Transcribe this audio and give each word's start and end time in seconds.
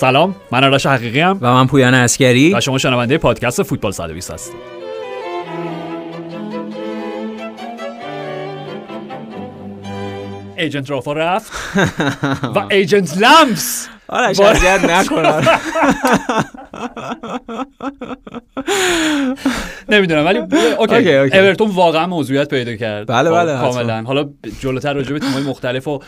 سلام 0.00 0.34
من 0.50 0.64
آرش 0.64 0.86
حقیقی‌ام 0.86 1.38
و 1.40 1.52
من 1.54 1.66
پویان 1.66 1.94
اسکری 1.94 2.54
و 2.54 2.60
شما 2.60 2.78
شنونده 2.78 3.18
پادکست 3.18 3.62
فوتبال 3.62 3.92
120 3.92 4.30
هستید. 4.30 4.54
agent 10.56 10.90
رافا 10.90 11.12
رفت 11.12 11.52
و 12.56 12.66
agent 12.70 13.16
لمپس. 13.18 13.88
آرش 14.08 14.40
اذیت 14.40 14.84
نکن 14.84 15.22
نمی‌دونم 19.88 20.26
ولی 20.26 20.38
OK. 20.78 21.14
اورتون 21.14 21.70
واقعا 21.70 22.06
موضوعیت 22.06 22.48
پیدا 22.48 22.76
کرد. 22.76 23.06
بله، 23.06 23.30
خب، 23.30 23.36
بله،. 23.36 23.60
کاملا. 23.60 24.02
حالا 24.02 24.28
جلوتر 24.60 24.92
راجع 24.92 25.12
به 25.12 25.18
تیم‌های 25.18 25.42
مختلف 25.42 25.88
و 25.88 26.00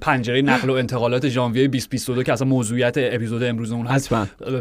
پنجره 0.00 0.42
نقل 0.42 0.70
و 0.70 0.72
انتقالات 0.72 1.28
ژانویه 1.28 1.68
2022 1.68 2.22
که 2.22 2.32
اصلا 2.32 2.48
موضوعیت 2.48 2.94
اپیزود 2.96 3.42
امروز 3.42 3.72
اون 3.72 3.86
هست 3.86 4.14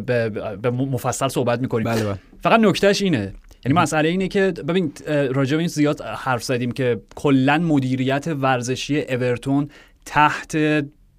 به, 0.06 0.70
مفصل 0.70 1.28
صحبت 1.28 1.60
می‌کنیم. 1.60 1.84
بله 1.84 2.04
بله. 2.04 2.16
فقط 2.44 2.60
نکتهش 2.60 3.02
اینه. 3.02 3.34
یعنی 3.66 3.78
مسئله 3.78 4.10
اینه 4.10 4.28
که 4.28 4.54
ببین 4.68 4.92
راجع 5.08 5.56
به 5.56 5.60
این 5.60 5.68
زیاد 5.68 6.02
حرف 6.02 6.44
زدیم 6.44 6.72
که 6.72 7.02
کلا 7.16 7.58
مدیریت 7.58 8.28
ورزشی 8.28 9.02
اورتون 9.02 9.70
تحت 10.06 10.58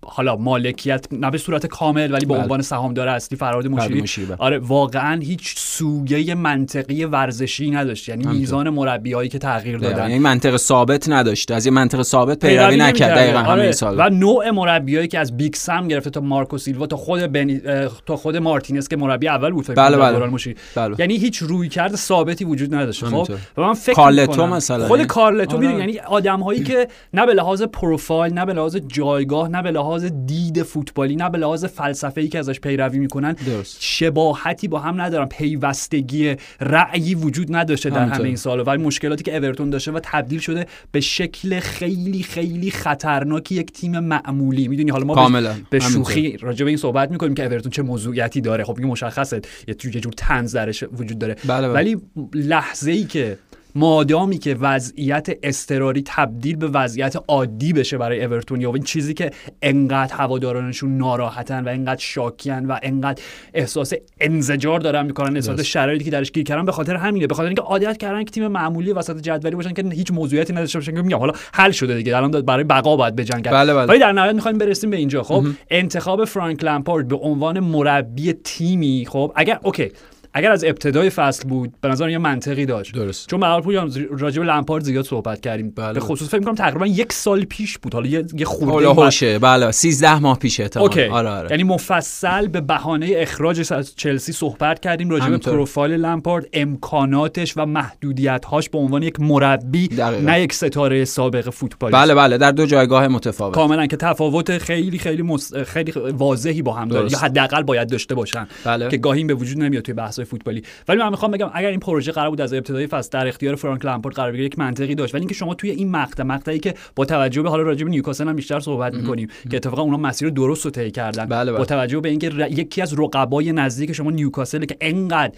حالا 0.06 0.36
مالکیت 0.36 1.06
نه 1.12 1.30
به 1.30 1.38
صورت 1.38 1.66
کامل 1.66 2.12
ولی 2.12 2.26
به 2.26 2.34
بله. 2.34 2.42
عنوان 2.42 2.62
سهامدار 2.62 3.08
اصلی 3.08 3.38
فراد 3.38 3.66
مشیری 3.66 4.26
بله. 4.26 4.36
آره 4.38 4.58
واقعا 4.58 5.20
هیچ 5.20 5.54
سویه 5.58 6.34
منطقی 6.34 7.04
ورزشی 7.04 7.70
نداشت 7.70 8.08
یعنی 8.08 8.22
همینطور. 8.22 8.40
میزان 8.40 8.70
مربیایی 8.70 9.28
که 9.28 9.38
تغییر 9.38 9.78
دقیقاً. 9.78 9.92
دادن 9.92 10.08
یعنی 10.08 10.18
منطق 10.18 10.56
ثابت 10.56 11.08
نداشته 11.08 11.54
از 11.54 11.66
یه 11.66 11.72
منطق 11.72 12.02
ثابت 12.02 12.38
پیروی 12.46 12.76
نکرد. 12.76 13.18
دقیقا 13.18 13.38
آره. 13.38 13.72
سال 13.72 13.94
و 13.98 14.10
نوع 14.10 14.50
مربیایی 14.50 15.08
که 15.08 15.18
از 15.18 15.36
بیگ 15.36 15.54
سم 15.54 15.88
گرفته 15.88 16.10
تا 16.10 16.20
مارکو 16.20 16.58
سیلوا 16.58 16.86
تا 16.86 16.96
خود 16.96 17.20
بنی... 17.20 17.60
تا 18.06 18.16
خود 18.16 18.36
مارتینز 18.36 18.88
که 18.88 18.96
مربی 18.96 19.28
اول 19.28 19.50
بود 19.50 19.64
فکر 19.64 19.74
بله، 19.74 19.96
بله. 19.96 20.26
مشیری 20.26 20.56
بله. 20.74 20.96
یعنی 20.98 21.16
هیچ 21.16 21.38
رویکرد 21.38 21.96
ثابتی 21.96 22.44
وجود 22.44 22.74
نداشت 22.74 23.04
خب. 23.04 23.28
و 23.56 23.62
من 23.62 23.74
فکر 23.74 23.94
کارلتو 23.94 24.46
مثلا. 24.46 24.86
خود 24.86 24.98
یعنی- 24.98 25.08
کارلتو 25.08 25.56
آره. 25.56 25.66
یعنی 25.66 25.98
آدم‌هایی 25.98 26.62
که 26.62 26.88
نه 27.14 27.26
به 27.26 27.34
لحاظ 27.34 27.62
پروفایل 27.62 28.34
نه 28.34 28.44
به 28.46 28.52
لحاظ 28.52 28.76
جایگاه 28.76 29.48
نه 29.48 29.62
به 29.62 29.70
لحاظ 29.70 29.91
دید 30.00 30.62
فوتبالی 30.62 31.16
نه 31.16 31.30
به 31.30 31.38
لحاظ 31.38 31.64
فلسفه‌ای 31.64 32.28
که 32.28 32.38
ازش 32.38 32.60
پیروی 32.60 32.98
می‌کنن 32.98 33.32
درست. 33.32 33.76
شباهتی 33.80 34.68
با 34.68 34.78
هم 34.78 35.00
ندارن 35.00 35.26
پیوستگی 35.26 36.36
رأیی 36.60 37.14
وجود 37.14 37.56
نداشته 37.56 37.90
در. 37.90 38.08
همه 38.08 38.24
این 38.24 38.36
سال 38.36 38.64
ولی 38.66 38.82
مشکلاتی 38.82 39.24
که 39.24 39.36
اورتون 39.36 39.70
داشته 39.70 39.92
و 39.92 40.00
تبدیل 40.02 40.38
شده 40.40 40.66
به 40.92 41.00
شکل 41.00 41.60
خیلی 41.60 42.22
خیلی 42.22 42.70
خطرناکی 42.70 43.54
یک 43.54 43.72
تیم 43.72 43.98
معمولی 43.98 44.68
می‌دونی 44.68 44.90
حالا 44.90 45.04
ما 45.04 45.14
کاملا. 45.14 45.54
به. 45.70 45.80
شوخی 45.80 46.36
راجع 46.36 46.64
به 46.64 46.70
این 46.70 46.78
صحبت 46.78 47.10
می‌کنیم 47.10 47.34
که 47.34 47.44
اورتون 47.44 47.72
چه 47.72 47.82
موضوعیتی 47.82 48.40
داره 48.40 48.64
خب 48.64 48.76
این 48.78 48.88
مشخصه 48.88 49.40
یه 49.68 49.74
جور 49.74 50.12
طنز 50.16 50.56
درش 50.56 50.82
وجود 50.82 51.18
داره 51.18 51.36
بله، 51.44 51.68
بله. 51.68 51.74
ولی 51.74 51.96
لحظه 52.34 52.90
ای 52.90 53.04
که 53.04 53.38
مادامی 53.74 54.38
که 54.38 54.54
وضعیت 54.54 55.28
اضطراری 55.42 56.02
تبدیل 56.06 56.56
به 56.56 56.68
وضعیت 56.68 57.16
عادی 57.28 57.72
بشه 57.72 57.98
برای 57.98 58.24
اورتون 58.24 58.60
یا 58.60 58.72
این 58.74 58.82
چیزی 58.82 59.14
که 59.14 59.30
انقدر 59.62 60.14
هوادارانشون 60.14 60.96
ناراحتن 60.96 61.64
و 61.64 61.68
انقدر 61.68 62.00
شاکیان 62.00 62.66
و 62.66 62.76
انقدر 62.82 63.22
احساس 63.54 63.92
انزجار 64.20 64.80
دارن 64.80 65.06
می‌کنن 65.06 65.36
نسبت. 65.36 65.62
شرایطی 65.62 66.04
که 66.04 66.10
درش 66.10 66.32
گیر 66.32 66.44
کردن 66.44 66.64
به 66.64 66.72
خاطر 66.72 66.96
همینه. 66.96 67.26
به 67.26 67.34
خاطر 67.34 67.46
اینکه 67.46 67.62
عادت 67.62 67.96
کردن 67.96 68.24
که 68.24 68.30
تیم 68.30 68.48
معمولی 68.48 68.92
وسط 68.92 69.20
جدولی 69.20 69.56
باشن 69.56 69.72
که 69.72 69.82
هیچ 69.82 70.10
موضوعیتی 70.10 70.52
نداشته 70.52 70.78
باشن 70.78 70.94
که 70.94 71.02
میگم 71.02 71.18
حالا 71.18 71.32
حل 71.52 71.70
شده 71.70 71.94
دیگه 71.94 72.16
الان 72.16 72.30
برای 72.30 72.64
بقا 72.64 72.96
باید 72.96 73.16
بجنگن 73.16 73.50
بله، 73.50 73.74
بله. 73.74 73.86
ولی 73.86 73.98
در 73.98 74.12
نهایت 74.12 74.34
می‌خوایم 74.34 74.58
برسیم 74.58 74.90
به 74.90 74.96
اینجا. 74.96 75.22
خب 75.22 75.44
انتخاب 75.70 76.24
فرانک 76.24 76.64
لمپارد 76.64 77.08
به 77.08 77.16
عنوان 77.16 77.60
مربی 77.60 78.32
تیمی. 78.32 79.06
خب 79.08 79.32
اگر 79.36 79.58
OK. 79.62 79.90
اگر 80.34 80.52
از 80.52 80.64
ابتدای 80.64 81.10
فصل 81.10 81.48
بود 81.48 81.74
به 81.80 81.88
نظر 81.88 82.10
یه 82.10 82.18
منطقی 82.18 82.66
داشت. 82.66 82.94
درست. 82.94 83.28
چون 83.28 83.40
به 83.40 83.60
پویان 83.60 83.92
راجع 84.10 84.40
به 84.40 84.46
لمپارد 84.46 84.84
زیاد 84.84 85.04
صحبت 85.04 85.40
کردیم. 85.40 85.70
بله. 85.70 85.92
به 85.92 86.00
خصوص 86.00 86.28
فکر 86.28 86.38
می‌کنم 86.38 86.54
تقریبا 86.54 86.86
یک 86.86 87.12
سال 87.12 87.44
پیش 87.44 87.78
بود. 87.78 87.94
حالا 87.94 88.06
یه 88.06 88.24
یه 88.34 88.44
خورده 88.44 88.88
هوشه. 88.88 89.38
بله. 89.38 89.70
13 89.70 90.18
ماه 90.18 90.38
پیشه 90.38 90.68
تا 90.68 90.80
OK. 90.80 91.02
آره 91.04 91.28
آره. 91.28 91.50
یعنی 91.50 91.62
مفصل 91.62 92.48
به 92.48 92.60
بهانه 92.60 93.12
اخراجش 93.16 93.72
از 93.72 93.96
چلسی 93.96 94.32
صحبت 94.32 94.80
کردیم. 94.80 95.10
راجع 95.10 95.28
به. 95.28 95.38
پروفایل 95.38 95.92
لمپارد 95.92 96.46
امکاناتش 96.52 97.56
و 97.56 97.66
محدودیت‌هاش 97.66 98.68
به 98.68 98.78
عنوان 98.78 99.02
یک 99.02 99.20
مربی 99.20 99.88
دقیقاً. 99.88 100.30
نه 100.30 100.40
یک 100.40 100.52
ستاره 100.52 101.04
سابق 101.04 101.50
فوتبالی 101.50 101.92
بله 101.92 102.14
بله. 102.14 102.38
در 102.38 102.52
دو 102.52 102.66
جایگاه 102.66 103.08
متفاوت. 103.08 103.54
کاملا 103.54 103.86
که 103.86 103.96
تفاوت 103.96 104.58
خیلی 104.58 104.98
خیلی 104.98 105.22
مس... 105.22 105.54
خیلی 105.54 105.92
واضحی 106.12 106.62
با 106.62 106.72
هم 106.72 106.88
داره. 106.88 107.12
یا 107.12 107.18
حداقل 107.18 107.62
باید 107.62 107.88
داشته 107.88 108.14
باشن. 108.14 108.46
بله. 108.64 108.88
که 108.88 108.96
گاهی 108.96 109.24
به 109.24 109.34
وجود 109.34 109.58
نمیاد 109.58 109.82
توی 109.82 109.94
فوتبالی. 110.24 110.62
ولی 110.88 110.98
من 110.98 111.08
می‌خوام 111.08 111.30
بگم 111.32 111.50
اگر 111.54 111.68
این 111.68 111.80
پروژه 111.80 112.12
قرار 112.12 112.30
بود 112.30 112.40
از 112.40 112.52
ابتدای 112.52 112.86
فصل 112.86 113.08
در 113.12 113.28
اختیار 113.28 113.54
فرانک 113.54 113.84
لمپارد 113.84 114.14
قرار 114.14 114.32
بگیره 114.32 114.44
یک 114.44 114.58
منطقی 114.58 114.94
داشت. 114.94 115.14
ولی 115.14 115.20
اینکه 115.20 115.34
شما 115.34 115.54
توی 115.54 115.70
این 115.70 115.90
مقطع 115.90 116.22
مقطعی 116.22 116.58
که 116.58 116.74
با 116.96 117.04
توجه 117.04 117.42
به 117.42 117.50
حالا 117.50 117.62
راجع 117.62 117.84
به 117.84 117.90
نیوکاسل 117.90 118.28
هم 118.28 118.36
بیشتر 118.36 118.60
صحبت 118.60 118.94
می‌کنیم 118.94 119.28
که 119.50 119.56
اتفاقا 119.56 119.82
اونا 119.82 119.96
مسیر 119.96 120.30
درست 120.30 120.64
رو 120.64 120.70
طی 120.70 120.90
کردن. 120.90 121.26
بله، 121.26 121.50
بله. 121.50 121.58
با 121.58 121.64
توجه 121.64 122.00
به 122.00 122.08
اینکه 122.08 122.28
ر- 122.28 122.50
یکی 122.50 122.82
از 122.82 122.94
رقبای 122.98 123.52
نزدیک 123.52 123.92
شما 123.92 124.10
نیوکاسل 124.10 124.64
که 124.64 124.76
انقدر 124.80 125.32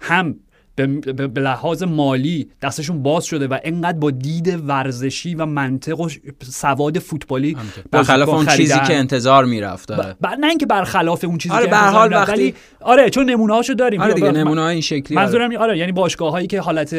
هم 0.00 0.34
به, 0.76 1.40
لحاظ 1.40 1.82
مالی 1.82 2.48
دستشون 2.62 3.02
باز 3.02 3.24
شده 3.24 3.46
و 3.48 3.58
انقدر 3.64 3.98
با 3.98 4.10
دید 4.10 4.60
ورزشی 4.66 5.34
و 5.34 5.46
منطق 5.46 6.00
و 6.00 6.08
سواد 6.42 6.98
فوتبالی 6.98 7.56
برخلاف 7.90 8.28
اون 8.28 8.46
چیزی. 8.46 8.74
که 8.86 8.96
انتظار 8.96 9.44
می‌رفت 9.44 9.92
ب... 9.92 10.16
ب- 10.22 10.26
نه 10.40 10.46
اینکه 10.46 10.66
برخلاف 10.66 11.24
اون 11.24 11.38
چیزی 11.38 11.54
آره، 11.54 11.66
که 11.66 11.74
حال 11.74 12.12
وقتی- 12.12 12.32
ولی 12.32 12.54
آره 12.80 13.10
چون 13.10 13.30
نمونه 13.30 13.54
هاشو 13.54 13.72
داریم. 13.74 14.00
آره 14.00 14.14
دیگه 14.14 14.30
نمونه 14.30 14.62
این 14.62 14.80
شکلی 14.80 15.16
منظورم 15.16 15.50
این- 15.50 15.58
آره 15.58 15.78
یعنی 15.78 15.92
باشگاه 15.92 16.32
هایی 16.32 16.46
که 16.46 16.60
حالت 16.60 16.94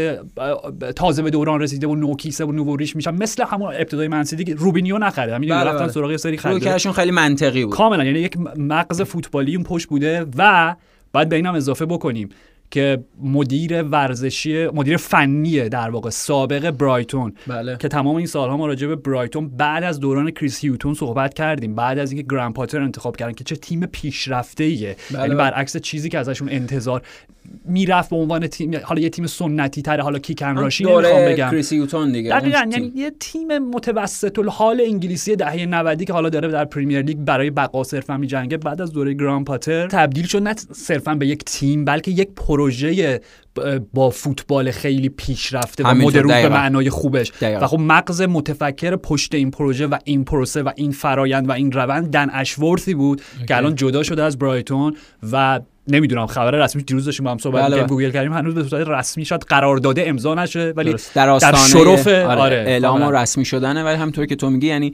تازه 0.95 1.21
به 1.21 1.29
دوران 1.29 1.59
رسیده 1.61 1.87
و 1.87 1.95
نوکیسه 1.95 2.45
و 2.45 2.51
نووریش 2.51 2.95
میشن 2.95 3.11
مثل 3.15 3.43
همون 3.47 3.73
ابتدای 3.75 4.07
منسیدی 4.07 4.43
که 4.43 4.55
روبینیو 4.55 4.97
نخرید 4.97 5.33
همین 5.33 5.49
بله، 5.49 5.63
رفتن 5.69 5.83
بله. 5.83 5.91
سراغ 5.91 6.11
یه 6.11 6.17
سری 6.17 6.37
خرید 6.37 6.77
خیلی 6.77 7.11
منطقی 7.11 7.65
بود. 7.65 7.73
کاملا 7.75 8.03
یعنی 8.03 8.19
یک 8.19 8.37
مغز 8.57 9.01
فوتبالی 9.01 9.55
اون 9.55 9.63
پشت 9.63 9.87
بوده 9.87 10.25
و 10.37 10.75
بعد 11.13 11.29
به 11.29 11.35
اینم 11.35 11.53
اضافه 11.55 11.85
بکنیم. 11.85 12.29
که 12.73 13.03
مدیر 13.23 13.83
ورزشی 13.83 14.67
مدیر 14.67 14.97
فنی 14.97 15.69
در 15.69 15.89
واقع 15.89 16.09
سابق 16.09 16.71
برایتون. 16.71 17.33
بله. 17.47 17.77
که 17.77 17.87
تمام 17.87 18.15
این 18.15 18.27
سالها 18.27 18.57
ما 18.57 18.67
راجع 18.67 18.87
به 18.87 18.95
برایتون 18.95 19.47
بعد 19.47 19.83
از 19.83 19.99
دوران 19.99 20.31
کریس 20.31 20.59
هیوتون 20.59 20.93
صحبت 20.93 21.33
کردیم. 21.33 21.75
بعد 21.75 21.99
از 21.99 22.11
اینکه 22.11 22.27
گرام 22.29 22.53
پاتر 22.53 22.81
انتخاب 22.81 23.15
کردن 23.15 23.33
که 23.33 23.43
چه 23.43 23.55
تیم 23.55 23.85
پیشرفته 23.85 24.63
ایه 24.63 24.95
بله، 25.11 25.19
یعنی 25.19 25.35
بله. 25.35 25.37
برعکس 25.37 25.77
چیزی 25.77 26.09
که 26.09 26.19
ازشون 26.19 26.49
انتظار 26.49 27.01
می‌رفت 27.65 28.09
به 28.09 28.15
عنوان 28.15 28.47
تیم 28.47 28.71
حالا 28.83 29.01
یه 29.01 29.09
تیم 29.09 29.27
سنتی 29.27 29.81
تره 29.81 30.03
حالا 30.03 30.19
کیکن 30.19 30.55
راشی 30.55 30.83
نمی‌خوام 30.83 31.25
بگم. 31.25 31.49
کریس 31.51 31.73
هیوتون 31.73 32.11
دیگه. 32.11 32.29
دقیقا 32.29 32.69
یعنی. 32.71 32.91
یه 32.95 33.11
تیم 33.19 33.57
متوسط 33.57 34.39
الحال 34.39 34.81
انگلیسی 34.81 35.35
دهه 35.35 35.65
90 35.65 36.03
که 36.03 36.13
حالا 36.13 36.29
داره 36.29 36.47
در 36.47 36.65
پریمیر 36.65 37.01
لیگ 37.01 37.17
برای 37.17 37.49
بقا 37.49 37.83
صرفا 37.83 38.17
میجنگه 38.17 38.57
بعد 38.57 38.81
از 38.81 38.91
دوره 38.91 39.13
گرام 39.13 39.43
پاتر 39.43 39.87
تبدیل 39.87 40.25
شد 40.25 40.41
نه 40.41 40.55
صرفا 40.71 41.15
به 41.15 41.27
یک 41.27 41.43
تیم 41.43 41.85
بلکه 41.85 42.11
یک 42.11 42.29
پروژه 42.63 43.21
با 43.93 44.09
فوتبال 44.09 44.71
خیلی 44.71 45.09
پیشرفته 45.09 45.83
و 45.83 45.93
مدرو 45.93 46.27
به. 46.27 46.49
معنای 46.49 46.89
خوبش 46.89 47.31
دقیقاً. 47.41 47.65
و 47.65 47.67
خب 47.67 47.79
مغز 47.79 48.21
متفکر 48.21 48.95
پشت 48.95 49.35
این 49.35 49.51
پروژه 49.51 49.87
و 49.87 49.97
این 50.03 50.23
پروسه 50.23 50.63
و 50.63 50.71
این 50.75 50.91
فرایند 50.91 51.49
و 51.49 51.51
این 51.51 51.71
روند 51.71 52.11
دن 52.11 52.29
اشورثی 52.33 52.93
بود 52.93 53.21
که 53.47 53.57
الان 53.57 53.75
جدا 53.75 54.03
شده 54.03 54.23
از 54.23 54.37
برایتون 54.37 54.95
و 55.31 55.59
نمی‌دونم 55.87 56.27
خبر 56.27 56.51
رسمی 56.51 56.83
دیروز 56.83 57.05
داشتیم 57.05 57.23
با 57.23 57.31
هم 57.31 57.37
صحبت 57.37 57.63
بله، 57.63 57.75
بله. 57.75 57.87
گوگل 57.87 58.11
کردیم 58.11 58.33
هنوز 58.33 58.55
به 58.55 58.63
صورت 58.63 58.87
رسمی 58.87 59.25
شاید 59.25 59.41
قرارداد 59.41 59.99
امضا 59.99 60.35
نشه 60.35 60.73
ولی 60.75 60.91
درست. 60.91 61.15
در 61.15 61.29
آستانه 61.29 61.57
شرف 61.57 62.07
آره, 62.07 62.25
آره 62.25 62.55
اعلام 62.55 62.95
و 62.95 62.99
کاملاً. 62.99 63.21
رسمی 63.21 63.45
شدنه 63.45 63.83
ولی 63.83 63.95
همونطور 63.95 64.25
که 64.25 64.35
تو 64.35 64.49
میگی 64.49 64.67
یعنی 64.67 64.93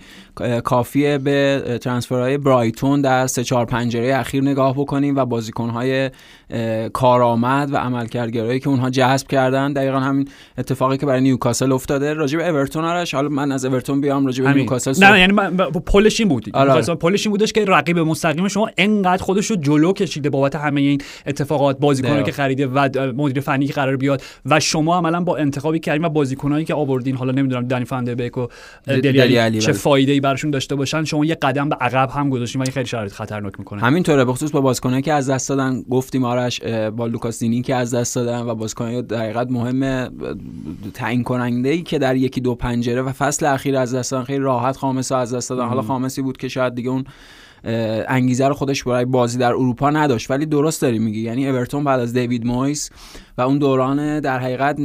کافیه 0.64 1.18
به 1.18 1.64
transfer 1.82 2.27
های 2.27 2.38
برایتون 2.38 3.02
در 3.02 3.28
سه 3.28 3.44
چهار 3.44 3.66
پنجره 3.66 4.18
اخیر 4.18 4.44
نگاه 4.44 4.74
بکنیم 4.74 5.16
و 5.16 5.26
بازیکنهای 5.26 6.12
کارآمد 6.94 7.74
و 7.74 7.78
عملکردگرایی 7.78 8.60
که 8.60 8.70
اونها 8.70 8.90
جذب 8.90 9.28
کردن 9.28 9.74
دقیقا 9.74 10.00
همین 10.00 10.28
اتفاقی 10.58 10.98
که 10.98 11.06
برای 11.06 11.22
نیوکاسل 11.22 11.72
افتاده 11.72 12.14
راجع 12.14 12.38
به 12.38 12.50
اورتون 12.50 12.86
آرش 12.86 13.14
حالا 13.14 13.30
من 13.30 13.52
از 13.52 13.66
اورتون 13.66 14.02
بیام 14.02 14.26
راجع 14.26 14.44
به. 14.44 14.54
نیوکاسل 14.54 15.06
نه 15.06 15.20
یعنی 15.20 15.34
پلش 15.86 16.20
این 16.20 16.30
بود 16.30 16.50
آره. 16.54 16.66
می‌خواستم- 16.66 16.96
پلش 16.96 17.26
این 17.26 17.32
بودش 17.32 17.54
که 17.54 17.66
رقیب 17.66 18.00
مستقیم 18.00 18.48
شما 18.48 18.70
انقدر 18.78 19.24
خودش 19.24 19.46
رو 19.46 19.56
جلو 19.56 19.94
کشیده 19.94 20.30
بابت 20.30 20.56
همه 20.56 20.82
این 20.82 21.02
اتفاقات 21.26 21.80
بازیکنایی. 21.80 22.24
که 22.24 22.32
خریده 22.32 22.68
و 22.68 22.90
مدیر 23.18 23.40
فنی 23.40 23.68
که 23.68 23.74
قرار 23.74 23.98
بیاد 23.98 24.22
و 24.46 24.60
شما 24.60 24.98
عملا 24.98 25.22
با 25.22 25.38
انتخابی 25.38 25.80
کردین 25.80 26.06
و 26.06 26.10
بازیکنایی 26.10 26.66
که 26.66 26.74
آوردین 26.74 27.16
حالا 27.16 27.32
نمی‌دونم 27.32 27.68
دنی 27.68 27.86
فان‌دبیک 27.86 28.38
و 28.38 28.48
دلی 28.88 29.60
چه. 29.62 29.72
فایده 29.72 30.12
ای 30.12 30.20
براشون 30.20 30.52
داشته 30.52 30.76
باشن 30.76 31.04
شما 31.04 31.26
یه 31.26 31.36
قدم 31.36 31.70
به 31.70 31.76
عقب 31.76 32.10
هم 32.10 32.30
گذاشتین 32.30 32.62
و 32.62 32.64
این 32.64 32.72
خیلی 32.74 32.86
شرایط 32.86 33.14
خطرناک 33.14 33.54
می‌کنه 33.60 33.82
همینطوره 33.82 34.26
به 34.26 34.34
خصوص 34.34 34.52
با 34.52 34.62
بازیکنایی 34.62 35.02
که 35.02 35.14
از 35.14 35.30
دست 35.30 35.50
دادن 35.50 35.82
گفتیم 35.82 36.26
آرش 36.40 36.62
با 36.96 37.08
لوکاس 37.08 37.40
دینی 37.40 37.62
که 37.62 37.76
از 37.76 37.94
دست 37.94 38.16
دادن 38.16 38.40
و 38.40 38.56
بازیکنای 38.56 39.02
در 39.02 39.18
حقیقت 39.18 39.52
مهمه 39.52 40.10
تعیین 40.94 41.24
کننده 41.24 41.70
ای 41.70 41.82
که 41.82 42.00
در 42.00 42.16
یکی 42.16 42.42
دو 42.42 42.56
پنجره 42.56 43.02
و 43.02 43.12
فصل 43.12 43.46
اخیر 43.46 43.78
از 43.78 43.96
دست 43.96 44.12
دادن. 44.12 44.24
خیلی 44.24 44.40
راحت 44.40 44.78
خامس 44.78 45.12
از 45.12 45.34
دست 45.34 45.50
دادن. 45.50 45.66
حالا 45.66 45.82
خامسی 45.82 46.22
بود 46.22 46.38
که 46.38 46.48
شاید 46.48 46.76
دیگه 46.76 46.90
اون 46.90 47.04
انگیزه 48.08 48.48
رو 48.48 48.54
خودش 48.54 48.84
برای 48.84 49.06
بازی 49.06 49.38
در 49.38 49.50
اروپا 49.50 49.90
نداشت. 49.90 50.32
ولی 50.32 50.46
درست 50.46 50.82
داری 50.82 51.00
میگی. 51.00 51.22
یعنی 51.22 51.48
اورتون 51.48 51.84
بعد 51.84 52.00
از 52.00 52.14
دیوید 52.14 52.46
مویس 52.46 52.90
و 53.40 53.42
اون 53.42 53.58
دوران 53.58 54.20
در 54.20 54.40
حقیقت 54.40 54.78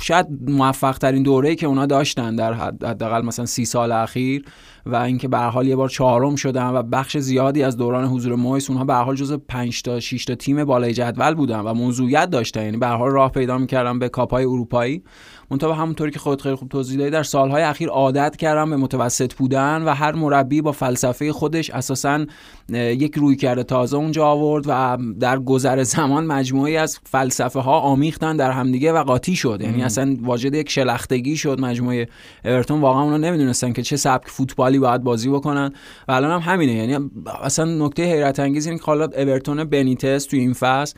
شاید 0.00 0.26
موفق 0.48 0.98
ترین 0.98 1.22
دوره 1.22 1.54
که 1.54 1.66
اونا 1.66 1.86
داشتن 1.86 2.36
در 2.36 2.52
حداقل 2.52 3.24
مثلا 3.24 3.46
سی 3.46 3.64
سال 3.64 3.92
اخیر 3.92 4.44
و 4.86 4.96
اینکه 4.96 5.28
به 5.28 5.38
حال 5.38 5.68
یه 5.68 5.76
بار 5.76 5.88
چهارم 5.88 6.36
شدن 6.36 6.66
و 6.66 6.82
بخش 6.82 7.18
زیادی 7.18 7.62
از 7.62 7.76
دوران 7.76 8.04
حضور 8.04 8.34
مویس 8.34 8.70
اونها 8.70 8.84
به 8.84 8.94
حال 8.94 9.16
جزو 9.16 9.38
5 9.38 9.82
تا 9.82 10.00
6 10.00 10.24
تا 10.24 10.34
تیم 10.34 10.64
بالای 10.64 10.92
جدول 10.92 11.34
بودن 11.34 11.60
و 11.60 11.74
موضوعیت 11.74 12.30
داشتن. 12.30 12.64
یعنی 12.64 12.76
به 12.76 12.86
حال 12.86 13.10
راه 13.10 13.30
پیدا 13.30 13.58
می‌کردن 13.58 13.98
به 13.98 14.08
کاپای 14.08 14.44
اروپایی. 14.44 15.02
منتها 15.50 15.72
همونطوری 15.72 16.10
که 16.10 16.18
خودت 16.18 16.42
خیلی 16.42 16.54
خوب 16.54 16.68
توضیح 16.68 16.98
دادی 16.98 17.10
در 17.10 17.22
سالهای 17.22 17.62
اخیر 17.62 17.88
عادت 17.88 18.36
کردم 18.36 18.70
به 18.70 18.76
متوسط 18.76 19.34
بودن 19.34 19.82
و 19.82 19.94
هر 19.94 20.12
مربی 20.12 20.62
با 20.62 20.72
فلسفه 20.72 21.32
خودش 21.32 21.70
اساسا 21.70 22.26
یک 22.72 23.14
روی 23.16 23.36
تازه 23.36 23.96
اونجا 23.96 24.26
آورد 24.26 24.64
و 24.68 24.98
در 25.20 25.38
گذر 25.38 25.82
زمان 25.82 26.26
مجموعی 26.26 26.76
از 26.76 26.98
فلسفه 27.04 27.60
ها 27.64 27.78
آمیختن 27.78 28.36
در 28.36 28.50
همدیگه 28.50 28.92
و 28.92 29.02
قاطی 29.02 29.36
شد. 29.36 29.58
یعنی 29.60 29.82
اصلا 29.82 30.16
واجد 30.22 30.54
یک 30.54 30.70
شلختگی 30.70 31.36
شد. 31.36 31.60
مجموعه 31.60 32.08
اورتون 32.44 32.80
واقعا 32.80 33.02
اونا 33.02 33.16
نمی‌دونستن 33.16 33.72
که 33.72 33.82
چه 33.82 33.96
سبک 33.96 34.28
فوتبالی 34.28 34.78
باید 34.78 35.02
بازی 35.02 35.28
بکنن. 35.28 35.72
و 36.08 36.12
الان 36.12 36.30
هم 36.30 36.52
همینه. 36.52 36.72
یعنی 36.72 37.10
اصلا 37.42 37.64
نکته 37.64 38.02
حیرت 38.02 38.40
انگیز 38.40 38.66
اینه 38.66 38.78
که 38.78 38.84
حالا 38.84 39.04
اورتون 39.04 39.64
بنیتس 39.64 40.24
توی 40.24 40.38
این 40.38 40.52
فصل 40.52 40.94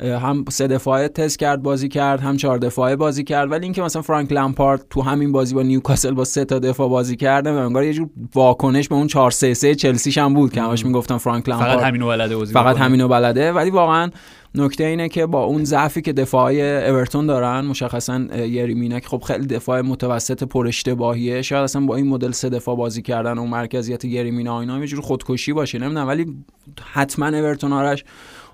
هم 0.00 0.44
سه 0.48 0.66
دفاعه 0.66 1.08
تست 1.08 1.38
کرد 1.38 1.62
بازی 1.62 1.88
کرد 1.88 2.20
هم 2.20 2.36
چهار 2.36 2.58
دفاعه 2.58 2.96
بازی 2.96 3.24
کرد. 3.24 3.52
ولی 3.52 3.64
اینکه 3.64 3.82
مثلا 3.82 4.02
فرانک 4.02 4.32
لمپارد 4.32 4.86
تو 4.90 5.02
همین 5.02 5.32
بازی 5.32 5.54
با 5.54 5.62
نیوکاسل 5.62 6.10
با 6.10 6.24
سه 6.24 6.44
تا 6.44 6.58
دفاع 6.58 6.88
بازی 6.88 7.16
کرده 7.16 7.52
و 7.52 7.56
انگار 7.56 7.84
یه 7.84 7.92
جور 7.92 8.08
واکنش 8.34 8.88
به 8.88 8.94
اون 8.94 9.06
4 9.06 9.30
3 9.30 9.54
3 9.54 9.74
چلسی 9.74 10.20
هم 10.20 10.34
بود 10.34 10.52
که 10.52 10.62
همش 10.62 10.86
می‌گفتن 10.86 11.16
فرانک 11.16 11.48
لمپارد 11.48 11.76
فقط 11.76 11.84
همینو 11.84 12.06
بلده 12.06 12.44
فقط 12.44 12.76
همینو 12.76 13.08
بلده. 13.08 13.52
ولی 13.52 13.70
واقعا 13.70 14.10
نکته 14.54 14.84
اینه 14.84 15.08
که 15.08 15.26
با 15.26 15.44
اون 15.44 15.64
ضعفی 15.64 16.02
که 16.02 16.12
دفاعی 16.12 16.62
اورتون 16.62 17.26
دارن 17.26 17.60
مشخصا 17.60 18.26
که 19.00 19.08
خب 19.08 19.22
خیلی 19.26 19.46
دفاع 19.46 19.80
متوسط 19.80 20.42
پر 20.42 20.66
اشتباهیه 20.66 21.42
شاید 21.42 21.64
اصلا 21.64 21.86
با 21.86 21.96
این 21.96 22.06
مدل 22.06 22.30
سه 22.30 22.48
دفاع 22.48 22.76
بازی 22.76 23.02
کردن 23.02 23.38
و 23.38 23.46
مرکزیت 23.46 24.04
یریمینا 24.04 24.60
اینا 24.60 24.78
یه 24.78 24.86
جور 24.86 25.00
خودکشی 25.00 25.52
باشه 25.52 25.78
نمی‌دونم 25.78 26.08
ولی 26.08 26.36
حتما 26.92 27.26
اورتون 27.26 27.72
آرش 27.72 28.04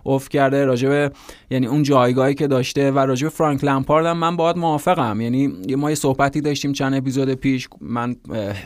اوف 0.03 0.29
کرده 0.29 0.65
راجبه 0.65 1.11
یعنی 1.51 1.67
اون 1.67 1.83
جایگاهی 1.83 2.35
که 2.35 2.47
داشته 2.47 2.91
و 2.91 2.99
راجب 2.99 3.29
فرانک 3.29 3.65
لمپارد 3.65 4.07
هم 4.07 4.17
من 4.17 4.37
باید 4.37 4.57
موافقم. 4.57 5.21
یعنی 5.21 5.47
ما 5.77 5.91
یه 5.91 5.95
صحبتی 5.95 6.41
داشتیم 6.41 6.73
چند 6.73 6.95
اپیزود 6.95 7.35
پیش 7.35 7.69
من 7.81 8.17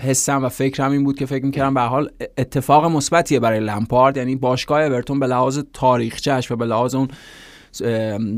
حسم 0.02 0.44
و 0.44 0.48
فکرم 0.48 0.92
این 0.92 1.04
بود 1.04 1.18
که 1.18 1.26
فکر 1.26 1.44
می‌کردم 1.44 1.74
به 1.74 1.80
حال 1.80 2.10
اتفاق 2.38 2.84
مثبتیه 2.84 3.40
برای 3.40 3.60
لمپارد. 3.60 4.16
یعنی 4.16 4.36
باشگاه 4.36 4.80
اورتون 4.82 5.20
به 5.20 5.26
لحاظ 5.26 5.58
تاریخچش 5.72 6.50
و 6.50 6.56
به 6.56 6.64
لحاظ 6.64 6.94
اون 6.94 7.08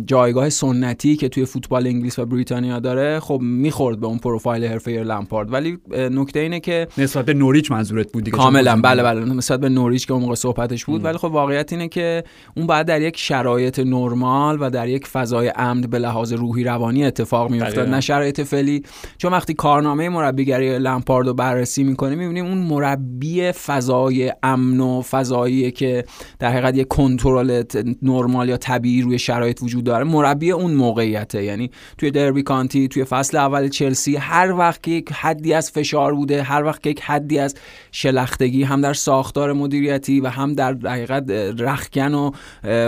جایگاه 0.07 0.49
سنتی 0.49 1.17
که 1.17 1.29
توی 1.29 1.45
فوتبال 1.45 1.87
انگلیس 1.87 2.19
و 2.19 2.27
بریتانیا 2.27 2.79
داره 2.79 3.21
خب 3.21 3.39
می‌خورد 3.43 4.01
به 4.01 4.07
اون 4.07 4.19
پروفایل 4.19 4.65
حرفه 4.65 4.91
لمپارد. 4.91 5.53
ولی 5.53 5.79
نکته 5.97 6.41
اینه 6.41 6.61
که 6.61 6.89
نسبت 6.99 7.25
به 7.25 7.35
نوریچ 7.35 7.71
منظورت 7.71 8.13
بود 8.13 8.25
دیگه؟ 8.25 8.37
کاملا 8.37 8.81
بله 8.81 9.03
بله. 9.03 9.25
نسبت 9.35 9.61
به 9.61 9.69
نوریچ 9.69 10.07
که 10.07 10.13
اون 10.13 10.23
موقع 10.23 10.35
صحبتش 10.35 10.85
بود. 10.85 11.05
ولی 11.05 11.19
خب 11.19 11.25
واقعیت 11.25 11.73
اینه 11.73 11.89
که 11.89 12.25
اون 12.57 12.67
بعد 12.67 12.87
در 12.87 13.01
یک 13.01 13.19
شرایط 13.19 13.79
نرمال 13.79 14.59
و 14.61 14.71
در 14.71 14.89
یک 14.89 15.07
فضای 15.07 15.53
امن 15.57 15.81
به 15.81 15.99
لحاظ 15.99 16.33
روحی 16.33 16.65
روانی 16.65 17.05
اتفاق 17.05 17.51
میافتاد. 17.51 17.89
نه 17.89 18.01
شرایط 18.01 18.41
فعلی. 18.41 18.83
چون 19.19 19.33
وقتی 19.33 19.55
کارنامه 19.55 20.09
مربیگری 20.09 20.79
لمپارد 20.79 21.27
رو 21.27 21.35
بررسی 21.35 21.85
می‌کنیم 21.85 22.19
می‌بینیم 22.19 22.45
اون 22.47 22.59
مربی 22.59 23.53
فضای 23.53 24.33
امن 24.43 24.81
و 24.81 25.03
فضایی 25.03 25.71
که 25.71 26.05
در 26.39 26.51
حقیقت 26.51 26.77
یک 26.77 26.89
کنترل 26.89 27.63
نرمال 28.03 28.49
یا 28.49 28.57
طبیعی 28.57 29.03
روی 29.03 29.19
شرایط 29.27 29.63
وجود 29.63 29.85
داره 29.85 30.05
مربی 30.05 30.51
اون 30.51 30.75
موقعیته. 30.75 31.45
یعنی 31.45 31.71
توی 31.99 32.11
دربی 32.11 32.43
کانتی 32.43 32.89
توی 32.89 33.05
فصل 33.05 33.37
اول 33.37 33.69
چلسی 33.69 34.17
هر 34.17 34.53
وقت 34.53 34.83
که 34.83 34.91
یک 34.91 35.13
حدی 35.13 35.55
از 35.55 35.71
فشار 35.71 36.15
بوده 36.15 36.43
هر 36.43 36.65
وقت 36.65 36.83
که 36.83 36.91
یک 36.91 37.01
حدی 37.01 37.39
از 37.39 37.55
شلختگی 37.93 38.63
هم 38.63 38.81
در 38.81 38.95
ساختار 38.95 39.53
مدیریتی 39.53 40.21
و 40.21 40.29
هم 40.29 40.53
در 40.53 40.77
حقیقت 40.85 41.31
رخکن 41.59 42.15
و 42.15 42.31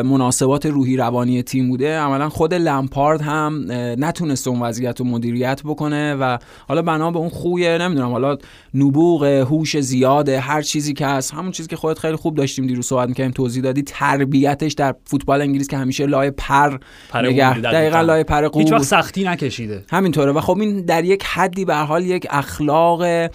مناسبات 0.02 0.66
روحی 0.66 0.96
روانی 0.96 1.42
تیم 1.42 1.68
بوده. 1.68 1.98
عملا 1.98 2.28
خود 2.28 2.54
لمپارد 2.54 3.20
هم 3.20 3.64
نتونست 3.98 4.48
اون 4.48 4.62
وضعیت 4.62 5.00
رو 5.00 5.06
مدیریت 5.06 5.62
بکنه 5.64 6.14
و 6.14 6.38
حالا 6.68 6.82
بنا 6.82 7.10
به 7.10 7.18
اون 7.18 7.28
خویه 7.28 7.78
نمی‌دونم 7.78 8.10
حالا 8.10 8.36
نبوغ 8.74 9.24
هوش 9.24 9.80
زیاده 9.80 10.40
هر 10.40 10.62
چیزی 10.62 10.94
که 10.94 11.06
هست. 11.06 11.34
همون 11.34 11.52
چیزی 11.52 11.68
که 11.68 11.76
خودت 11.76 11.98
خیلی 11.98 12.16
خوب 12.16 12.34
داشتیم 12.34 12.66
دیروز 12.66 12.86
صحبت 12.86 13.08
می‌کردیم 13.08 13.32
توضیح 13.32 13.62
دادی. 13.62 13.82
تربیتش 13.82 14.72
در 14.72 14.94
فوتبال 15.04 15.40
انگلیس 15.40 15.68
که 15.68 15.76
همیشه 15.76 16.06
لای 16.06 16.27
پر, 16.30 16.78
پر 17.10 17.22
نگه 17.22 17.58
دقیقا. 17.58 18.00
لای 18.00 18.24
پر 18.24 18.50
هیچ 18.54 18.72
وقت 18.72 18.82
سختی 18.82 19.24
نکشیده. 19.24 19.84
همینطوره. 19.90 20.32
و 20.32 20.40
خب 20.40 20.58
این 20.58 20.84
در 20.84 21.04
یک 21.04 21.24
حدی 21.24 21.64
به 21.64 21.74
حال 21.74 22.04
یک 22.04 22.26
اخلاق 22.30 23.30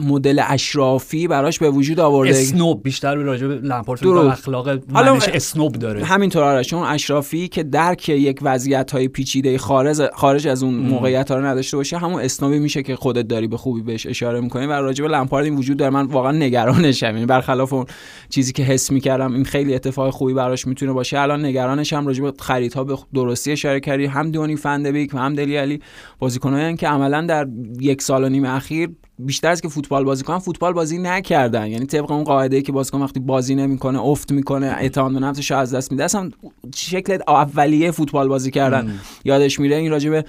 مدل 0.00 0.42
اشرافی 0.48 1.28
براش 1.28 1.58
به 1.58 1.70
وجود 1.70 2.00
آورده. 2.00 2.30
اسنوب 2.30 2.82
بیشتر 2.82 3.16
به 3.16 3.22
راجع 3.22 3.46
به 3.46 3.54
لمپارد 3.54 4.06
اخلاق 4.06 4.68
معنیش 4.92 5.28
اسنوب 5.28 5.72
داره. 5.72 6.04
همینطور 6.04 6.42
آره 6.42 6.64
چون 6.64 6.82
اشرافی 6.82 7.48
که 7.48 7.62
درک 7.62 8.08
یک 8.08 8.38
وضعیت 8.42 8.90
های 8.90 9.08
پیچیده 9.08 9.58
خارج 9.58 10.10
خارج 10.14 10.48
از 10.48 10.62
اون 10.62 10.74
موقعیت 10.74 11.30
ها 11.30 11.36
رو 11.36 11.46
نداشته 11.46 11.76
باشه 11.76 11.98
همون 11.98 12.22
اسنوبی 12.22 12.58
میشه 12.58 12.82
که 12.82 12.96
خودت 12.96 13.28
داری 13.28 13.46
به 13.46 13.56
خوبی 13.56 13.82
بهش 13.82 14.06
اشاره 14.06 14.40
می‌کنی 14.40 14.66
و 14.66 14.72
راجع 14.72 15.02
به 15.04 15.10
لمپارد 15.10 15.44
این 15.44 15.56
وجود 15.56 15.76
داره. 15.76 15.90
من 15.90 16.06
واقعا 16.06 16.32
نگرانشم. 16.32 17.06
یعنی 17.06 17.26
برخلاف 17.26 17.72
اون 17.72 17.86
چیزی 18.28 18.52
که 18.52 18.62
حس 18.62 18.90
می‌کردم 18.90 19.34
این 19.34 19.44
خیلی 19.44 19.74
اتفاق 19.74 20.10
خوبی 20.10 20.34
براش 20.34 20.66
می‌تونه 20.66 20.92
باشه. 20.92 21.20
الان 21.20 21.44
نگرانشم 21.44 22.06
راجع 22.06 22.22
به 22.22 22.32
خریدها 22.38 22.84
به 22.84 22.96
درستی 23.14 23.52
اشاره 23.52 23.80
کردی. 23.80 24.06
هم 24.06 24.30
دونی 24.30 24.56
فندبیک 24.56 25.14
و 25.14 25.18
هم 25.18 25.34
دلی 25.34 25.56
علی 25.56 25.80
بازیکنایی 26.18 26.76
که 26.76 26.88
عملا 26.88 27.26
در 27.26 27.48
یک 27.80 28.02
سال 28.02 28.24
و 28.24 28.28
نیم 28.28 28.44
اخیر 28.44 28.90
بیشتر 29.26 29.50
از 29.50 29.60
که 29.60 29.68
فوتبال 29.68 30.04
بازی 30.04 30.24
کنن 30.24 30.38
فوتبال 30.38 30.72
بازی 30.72 30.98
نکردن. 30.98 31.66
یعنی 31.66 31.86
طبق 31.86 32.10
اون 32.10 32.24
قاعده 32.24 32.56
ای 32.56 32.62
که 32.62 32.72
بازیکن 32.72 33.02
وقتی 33.02 33.20
بازی 33.20 33.54
نمی‌کنه 33.54 34.00
افت 34.00 34.32
می‌کنه 34.32 34.66
اعتماد 34.66 35.12
به 35.12 35.20
نفسش 35.20 35.52
از 35.52 35.74
دست 35.74 35.92
میده. 35.92 36.04
اصلا 36.04 36.30
شکل 36.74 37.18
اولیه 37.28 37.90
فوتبال 37.90 38.28
بازی 38.28 38.50
کردن. 38.50 39.00
یادش 39.24 39.60
میره 39.60 39.76
این 39.76 39.90
راجبه 39.90 40.24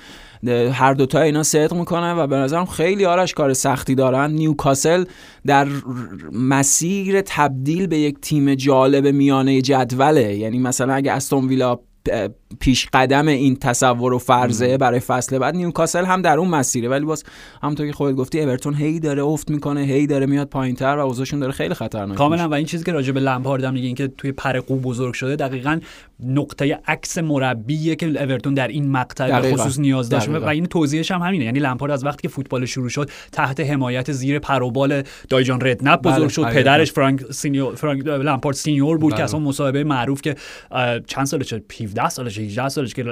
هر 0.71 0.93
دوتا 0.93 1.21
اینا 1.21 1.43
صدق 1.43 1.73
می‌کنن 1.73 2.15
و 2.17 2.27
به 2.27 2.35
نظرم 2.35 2.65
خیلی 2.65 3.05
آرش 3.05 3.33
کار 3.33 3.53
سختی 3.53 3.95
دارن. 3.95 4.31
نیوکاسل 4.31 5.05
در 5.45 5.67
مسیر 6.31 7.21
تبدیل 7.21 7.87
به 7.87 7.97
یک 7.97 8.19
تیم 8.21 8.55
جالب 8.55 9.07
میانه 9.07 9.61
جدوله. 9.61 10.35
یعنی 10.35 10.59
مثلا 10.59 10.93
اگه 10.93 11.11
استون 11.11 11.47
ویلا 11.47 11.79
پیش 12.59 12.87
قدم 12.93 13.27
این 13.27 13.55
تصور 13.55 14.13
و 14.13 14.17
فرضه 14.17 14.77
برای 14.77 14.99
فصل 14.99 15.39
بعد 15.39 15.55
نیوکاسل 15.55 16.05
هم 16.05 16.21
در 16.21 16.37
اون 16.37 16.47
مسیره. 16.47 16.89
ولی 16.89 17.05
باز 17.05 17.23
همونطور 17.63 17.87
که 17.87 17.93
خودت 17.93 18.15
گفتی 18.15 18.41
اورتون 18.41 18.73
هی 18.73 18.99
داره 18.99 19.23
افت 19.23 19.49
می‌کنه 19.49 19.81
هی 19.81 20.07
داره 20.07 20.25
میاد 20.25 20.47
پایینتر 20.47 20.97
و 20.97 20.99
اوضاعشون 20.99 21.39
داره 21.39 21.51
خیلی 21.51 21.73
خطرناک 21.73 22.17
کاملا. 22.17 22.49
و 22.49 22.53
این 22.53 22.65
چیزی 22.65 22.83
که 22.83 22.91
راجع 22.91 23.11
به 23.11 23.19
لمپارد 23.19 23.63
هم 23.63 23.73
میگه 23.73 23.93
که 23.93 24.07
توی 24.07 24.31
پر 24.31 24.59
قو 24.59 24.75
بزرگ 24.75 25.13
شده 25.13 25.35
دقیقا 25.35 25.79
نقطه 26.25 26.79
عکس 26.87 27.17
مربیه 27.17 27.95
که 27.95 28.05
اورتون 28.05 28.53
در 28.53 28.67
این 28.67 28.91
مقطع 28.91 29.41
به 29.41 29.53
خصوص 29.53 29.79
نیاز 29.79 30.09
داشت. 30.09 30.29
و 30.29 30.47
این 30.47 30.65
توضیحش 30.65 31.11
هم 31.11 31.21
همینه. 31.21 31.45
یعنی 31.45 31.59
لمپارد 31.59 31.91
از 31.91 32.05
وقتی 32.05 32.21
که 32.21 32.27
فوتبال 32.27 32.65
شروع 32.65 32.89
شد 32.89 33.09
تحت 33.31 33.59
حمایت 33.59 34.11
زیر 34.11 34.39
پروبال 34.39 35.03
دایی‌جان 35.29 35.61
ردنپ 35.61 36.01
بزرگ 36.01 36.19
بله، 36.19 36.27
شد. 36.27 36.43
پدرش 36.43 36.91
فرانک 36.91 37.31
سینیور 37.31 37.75
فرانک 37.75 38.05
لمپارد 38.07 38.55
سینیور 38.55 38.97
بود 38.97 39.11
بله. 39.11 39.17
که 39.17 39.23
اصلا 39.23 39.39
مصاحبه 39.39 39.83
معروف 39.83 40.21
که 40.21 40.35
چند 41.07 41.25
سالشه 41.25 41.61
17 41.81 42.09
سالشه 42.09 42.41
18 42.41 42.69
سالش 42.69 42.93
که 42.93 43.03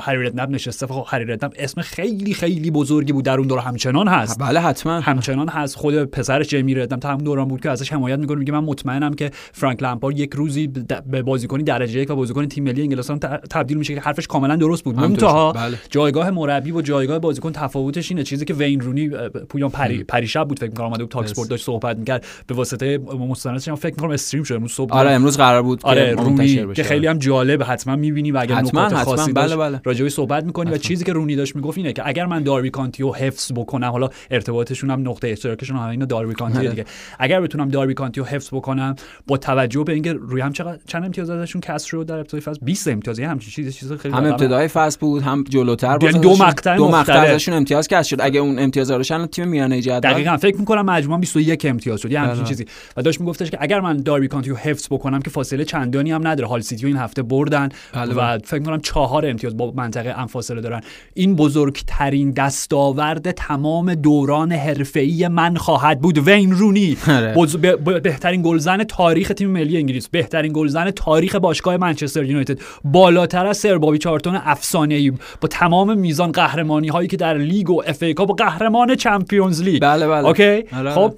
هری 0.00 0.26
ردنپ 0.26 0.50
نشسته. 0.50 0.86
خب 0.86 1.04
هری 1.08 1.24
ردنپ 1.24 1.54
اسم 1.58 1.80
خیلی 1.80 2.34
خیلی 2.34 2.70
بزرگی 2.70 3.12
بود 3.12 3.24
در 3.24 3.38
اون 3.38 3.46
دور. 3.46 3.58
همچنان 3.58 4.08
هست. 4.08 4.38
بله 4.40 4.60
حتما. 4.60 5.00
همچنان 5.00 5.48
هست. 5.48 5.76
خود 5.76 6.04
پسرش 6.04 6.48
جیمی 6.48 6.74
ردنپ 6.74 7.00
تا 7.00 7.08
همون 7.08 7.24
دوران 7.24 7.48
بود 7.48 7.60
که 7.60 7.70
ازش 7.70 7.92
حمایت 7.92 8.18
می‌کنه. 8.18 8.38
میگه 8.38 8.52
من 8.52 8.64
مطمئنم 8.64 9.14
که 9.14 9.30
فرانک 9.52 9.82
لمپارد 9.82 10.18
یک 10.18 10.34
روزی 10.34 10.66
به 11.10 11.22
بازیکنی 11.22 11.62
درجه 11.62 11.93
یک 12.00 12.10
و 12.10 12.14
بازیکن 12.14 12.46
تیم 12.46 12.64
ملی 12.64 12.82
انگلستان 12.82 13.18
تبدیل 13.50 13.78
میشه 13.78 13.94
که 13.94 14.00
حرفش 14.00 14.26
کاملا 14.26 14.56
درست 14.56 14.84
بود. 14.84 14.96
منتها 14.96 15.52
بله. 15.52 15.78
جایگاه 15.90 16.30
مربی 16.30 16.72
و 16.72 16.80
جایگاه 16.80 17.18
بازیکن 17.18 17.52
تفاوتش 17.52 18.10
اینه. 18.10 18.22
چیزی 18.22 18.44
که 18.44 18.54
وین 18.54 18.80
رونی 18.80 19.08
پویان 19.48 19.70
پری 19.70 20.04
پریشب 20.04 20.48
بود 20.48 20.58
فکر 20.58 20.70
می‌کنم 20.70 20.86
اومده 20.86 21.04
بود 21.04 21.12
تاک 21.12 21.24
اسپورت 21.24 21.48
داشت 21.48 21.64
صحبت 21.64 21.98
می‌کرد. 21.98 22.26
به 22.46 22.54
واسطه 22.54 22.98
مستندش 22.98 23.70
فکر 23.70 23.94
می‌کنم 23.94 24.10
استریم 24.10 24.44
شده 24.44 24.56
امروز 24.56 24.72
صبح 24.72 24.94
آره 24.94 25.10
امروز 25.10 25.36
قرار 25.36 25.62
بود 25.62 25.80
آره 25.82 26.14
که 26.16 26.22
رونی 26.22 26.74
که 26.74 26.82
خیلی 26.82 27.06
هم 27.06 27.18
جالب 27.18 27.62
حتما 27.62 27.96
می‌بینی 27.96 28.30
و 28.32 28.38
اگر 28.38 28.60
نکات 28.60 28.94
خاصی 28.94 29.32
بله 29.32 29.56
بله. 29.56 29.80
راجعی 29.84 30.08
صحبت 30.08 30.44
می‌کنی. 30.44 30.70
و 30.70 30.76
چیزی 30.76 31.04
که 31.04 31.12
رونی 31.12 31.36
داشت 31.36 31.56
می‌گفت 31.56 31.78
اینه 31.78 31.92
که 31.92 32.02
اگر 32.08 32.26
من 32.26 32.42
داربی 32.42 32.70
کانتیو 32.70 33.12
حفظ 33.12 33.52
بکنم 33.52 33.88
حالا 33.88 34.08
ارتباطشون 34.30 34.90
هم 34.90 35.08
نقطه 35.08 35.28
اشتراکشون 35.28 35.76
هم 35.76 35.88
اینا 35.88 36.04
داربی 36.04 36.34
کانتی 36.34 36.68
دیگه. 36.68 36.84
اگر 37.18 37.40
بتونم 37.40 37.68
داربی 37.68 37.94
کانتیو 37.94 38.24
حفظ 38.24 38.48
بکنم 38.54 38.96
با 39.26 39.36
توجه 39.36 39.84
به 39.84 39.92
اینکه 39.92 40.12
روی 40.12 40.40
هم 40.40 40.52
چقدر 40.52 40.78
چند 40.86 41.04
امتیاز 41.04 41.30
ازشون 41.30 41.60
کسر 41.74 42.02
در 42.02 42.18
ابتدای 42.18 42.40
فصل. 42.40 42.58
20 42.62 42.88
امتیاز 42.88 43.20
همچین 43.20 43.50
چیز 43.50 43.76
چیز 43.76 43.92
خیلی 43.92 44.14
هم 44.14 44.24
ابتدای 44.24 44.68
فصل 44.68 44.98
بود 45.00 45.22
هم 45.22 45.44
جلوتر 45.48 45.98
یعنی 46.02 46.18
دو 46.18 46.36
مقطع 46.36 46.76
دو 46.76 46.88
مقطع. 46.88 47.12
ازشون 47.12 47.54
امتیاز 47.54 47.88
کسر 47.88 48.02
شد. 48.02 48.16
اگه 48.20 48.40
اون 48.40 48.58
امتیاز 48.58 48.90
رو 48.90 49.26
تیم 49.26 49.48
میانه 49.48 49.80
جدول. 49.82 50.00
دقیقا. 50.00 50.36
فکر 50.36 50.56
می‌کنم 50.56 50.84
مجموعا 50.84 51.18
21 51.18 51.64
امتیاز 51.64 52.00
شد. 52.00 52.12
یه 52.12 52.20
همچین 52.20 52.36
بله. 52.36 52.44
چیزی. 52.48 52.64
و 52.96 53.02
داشت 53.02 53.20
میگفتش 53.20 53.50
که 53.50 53.58
اگر 53.60 53.80
من 53.80 53.96
داربی 53.96 54.28
کانتی 54.28 54.50
رو 54.50 54.56
حفظ 54.56 54.86
بکنم 54.90 55.22
که 55.22 55.30
فاصله 55.30 55.64
چندانی 55.64 56.12
هم 56.12 56.26
نداره. 56.26 56.48
هال 56.48 56.60
سیتی 56.60 56.86
این 56.86 56.96
هفته 56.96 57.22
بردن 57.22 57.68
بله، 57.92 58.14
و 58.14 58.38
فکر 58.44 58.58
می‌کنم 58.58 58.80
چهار 58.80 59.26
امتیاز 59.26 59.56
با 59.56 59.72
منطقه 59.76 60.12
هم 60.12 60.26
فاصله 60.26 60.60
دارن. 60.60 60.80
این 61.14 61.36
بزرگترین 61.36 62.30
دستاورد 62.30 63.30
تمام 63.30 63.94
دوران 63.94 64.52
حرفه‌ای 64.52 65.28
من 65.28 65.54
خواهد 65.56 66.00
بود. 66.00 66.18
وین 66.28 66.52
رونی. 66.52 66.96
آره. 67.08 67.34
بز- 67.34 67.56
ب- 67.56 67.90
ب- 67.90 68.02
بهترین 68.02 68.42
گلزن 68.42 68.84
تاریخ 68.84 69.32
تیم 69.36 69.50
ملی 69.50 69.76
انگلیس. 69.76 70.08
بهترین 70.08 70.52
گلزن 70.52 70.90
تاریخ 70.90 71.36
باشگاه 71.64 71.76
منچستر 71.88 72.24
یونایتد 72.24 72.58
بالاتر 72.84 73.46
از 73.46 73.56
سر 73.56 73.78
بابی 73.78 73.98
چارلتون 73.98 74.40
افسانه‌ای. 74.44 75.12
با 75.40 75.48
تمام 75.48 75.98
میزان 75.98 76.32
قهرمانی 76.32 76.88
هایی 76.88 77.08
که 77.08 77.16
در 77.16 77.38
لیگ 77.38 77.70
و 77.70 77.82
اف 77.86 78.02
ای 78.02 78.14
کاپ 78.14 78.30
و 78.30 78.34
قهرمان 78.34 78.94
چمپیونز 78.94 79.62
لیگ. 79.62 79.82
بله 79.82 80.08
بله. 80.08 80.26
اوکی؟ 80.26 80.64
آره. 80.76 80.90
خب 80.90 81.14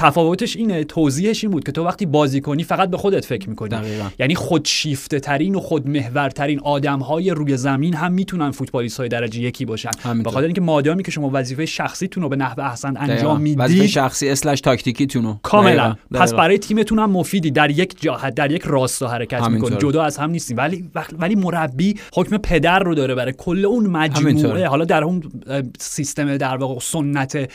تفاوتش 0.00 0.56
اینه 0.56 0.84
توضیحش 0.84 1.44
این 1.44 1.50
بود 1.50 1.64
که 1.64 1.72
تو 1.72 1.84
وقتی 1.84 2.06
بازی 2.06 2.40
کنی 2.40 2.64
فقط 2.64 2.90
به 2.90 2.96
خودت 2.96 3.24
فکر 3.24 3.48
می‌کنی 3.48 3.68
دقیقاً. 3.68 4.08
یعنی 4.18 4.34
خودشیفته 4.34 5.20
ترین 5.20 5.54
و 5.54 5.60
خودمحورترین 5.60 6.60
آدم 6.60 6.98
های 6.98 7.30
روی 7.30 7.56
زمین 7.56 7.94
هم 7.94 8.12
می‌تونن 8.12 8.50
فوتبالیست 8.50 9.00
های 9.00 9.08
درجه 9.08 9.40
یکی 9.40 9.64
باشن. 9.64 9.90
به 10.24 10.30
خاطر 10.30 10.46
اینکه 10.46 10.60
مادامی 10.60 11.02
که 11.02 11.10
شما 11.10 11.30
وظیفه 11.32 11.66
شخصیتون 11.66 12.22
رو 12.22 12.28
به 12.28 12.36
نحو 12.36 12.60
احسن. 12.60 12.96
انجام 12.96 13.42
وظیفه 13.42 13.62
می‌دید 13.68 13.86
شخصی 13.86 14.28
slash 14.28 14.60
تاکتیکیتون 14.60 15.24
رو 15.24 15.38
کاملا 15.42 15.88
دقیقاً. 15.88 16.24
پس. 16.24 16.34
برای 16.34 16.58
تیمتون 16.58 16.98
هم 16.98 17.10
مفیدی 17.10 17.50
در 17.50 17.70
یک 17.70 18.00
جهت 18.00 18.34
در 18.34 18.50
یک 18.50 18.62
راستا 18.64 19.08
حرکت. 19.08 19.48
می‌کنی 19.48 19.76
جدا 19.76 20.02
از 20.02 20.16
هم 20.16 20.30
نیستیم 20.30 20.56
ولی 20.56 20.90
ولی 21.18 21.34
مربی 21.34 21.94
حکم 22.14 22.36
پدر 22.36 22.78
رو 22.78 22.94
داره 22.94 23.14
برای 23.14 23.34
کل 23.38 23.64
اون. 23.64 23.86
مجموعه 23.86 24.66
حالا 24.66 24.84
در 24.84 25.04
اون 25.04 25.22
سیستم 25.78 26.36
در 26.36 26.56
واقع 26.56 26.80
سنت 26.80 27.50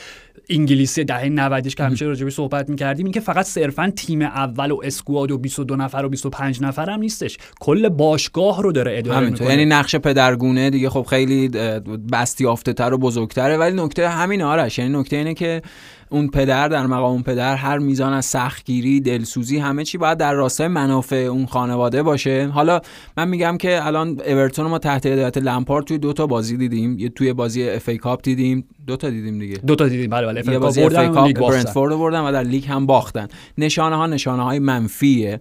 انگلیسی 0.50 1.04
دهه 1.04 1.30
90 1.30 1.68
که 1.68 1.84
همیشه 1.84 2.06
راجبش 2.06 2.34
صحبت 2.34 2.70
می‌کردیم 2.70 3.06
این 3.06 3.14
که 3.14 3.20
فقط 3.20 3.46
صرفا 3.46 3.94
تیم 3.96 4.22
اول 4.22 4.72
و 4.72 4.80
اسکواد 4.84 5.32
و 5.32 5.38
22 5.38 5.76
نفر 5.76 6.02
و 6.06 6.10
25 6.10 6.62
نفر 6.62 6.90
هم 6.90 7.00
نیستش. 7.00 7.38
کل 7.60 7.90
باشگاه 7.90 8.64
رو 8.64 8.72
داره 8.72 8.98
اداره 8.98 9.30
می‌کنه. 9.30 9.50
یعنی 9.50 9.66
نقش 9.66 9.96
پدرگونه 9.96 10.70
دیگه 10.70 10.90
خب 10.90 11.06
خیلی 11.10 11.52
اه، 11.54 11.80
بستیافته 12.12 12.74
تر 12.74 12.94
و 12.94 12.98
بزرگتره 12.98 13.58
ولی 13.58 13.84
نکته 13.84 14.10
همین 14.10 14.42
آرش. 14.42 14.80
یعنی 14.80 15.00
نکته 15.00 15.16
اینه 15.16 15.34
که 15.34 15.62
اون 16.10 16.28
پدر 16.28 16.68
در 16.68 16.86
مقام 16.86 17.12
اون 17.12 17.24
پدر 17.24 17.56
هر 17.56 17.78
میزان 17.78 18.14
از 18.14 18.26
سختگیری 18.26 19.00
دلسوزی 19.00 19.58
همه 19.58 19.84
چی 19.84 19.98
باید 19.98 20.18
در 20.18 20.34
راستای 20.34 20.68
منافع 20.68 21.16
اون 21.16 21.46
خانواده 21.46 22.04
باشه. 22.04 22.48
حالا 22.54 22.82
من 23.18 23.28
میگم 23.28 23.58
که 23.58 23.86
الان 23.86 24.22
اورتون 24.28 24.68
ما 24.68 24.80
تحت 24.80 25.06
هدایت 25.06 25.38
لمپارد 25.38 25.86
توی 25.86 25.98
دو 25.98 26.14
تا 26.14 26.28
بازی 26.28 26.58
دیدیم. 26.58 27.00
یه 27.00 27.10
توی 27.10 27.34
بازی 27.34 27.70
اف 27.70 27.90
ای 27.90 27.98
کاپ 27.98 28.22
دیدیم. 28.24 28.68
دو 28.88 28.98
تا 28.98 29.10
دیدیم 29.10 29.40
دیگه. 29.40 29.58
دو 29.58 29.76
تا 29.76 29.88
دیدیم. 29.88 30.10
بله 30.10 30.28
بله. 30.28 30.66
اف 30.66 30.78
ای 30.78 31.10
کاپ. 31.10 31.52
برنتفورد 31.52 31.92
رو 31.92 32.00
بردن 32.00 32.20
و 32.22 32.32
در 32.32 32.44
لیگ 32.44 32.66
هم 32.68 32.86
باختن. 32.86 33.28
نشانه 33.58 33.96
ها 33.96 34.08
نشانه 34.08 34.44
های 34.44 34.60
منفیه 34.60 35.40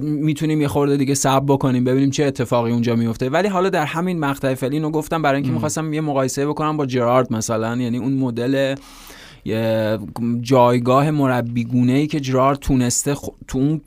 می‌تونیم 0.00 0.60
یه 0.60 0.68
خورده 0.68 0.96
دیگه 0.96 1.14
صبر 1.14 1.44
بکنیم 1.54 1.84
ببینیم 1.84 2.10
چه 2.10 2.24
اتفاقی 2.24 2.72
اونجا 2.72 2.96
میفته. 2.96 3.30
ولی 3.30 3.48
حالا 3.48 3.68
در 3.68 3.84
همین 3.84 4.20
مقطع 4.20 4.54
فعلی 4.54 4.76
اینو 4.76 4.90
گفتم 4.90 5.22
برای 5.22 5.36
اینکه 5.36 5.52
می‌خواستم 5.52 5.92
یه 5.92 6.00
مقایسه 6.00 6.46
بکنم 6.46 6.76
با 6.76 6.86
جرارد 6.86 7.32
مثلا. 7.32 7.76
یعنی 7.76 7.98
اون 7.98 8.12
مدل 8.12 8.74
جایگاه 10.40 11.10
مربیگونه 11.10 11.92
ای 11.92 12.06
که 12.06 12.20
جرارد 12.20 12.58
تونسته 12.58 13.14
خ- 13.14 13.32
تو 13.48 13.58
اون 13.58 13.80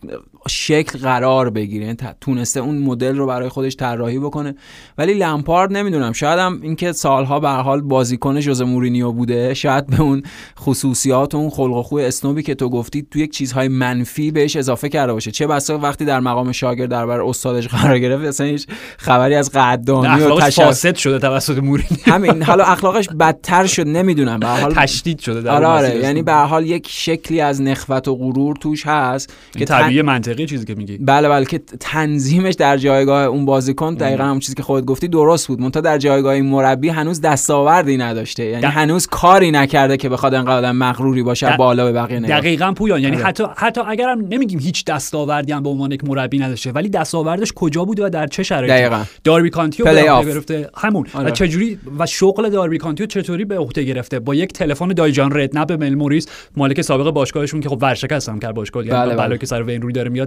شکل 0.47 0.99
قرار 0.99 1.49
بگیره. 1.49 1.85
یعنی 1.85 1.97
تونسته 2.21 2.59
اون 2.59 2.77
مدل 2.77 3.17
رو 3.17 3.27
برای 3.27 3.49
خودش 3.49 3.75
طراحی 3.75 4.19
بکنه. 4.19 4.55
ولی 4.97 5.13
لمپارد 5.13 5.73
نمی‌دونم. 5.77 6.13
شاید 6.13 6.39
هم 6.39 6.59
اینکه 6.61 6.91
سالها 6.91 7.39
به 7.39 7.49
هر 7.49 7.61
حال 7.61 7.81
بازیکن 7.81 8.39
ژوزه 8.39 8.65
مورینیو 8.65 9.11
بوده. 9.11 9.53
شاید 9.53 9.87
به 9.87 10.01
اون 10.01 10.23
خصوصیات 10.59 11.35
و 11.35 11.37
اون 11.37 11.49
خلق 11.49 11.75
و 11.75 11.83
خوی 11.83 12.05
اسنوبی 12.05 12.43
که 12.43 12.55
تو 12.55 12.69
گفتی 12.69 13.07
تو 13.11 13.19
یک 13.19 13.31
چیزهای 13.31 13.67
منفی 13.67 14.31
بهش 14.31 14.55
اضافه 14.55 14.89
کرده 14.89 15.13
باشه. 15.13 15.31
چه 15.31 15.47
بسا 15.47 15.77
وقتی 15.77 16.05
در 16.05 16.19
مقام 16.19 16.51
شاگرد 16.51 16.89
در 16.89 17.05
برابر 17.05 17.29
استادش 17.29 17.67
قرار 17.67 17.99
گرفت 17.99 18.25
اصلا 18.25 18.47
هیچ 18.47 18.67
خبری 18.97 19.35
از 19.35 19.51
قدردانی 19.51 20.23
و 20.23 20.39
فاسد 20.39 20.95
شده 20.95 21.19
توسط 21.19 21.57
مورینیو. 21.57 21.97
همین. 22.05 22.43
حالا 22.43 22.63
اخلاقش 22.63 23.09
بدتر 23.19 23.65
شد 23.65 23.87
نمی‌دونم. 23.87 24.39
به 24.39 24.47
هر 24.47 24.61
حال 24.61 24.73
تشدید 24.73 25.19
شده 25.19 25.41
در 25.41 25.51
آره 25.55 25.67
آره. 25.67 25.95
یعنی. 25.95 26.23
به 26.27 26.33
هر 26.33 26.45
حال 26.45 26.65
یک 26.65 26.87
شکلی 26.89 27.41
از 27.41 27.61
نخوت 27.61 28.07
و 28.07 28.15
غرور 28.15 28.55
توش 28.55 28.87
هست 28.87 29.33
این 29.55 29.65
تن- 29.65 29.81
طبیعی 29.81 30.01
منطقی 30.37 30.45
چیزی 30.55 30.65
که 30.65 30.75
میگی 30.75 30.97
بله 30.97 31.29
بله 31.29 31.45
که 31.45 31.57
تنظیمش 31.79 32.53
در 32.53 32.77
جایگاه 32.77 33.23
اون 33.23 33.45
بازیکن 33.45 33.93
دقیقا 33.93 34.23
همون 34.23 34.39
چیزی 34.39 34.53
که 34.55 34.63
خودت 34.63 34.85
گفتی 34.85 35.07
درست 35.07 35.47
بود 35.47 35.61
منتها 35.61 35.81
در 35.81 35.97
جایگاه 35.97 36.33
این 36.33 36.45
مربی 36.45 36.89
هنوز 36.89 37.21
دستاوردی 37.21 37.97
نداشته 37.97 38.45
یعنی 38.45 38.61
دق- 38.61 38.65
هنوز 38.65 39.07
کاری 39.07 39.51
نکرده 39.51 39.97
که 39.97 40.09
بخواد 40.09 40.33
انقدر 40.33 40.57
آدم 40.57 40.75
مغروری 40.75 41.23
باشه 41.23 41.49
دق- 41.49 41.57
بالا 41.57 41.85
به 41.85 41.91
بقیه 41.91 42.19
نگاه 42.19 42.39
دقیقا 42.39 42.71
پویان 42.71 43.01
یعنی 43.03 43.15
آره. 43.15 43.25
حتی 43.25 43.43
حتی 43.55 43.81
اگرم 43.87 44.21
نمیگیم 44.29 44.59
هیچ 44.59 44.85
دستاوردی 44.85 45.51
هم 45.51 45.63
به 45.63 45.69
عنوان 45.69 45.91
یک 45.91 46.03
مربی 46.03 46.39
نداشته 46.39 46.71
ولی 46.71 46.89
دستاوردش 46.89 47.53
کجا 47.55 47.85
بوده 47.85 48.05
و 48.05 48.09
در 48.09 48.27
چه 48.27 48.43
شرایطی 48.43 48.73
دقیقاً. 48.73 49.03
داربی 49.23 49.49
کانتیو 49.49 49.85
به 49.85 50.03
گرفته 50.03 50.69
همون 50.77 51.05
آره. 51.13 51.27
و 51.27 51.31
چجوری 51.31 51.79
و 51.99 52.05
شغل 52.05 52.49
داربی 52.49 52.77
کانتیو 52.77 53.05
چطوری 53.05 53.45
به 53.45 53.57
عهده 53.57 53.83
گرفته 53.83 54.19
با 54.19 54.35
یک 54.35 54.53
تلفن 54.53 54.87
دایی‌جان 54.87 55.37
ردنپ 55.37 55.71
مل 55.71 55.95
موریس 55.95 56.27
مالک 56.57 56.81
سابق 56.81 57.09
باشگاهشون 57.11 57.59
که 57.59 57.69
خب 57.69 57.77
ورشکست 57.81 58.29
هم 58.29 58.39
کرد 58.39 58.55
باشگاه 58.55 58.83
بله، 58.83 58.93
یعنی 58.93 59.09
بله. 59.09 59.17
بلایی 59.17 59.39
که 59.39 59.45
سر 59.45 59.63
وین 59.63 59.81
رونی 59.81 59.93
داره 59.93 60.09
میاد 60.09 60.26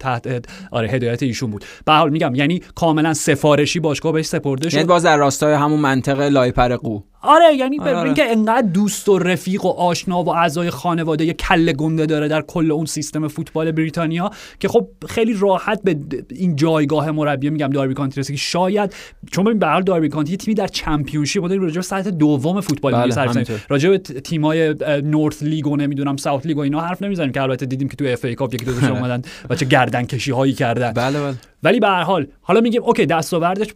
تحت 0.00 0.44
آره 0.70 0.88
هدایت 0.88 1.22
ایشون 1.22 1.50
بود. 1.50 1.64
به 1.84 1.92
حال 1.92 2.10
میگم 2.10 2.34
یعنی 2.34 2.62
کاملا 2.74 3.14
سفارشی 3.14 3.80
باشگاه 3.80 4.12
بهش 4.12 4.26
سپرده 4.26 4.68
شد. 4.68 4.74
یعنی 4.74 4.88
باز 4.88 5.04
در 5.04 5.16
راستای 5.16 5.54
همون 5.54 5.80
منطق 5.80 6.20
لای 6.20 6.48
پر 6.48 6.76
قو. 6.76 7.00
آره 7.26 7.54
یعنی 7.54 7.80
آره، 7.80 7.92
به. 7.92 8.02
اینکه 8.02 8.32
انقدر 8.32 8.68
دوست 8.68 9.08
و 9.08 9.18
رفیق 9.18 9.64
و 9.64 9.68
آشنا 9.68 10.22
و 10.22 10.28
اعضای 10.28 10.70
خانواده 10.70 11.24
یه 11.24 11.32
کله 11.32 11.72
گنده 11.72 12.06
داره 12.06 12.28
در 12.28 12.42
کل 12.42 12.70
اون 12.72 12.86
سیستم 12.86 13.28
فوتبال 13.28 13.72
بریتانیا 13.72 14.30
که 14.60 14.68
خب 14.68 14.88
خیلی 15.08 15.34
راحت 15.38 15.80
به 15.82 15.96
این 16.30 16.56
جایگاه 16.56 17.10
مربی 17.10 17.50
میگم 17.50 17.68
داربی 17.68 17.94
کانتی 17.94 18.22
که 18.22 18.36
شاید 18.36 18.94
چون 19.30 19.44
ببین 19.44 19.58
به 19.58 19.66
هر 19.66 19.80
داربی 19.80 20.08
کانتی 20.08 20.36
تیمی 20.36 20.54
در 20.54 20.66
چمپیونشیپ 20.66 21.42
داریم 21.46 21.62
راجع 21.62 21.74
به 21.74 21.82
سطح 21.82 22.10
دوم 22.10 22.60
فوتبال 22.60 22.92
بله، 22.92 23.14
حرف. 23.14 23.70
راجع 23.70 23.90
به 23.90 23.98
تیمای 23.98 24.74
نورث 25.02 25.42
لیگ 25.42 25.66
و 25.66 25.76
نمی‌دونم 25.76 26.16
ساوت 26.16 26.46
لیگ 26.46 26.56
و 26.56 26.60
اینا 26.60 26.80
حرف 26.80 27.02
نمی‌زنیم 27.02 27.32
که 27.32 27.42
البته 27.42 27.66
دیدیم 27.66 27.88
که 27.88 27.96
تو 27.96 28.04
اف 28.04 28.24
ای 28.24 28.34
کاپ 28.34 28.54
یکی 28.54 28.64
دو 28.64 28.72
تاشون 28.72 28.96
اومدن 28.96 29.22
و 29.50 29.54
چه 29.54 29.66
گردن 29.66 30.02
کشی 30.02 30.30
هایی 30.30 30.52
کردن 30.52 30.92
بله 30.92 31.20
بله 31.20 31.34
ولی 31.62 31.80
به 31.80 31.86
هر 31.86 32.02
حال 32.02 32.26
حالا 32.40 32.60
میگیم 32.60 32.82
اوکی 32.82 33.06
دستاوردش 33.06 33.68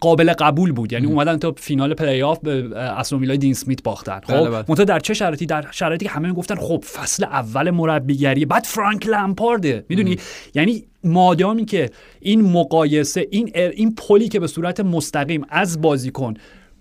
قابل 0.00 0.32
قبول 0.32 0.72
بود. 0.72 0.92
یعنی 0.92 1.06
اومدن 1.06 1.36
تا 1.36 1.54
فینال 1.56 1.94
پلی 1.94 2.22
آف 2.22 2.38
به 2.38 2.62
ویلا 3.12 3.36
دین 3.36 3.50
اسمیت 3.50 3.82
باختن. 3.82 4.20
بله، 4.28 4.38
خب 4.38 4.50
بله. 4.50 4.64
منتها 4.68 4.84
در 4.84 4.98
چه 4.98 5.14
شرایطی؟ 5.14 5.46
در 5.46 5.66
شرایطی 5.70 6.04
که 6.04 6.10
همه 6.10 6.28
می‌گفتن 6.28 6.54
خب 6.54 6.84
فصل 6.92 7.24
اول 7.24 7.70
مربیگری 7.70 8.44
بعد 8.44 8.64
فرانک 8.64 9.06
لمپارده. 9.06 9.84
می‌دونی؟ 9.88 10.16
یعنی 10.54 10.84
مادامی 11.04 11.64
که 11.64 11.90
این 12.20 12.40
مقایسه 12.40 13.26
این 13.30 13.50
این 13.54 13.94
پلی 13.94 14.28
که 14.28 14.40
به 14.40 14.46
صورت 14.46 14.80
مستقیم 14.80 15.44
از 15.48 15.80
بازیکن 15.80 16.34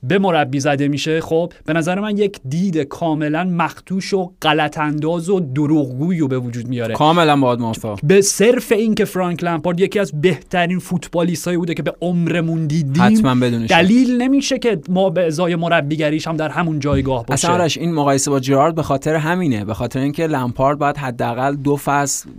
به 0.08 0.20
مربی 0.20 0.60
زده 0.60 0.88
میشه 0.88 1.22
خب 1.22 1.54
به 1.66 1.74
نظر 1.74 2.00
من 2.00 2.18
یک 2.18 2.40
دید 2.50 2.78
کاملا 2.78 3.44
مختوش 3.44 4.14
و 4.14 4.32
غلط 4.42 4.78
انداز 4.78 5.30
و 5.30 5.40
دروغگویی 5.40 6.20
رو 6.20 6.28
به 6.28 6.40
وجود 6.40 6.68
میاره. 6.68 6.96
کاملا 6.96 7.38
باید 7.38 7.60
موافقم. 7.60 7.96
به 8.04 8.22
صرف 8.22 8.72
این 8.72 8.96
که 8.96 9.06
فرانک 9.06 9.44
لمپارد 9.44 9.80
یکی 9.80 10.00
از 10.00 10.22
بهترین 10.22 10.80
فوتبالیست 10.80 11.56
بوده 11.56 11.74
که 11.74 11.84
به 11.84 11.94
عمرمون 12.02 12.68
دیدیم 12.68 13.04
حتما 13.04 13.36
بدونش 13.36 13.70
دلیل 13.70 14.22
نمیشه 14.22 14.60
که 14.60 14.82
ما 14.90 15.10
به 15.10 15.26
ازای 15.26 15.56
مربیگریش 15.56 16.28
هم 16.28 16.38
در 16.38 16.50
همون 16.50 16.80
جایگاه 16.80 17.26
باشه. 17.26 17.52
اصلا 17.52 17.84
این 17.84 17.94
مقایسه 17.94 18.32
با 18.32 18.40
جرارد 18.40 18.76
به 18.76 18.84
خاطر 18.84 19.16
همینه 19.16 19.66
به 19.66 19.74
خاطر 19.74 20.00
اینکه 20.00 20.28
لمپارد 20.28 20.78
باید 20.78 20.98
حداقل 20.98 21.56
دو 21.56 21.76
فصل 21.76 22.30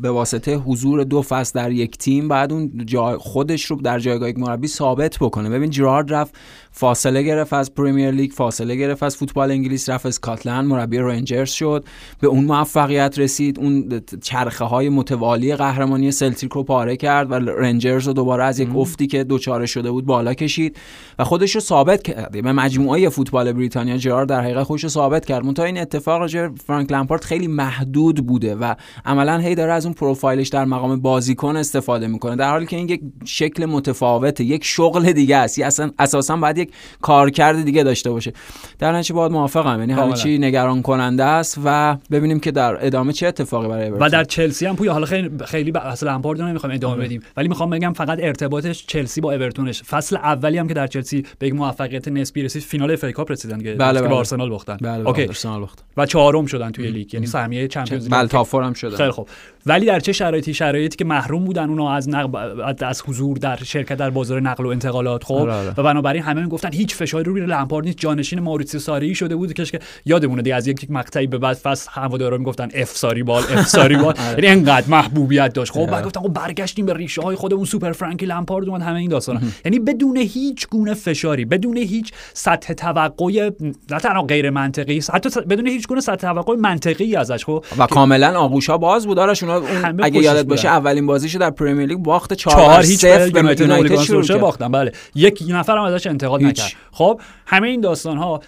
به 0.00 0.10
واسطه 0.10 0.56
حضور 0.56 1.04
دو 1.04 1.22
فصل 1.22 1.60
در 1.60 1.72
یک 1.72 1.98
تیم 1.98 2.28
بعد 2.28 2.52
اون 2.52 2.82
جای 2.86 3.16
خودش 3.16 3.64
رو 3.64 3.76
در 3.76 3.98
جایگاه 3.98 4.28
یک 4.28 4.38
مربی 4.38 4.68
ثابت 4.68 5.16
بکنه. 5.20 5.50
ببین 5.50 5.70
جرارد 5.70 6.12
رفت 6.12 6.34
فاصله 6.78 7.22
گرفت 7.22 7.52
از 7.52 7.74
پرمیر 7.74 8.10
لیگ 8.10 8.32
فاصله 8.32 8.76
گرفت 8.76 9.02
از 9.02 9.16
فوتبال 9.16 9.50
انگلیس 9.50 9.88
رفت 9.88 10.06
اسکاتلند 10.06 10.66
مربی 10.66 10.98
رنجرز 10.98 11.50
شد. 11.50 11.84
به 12.20 12.26
اون 12.26 12.44
موفقیت 12.44 13.18
رسید 13.18 13.58
اون 13.58 14.00
چرخه 14.22 14.64
های 14.64 14.88
متوالی 14.88 15.56
قهرمانی 15.56 16.10
سلتیک 16.10 16.52
رو 16.52 16.62
پاره 16.62 16.96
کرد 16.96 17.30
و 17.30 17.34
رنجرز 17.34 18.06
رو 18.06 18.12
دوباره 18.12 18.44
از 18.44 18.58
یک 18.58 18.76
افتی 18.76 19.06
که 19.06 19.24
دوچاره 19.24 19.66
شده 19.66 19.90
بود 19.90 20.06
بالا 20.06 20.34
کشید 20.34 20.76
و 21.18 21.24
خودش 21.24 21.54
رو 21.54 21.60
ثابت 21.60 22.02
کرد. 22.02 22.42
به 22.42 22.52
مجموعه 22.52 23.08
فوتبال 23.08 23.52
بریتانیا 23.52 23.96
جرارد 23.96 24.28
در 24.28 24.40
حقیقت 24.40 24.62
خودش 24.62 24.82
رو 24.82 24.88
ثابت 24.88 25.24
کرد. 25.24 25.44
منتها 25.44 25.64
این 25.64 25.78
اتفاق 25.78 26.20
راجع 26.20 26.48
فرانک 26.66 26.92
لمپارد 26.92 27.24
خیلی 27.24 27.46
محدود 27.46 28.26
بوده 28.26 28.54
و 28.54 28.74
عملا 29.04 29.38
هی 29.38 29.54
داره 29.54 29.72
از 29.72 29.86
اون 29.86 29.94
پروفایلش 29.94 30.48
در 30.48 30.64
مقام 30.64 31.00
بازیکن 31.00 31.56
استفاده 31.56 32.06
می‌کنه. 32.06 32.36
در 32.36 32.50
حالی 32.50 32.66
که 32.66 32.76
این 32.76 32.88
یک 32.88 33.00
شکل 33.24 33.66
متفاوته 33.66 34.44
یک 34.44 34.64
شغل 34.64 35.12
دیگه 35.12 35.36
است. 35.36 35.58
اصلا 35.58 35.90
اساسا 35.98 36.36
باید 36.36 36.65
یک 36.66 36.74
کارکرد 37.02 37.64
دیگه 37.64 37.82
داشته 37.82 38.10
باشه. 38.10 38.32
در 38.78 38.92
نتیجه 38.92 39.14
باید 39.14 39.32
موافقم. 39.32 39.78
یعنی 39.78 39.92
همه. 39.92 40.12
چی 40.12 40.38
نگران 40.38 40.82
کننده 40.82 41.24
است 41.24 41.60
و 41.64 41.96
ببینیم 42.10 42.40
که 42.40 42.50
در 42.50 42.86
ادامه 42.86 43.12
چه 43.12 43.26
اتفاقی 43.26 43.68
برای 43.68 43.90
و 43.90 44.08
در 44.08 44.24
چلسی 44.24 44.66
هم 44.66 44.76
پویا. 44.76 44.92
حالا 44.92 45.06
خیلی 45.06 45.30
خیلی 45.44 45.72
اصلا 45.74 46.14
لمپارد 46.14 46.40
نمی‌خوام 46.40 46.72
ادامه 46.72 46.94
آره. 46.94 47.04
بدیم. 47.04 47.22
ولی 47.36 47.48
می‌خوام 47.48 47.70
بگم 47.70 47.92
فقط 47.92 48.18
ارتباطش 48.22 48.86
چلسی 48.86 49.20
با 49.20 49.32
اورتونش 49.32 49.82
فصل 49.82 50.16
اولی 50.16 50.58
هم 50.58 50.68
که 50.68 50.74
در 50.74 50.86
چلسی 50.86 51.24
به 51.38 51.46
یک 51.46 51.54
موفقیت 51.54 52.08
نسبی 52.08 52.42
رسید 52.42 52.62
فینال 52.62 52.90
اف 52.90 52.97
ای 52.97 53.04
کاپ 53.04 53.32
رسیدن 53.32 53.62
که 53.62 53.74
بله، 53.74 54.00
بله. 54.00 54.08
به 54.08 54.14
آرسنال 54.14 54.50
باختن. 54.50 54.76
بله 54.80 55.06
اوکی. 55.06 55.20
بله 55.20 55.28
آرسنال 55.28 55.60
باخت. 55.60 55.84
و 55.96 56.06
چهارم 56.06 56.46
شدن 56.46 56.70
توی 56.70 56.90
لیگ. 56.90 57.14
یعنی 57.14 57.26
سهمیه 57.26 57.68
چمپیونز 57.68 58.04
لیگ. 58.04 58.12
بله 58.12 58.28
top 58.28 58.43
four 58.43 58.62
هم 58.62 58.72
شده 58.72 58.96
خیلی 58.96 59.10
خوب. 59.10 59.28
ولی 59.66 59.86
در 59.86 60.00
چه 60.00 60.12
شرایطی؟ 60.12 60.54
شرایطی 60.54 60.96
که 60.96 61.04
محروم 61.04 61.44
بودن 61.44 61.68
اونا 61.68 61.94
از 61.94 62.08
نقل 62.08 62.74
از 62.80 63.02
حضور 63.06 63.36
در 63.36 63.56
شرکت 63.56 63.94
در 63.96 64.10
بازار 64.10 64.40
نقل 64.40 64.66
و 64.66 64.68
انتقالات 64.68 65.24
خب؟ 65.24 65.34
آره، 65.34 65.52
آره. 65.52 65.74
و 65.76 65.82
بنابراین 65.82 66.22
همه 66.22 66.40
می‌گفتن 66.56 66.72
هیچ 66.72 66.94
فشاری 66.94 67.24
رو 67.24 67.32
روی 67.32 67.46
لمپارد 67.46 67.86
نیست. 67.86 67.98
جانشین 67.98 68.40
ماریتسیو 68.40 68.80
ساری 68.80 69.14
شده 69.14 69.36
بود. 69.36 69.52
که 69.52 69.64
که 69.64 69.78
یادمونه 70.04 70.42
دیگه 70.42 70.56
از 70.56 70.66
یک 70.66 70.90
مقطعی 70.90 71.26
به 71.26 71.38
بعد 71.38 71.56
فصل 71.56 71.90
هوادارا 71.92 72.38
می‌گفتن 72.38 72.68
F 72.74 72.96
Sarri-ball 72.96 73.42
F 73.42 73.66
Sarri-ball. 73.66 74.14
یعنی 74.38 74.46
انقدر 74.46 74.86
محبوبیت 74.88 75.52
داشت. 75.52 75.72
خب 75.72 75.86
بعد 75.86 76.04
گفتن 76.04 76.20
خب 76.20 76.28
برگشتیم 76.28 76.86
به 76.86 76.94
ریشه 76.94 77.22
های 77.22 77.36
خودمون 77.36 77.64
سوپر 77.64 77.92
فرانکی 77.92 78.26
لمپارد 78.26 78.68
اومد 78.68 78.82
همه 78.82 78.98
این 78.98 79.10
داستانا. 79.10 79.40
یعنی 79.64 79.78
بدون 79.78 80.16
هیچ 80.16 80.68
گونه 80.68 80.94
فشاری 80.94 81.44
بدون 81.44 81.76
هیچ 81.76 82.12
سطح 82.34 82.72
توقع 82.72 83.50
نه 83.90 83.98
تنها 84.00 84.22
غیر 84.22 84.50
منطقی 84.50 85.02
حتی 85.12 85.40
بدون 85.40 85.66
هیچ 85.66 85.88
گونه 85.88 86.00
سطح 86.00 86.16
توقع 86.16 86.54
منطقی 86.56 87.16
ازش. 87.16 87.44
خب 87.44 87.64
و 87.78 87.86
کاملا 87.86 88.38
آغوشا 88.38 88.78
باز 88.78 89.06
بود. 89.06 89.18
آرش 89.18 89.42
اون 89.42 89.64
اگه 90.02 90.20
یادت. 90.20 90.44
باشه 90.46 90.68
اولین 90.68 91.06
بازیشو 91.06 91.38
در 91.38 91.50
پرمیر 91.50 91.86
لیگ 91.86 91.98
باخت. 91.98 92.32
4 92.32 92.54
چهار 92.54 92.82
هیچ 92.82 93.04
به 93.06 93.56
یونایتد 93.60 93.96
شروع 93.96 94.38
باختن. 94.38 94.68
بله. 94.68 94.92
یک 95.14 95.44
نفر 95.48 95.76
هم 95.76 95.84
ازش 95.84 96.06
انتقاد. 96.06 96.42
نکرد. 96.46 96.72
خب 96.90 97.20
همه 97.46 97.68
این 97.68 97.80
داستان 97.80 98.16
ها 98.16 98.40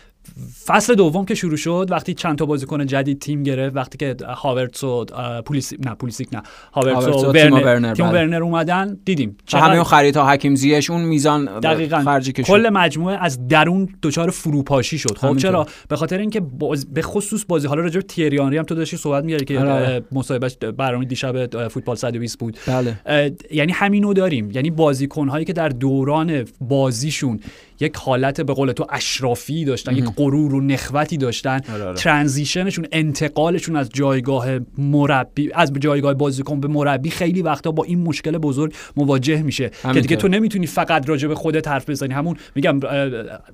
فصل 0.67 0.95
دوم 0.95 1.25
که 1.25 1.35
شروع 1.35 1.57
شد 1.57 1.87
وقتی 1.91 2.15
چند 2.15 2.39
تا 2.39 2.47
بازیکن 2.47 2.87
جدید 2.87 3.21
تیم 3.21 3.43
گرفت 3.43 3.77
وقتی 3.77 3.99
که 3.99 4.17
هاورتس 4.27 4.85
و 4.85 5.07
اه، 5.15 5.41
پولیسی 5.41 5.77
نه 5.85 5.95
پولیسیک 5.95 6.29
نه 6.33 6.43
هاورتس 6.73 7.07
و 7.07 7.31
ورنر، 7.31 7.95
تیم 7.95 8.07
بله. 8.07 8.15
ورنر 8.15 8.43
اومدن 8.43 8.99
دیدیم. 9.05 9.37
و 9.53 9.59
همه 9.59 9.75
اون 9.75 9.85
خریدها 9.85 10.31
حکیم 10.31 10.55
زیش 10.55 10.91
اون 10.91 11.01
میزان 11.01 11.61
دقیقاً. 11.61 12.03
خرجی 12.03 12.33
که 12.33 12.43
کل 12.43 12.69
مجموعه 12.73 13.17
از 13.21 13.49
درون 13.49 13.89
دچار 14.03 14.31
فروپاشی 14.31 14.99
شد. 14.99 15.19
خب. 15.19 15.37
چرا؟ 15.37 15.67
به 15.89 15.97
خاطر 15.97 16.19
اینکه 16.19 16.41
باز... 16.41 16.93
به 16.95 17.03
خصوص 17.03 17.45
بازی 17.49 17.69
حالا 17.69 17.83
راجع 17.83 18.01
به 18.01 18.07
تیری 18.07 18.39
آنری 18.39 18.57
هم 18.57 18.65
تو 18.65 18.75
داشتی 18.75 18.97
صحبت 18.97 19.25
می‌کردی 19.25 19.45
که 19.45 19.59
آره، 19.59 19.73
آره. 19.73 20.05
مصاحبهش 20.13 20.57
برنامه 20.57 21.05
دیشب 21.05 21.69
فوتبال 21.69 21.97
120 21.97 22.39
بود. 22.39 22.59
بله. 22.67 23.33
یعنی 23.51 23.73
همینو 23.73 24.13
داریم. 24.13 24.51
یعنی 24.51 24.71
بازیکن 24.71 25.29
هایی 25.29 25.45
که 25.45 25.53
در 25.53 25.69
دوران 25.69 26.45
بازیشون 26.61 27.41
یک 27.81 27.97
حالت 27.97 28.41
به 28.41 28.55
قول 28.55 28.73
تو 28.73 28.87
اشرافی 28.91 29.65
داشتن 29.65 29.97
یک 29.97 30.05
غرور 30.17 30.55
و 30.55 30.61
نخوتی 30.61 31.17
داشتن. 31.17 31.61
آره، 31.75 31.85
آره. 31.85 31.95
transition 31.95 32.60
شون 32.60 32.87
انتقالشون 32.93 33.77
از 33.77 33.89
جایگاه 33.93 34.47
مربی 34.79 35.51
از 35.55 35.73
جایگاه 35.81 36.15
بازیکن 36.15 36.61
به 36.61 36.69
مربی 36.69 37.11
خیلی 37.11 37.43
وقتا 37.43 37.73
با 37.73 37.85
این 37.85 38.03
مشکل 38.03 38.39
بزرگ 38.39 38.75
مواجه 38.97 39.43
میشه. 39.43 39.71
که. 39.95 40.01
دیگه 40.01 40.17
تو 40.17 40.29
نمی‌تونی 40.29 40.67
فقط 40.67 41.09
راجع 41.09 41.29
به 41.29 41.35
خودت 41.35 41.69
حرف 41.69 41.91
بزنی. 41.91 42.15
همون 42.15 42.37
میگم 42.55 42.81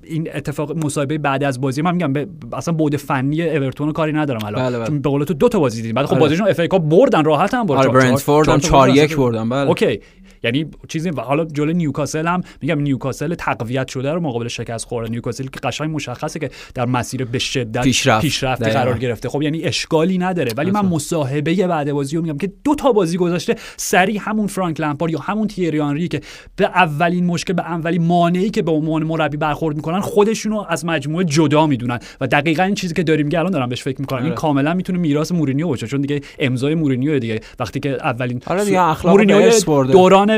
این 0.03 0.29
اتفاق 0.33 0.85
مصاحبه 0.85 1.17
بعد 1.17 1.43
از 1.43 1.61
بازی 1.61 1.81
من 1.81 1.95
میگم 1.95 2.13
اصلا 2.53 2.73
بود 2.73 2.95
فنی 2.95 3.41
اورتون 3.41 3.91
کاری 3.91 4.13
ندارم 4.13 4.45
الان. 4.45 4.63
بله، 4.63 4.79
بله. 4.79 4.99
به 4.99 5.09
قول 5.09 5.23
تو 5.23 5.33
دو 5.33 5.49
تا 5.49 5.59
بازی 5.59 5.81
دیدیم. 5.81 5.95
بعد 5.95 6.05
خب 6.05 6.11
آره. 6.11 6.21
بازیشون 6.21 6.47
اف 6.47 6.59
ای 6.59 6.67
کاپ 6.67 6.81
بردن 6.81 7.23
راحت 7.23 7.53
هم 7.53 7.71
آره 7.71 7.89
برنتفورد 7.89 8.49
هم 8.49 8.59
4 8.59 8.89
1 8.89 9.15
بردن. 9.15 9.49
بله. 9.49 9.67
اوکی. 9.69 9.99
یعنی 10.45 10.65
چیزی 10.87 11.09
و 11.09 11.21
حالا 11.21 11.45
جلو 11.45 11.73
نیوکاسل 11.73 12.27
هم 12.27 12.41
میگم 12.61 12.79
نیوکاسل 12.79 13.35
تقویت 13.35 13.87
شده 13.87 14.11
رو 14.11 14.19
مقابل 14.19 14.47
شکست 14.47 14.85
خورده 14.85 15.11
نیوکاسل 15.11 15.43
که 15.43 15.59
قشنگ 15.63 15.95
مشخصه 15.95 16.39
که 16.39 16.49
در 16.73 16.85
مسیر 16.85 17.25
به 17.25 17.39
شدت 17.39 17.81
پیشرفت. 17.81 18.21
پیشرفتی 18.21 18.63
دقیقاً. 18.63 18.79
قرار 18.79 18.97
گرفته 18.97 19.29
خب 19.29 19.41
یعنی 19.41 19.63
اشکالی 19.63 20.17
نداره 20.17 20.51
ولی 20.57 20.71
من 20.71 20.85
مصاحبه 20.85 21.67
بعد 21.67 21.91
بازی 21.91 22.15
رو 22.15 22.21
میگم 22.21 22.37
که 22.37 22.51
دو 22.63 22.75
تا 22.75 22.91
بازی 22.91 23.17
گذشته 23.17 23.55
سریع 23.77 24.17
همون 24.17 24.47
فرانک 24.47 24.79
لمپارد 24.79 25.11
یا 25.11 25.19
همون 25.19 25.47
تیری 25.47 25.79
آنری 25.79 26.07
که 26.07 26.21
به 26.55 26.65
اولین 26.65 27.25
مشکل 27.25 27.53
به 27.53 27.63
اولین 27.63 28.03
مانعی 28.03 28.49
که 28.49 28.61
به 28.61 28.71
عنوان 28.71 29.03
مربی 29.03 29.37
برخورد 29.37 29.75
می‌کنن 29.75 29.99
خودشونو 29.99 30.65
از 30.69 30.85
مجموعه 30.85 31.25
جدا 31.25 31.67
می‌دونن 31.67 31.99
و 32.21 32.27
دقیقا 32.27 32.63
این 32.63 32.75
چیزی 32.75 32.93
که 32.93 33.03
داریم 33.03 33.29
که 33.29 33.39
الان 33.39 33.51
دارم 33.51 33.69
بهش 33.69 33.83
فکر 33.83 34.01
می‌کنم 34.01 34.19
این 34.19 34.27
آره. 34.27 34.35
کاملا 34.35 34.73
می‌تونه 34.73 34.99
میراث 34.99 35.31
مورینیو 35.31 35.67
باشه 35.67 35.87
چون 35.87 36.01
دیگه 36.01 36.21
امضای 36.39 36.75
مورینیو 36.75 37.19
دیگه 37.19 37.39
وقتی 37.59 37.79
که 37.79 37.89
اولین 37.89 38.41
آره 38.47 38.65
دیگه 38.65 39.07
مورینیو. 39.07 39.51
دوران 39.83 40.34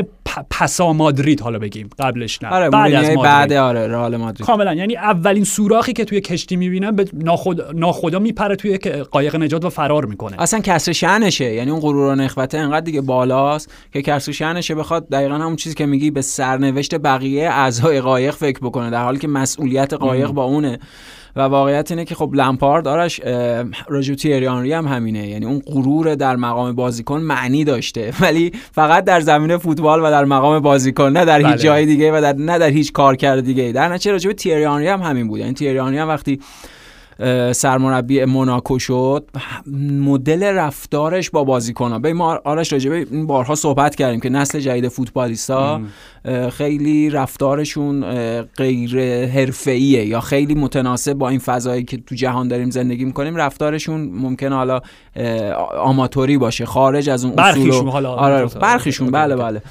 پسا 0.50 0.92
مادرید 0.92 1.40
حالا 1.40 1.58
بگیم 1.58 1.90
قبلش 1.98 2.42
نه. 2.42 2.48
آره 2.48 2.70
بعد 2.70 2.94
از 2.94 3.04
مادرید. 3.04 3.22
بعد 3.22 3.52
آره 3.52 3.86
رئال 3.86 4.16
مادرید. 4.16 4.46
کاملا 4.46 4.74
یعنی 4.74 4.96
اولین 4.96 5.44
سوراخی 5.44 5.92
که 5.92 6.04
توی 6.04 6.20
کشتی 6.20 6.56
می‌بینن 6.56 6.90
به 6.90 7.04
ناخد... 7.12 7.76
ناخدا 7.76 8.18
میپره 8.18 8.56
توی 8.56 8.78
قایق 9.10 9.36
نجات 9.36 9.64
و 9.64 9.70
فرار 9.70 10.04
می‌کنه. 10.04 10.42
اصلا 10.42 10.60
کسر 10.60 10.92
شأنشه 10.92 11.54
یعنی 11.54 11.70
اون 11.70 11.80
غرور 11.80 12.12
و 12.12 12.14
نخوته 12.14 12.58
انقدر 12.58 12.80
دیگه 12.80 13.00
بالاست 13.00 13.72
که 13.92 14.02
کسر 14.02 14.32
شأنشه 14.32 14.74
بخواد 14.74 15.08
دقیقا 15.08 15.34
همون 15.34 15.56
چیزی 15.56 15.74
که 15.74 15.86
میگی 15.86 16.10
به 16.10 16.22
سرنوشت 16.22 16.98
بقیه 16.98 17.50
اعضای 17.50 18.00
قایق 18.00 18.34
فکر 18.34 18.58
بکنه 18.58 18.90
در 18.90 19.04
حالی 19.04 19.18
که 19.18 19.28
مسئولیت 19.28 19.94
قایق 19.94 20.30
با 20.30 20.44
اونه. 20.44 20.78
و 21.38 21.40
واقعیت 21.40 21.90
اینه 21.90 22.04
که 22.04 22.14
خب 22.14 22.30
لمپارد 22.34 22.88
آرش 22.88 23.20
راجو 23.88 24.14
تیری 24.14 24.46
آنری 24.46 24.72
هم 24.72 24.86
همینه. 24.86 25.28
یعنی 25.28 25.46
اون 25.46 25.62
غرور 25.66 26.14
در 26.14 26.36
مقام 26.36 26.72
بازیکن 26.72 27.20
معنی 27.20 27.64
داشته. 27.64 28.12
ولی 28.20 28.52
فقط 28.72 29.04
در 29.04 29.20
زمینه 29.20 29.56
فوتبال 29.56 30.00
و 30.00 30.10
در 30.10 30.24
مقام 30.24 30.60
بازیکن 30.60 31.12
نه 31.12 31.24
در 31.24 31.38
بله. 31.38 31.48
هیچ 31.48 31.60
جای 31.60 31.86
دیگه 31.86 32.12
و 32.12 32.20
در 32.20 32.32
نه 32.32 32.58
در 32.58 32.68
هیچ 32.70 32.92
کارکرد 32.92 33.44
دیگه 33.44 33.72
در 33.72 33.88
نتیجه 33.88 34.12
راجو 34.12 34.32
تیری 34.32 34.64
آنری 34.64 34.88
هم 34.88 35.02
همین 35.02 35.28
بود. 35.28 35.40
یعنی 35.40 35.52
تیری 35.52 35.78
آنری 35.78 35.98
هم 35.98 36.08
وقتی 36.08 36.40
سرمربی 37.52 38.24
موناکو 38.24 38.78
شد. 38.78 39.30
مدل 40.00 40.42
رفتارش 40.42 41.30
با 41.30 41.44
بازیکن‌ها. 41.44 41.98
به 41.98 42.12
ما 42.12 42.40
آرش 42.44 42.72
راجع 42.72 42.90
به 42.90 43.06
این 43.10 43.26
بارها 43.26 43.54
صحبت 43.54 43.94
کردیم 43.94 44.20
که 44.20 44.28
نسل 44.28 44.60
جدید 44.60 44.88
فوتبالیستا 44.88 45.80
خیلی 46.52 47.10
رفتارشون 47.10 48.04
غیر 48.42 48.98
حرفه‌ایه 49.26 50.06
یا 50.06 50.20
خیلی 50.20 50.54
متناسب 50.54 51.12
با 51.12 51.28
این 51.28 51.38
فضایی 51.38 51.84
که 51.84 51.96
تو 51.96 52.14
جهان 52.14 52.48
داریم 52.48 52.70
زندگی 52.70 53.04
می‌کنیم. 53.04 53.36
رفتارشون 53.36 54.00
ممکنه 54.00 54.54
حالا 54.54 54.80
آماتوری 55.80 56.38
باشه 56.38 56.66
خارج 56.66 57.10
از 57.10 57.24
اون 57.24 57.38
اصول 57.38 57.64
برخیشون 57.64 57.88
حالا. 57.88 58.14
آره 58.14 58.46
برخیشون 58.46 59.10
بله. 59.10 59.36
بله. 59.36 59.62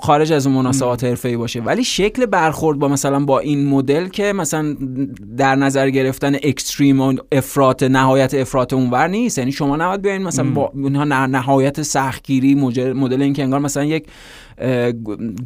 خارج 0.00 0.32
از 0.32 0.46
اون 0.46 0.56
مناسبات 0.56 1.04
حرفه‌ای 1.04 1.36
باشه. 1.36 1.60
ولی 1.60 1.84
شکل 1.84 2.26
برخورد 2.26 2.78
با 2.78 2.88
مثلا 2.88 3.24
با 3.24 3.38
این 3.38 3.68
مدل 3.68 4.08
که 4.08 4.32
مثلا 4.32 4.76
در 5.36 5.56
نظر 5.56 5.90
گرفتن 5.90 6.34
اکستریم 6.34 7.00
و 7.00 7.14
افراط 7.32 7.82
نهایت 7.82 8.34
افراط 8.34 8.72
اونور 8.72 9.08
نیست. 9.08 9.38
یعنی 9.38 9.52
شما 9.52 9.76
نباید 9.76 10.02
بیاین 10.02 10.22
مثلا 10.22 10.50
با 10.50 10.72
اونها 10.74 11.04
نه- 11.04 11.26
نهایت 11.26 11.82
سختگیری 11.82 12.54
مدل 12.54 13.22
این 13.22 13.32
که 13.32 13.42
انگار 13.42 13.60
مثلا 13.60 13.84
یک 13.84 14.06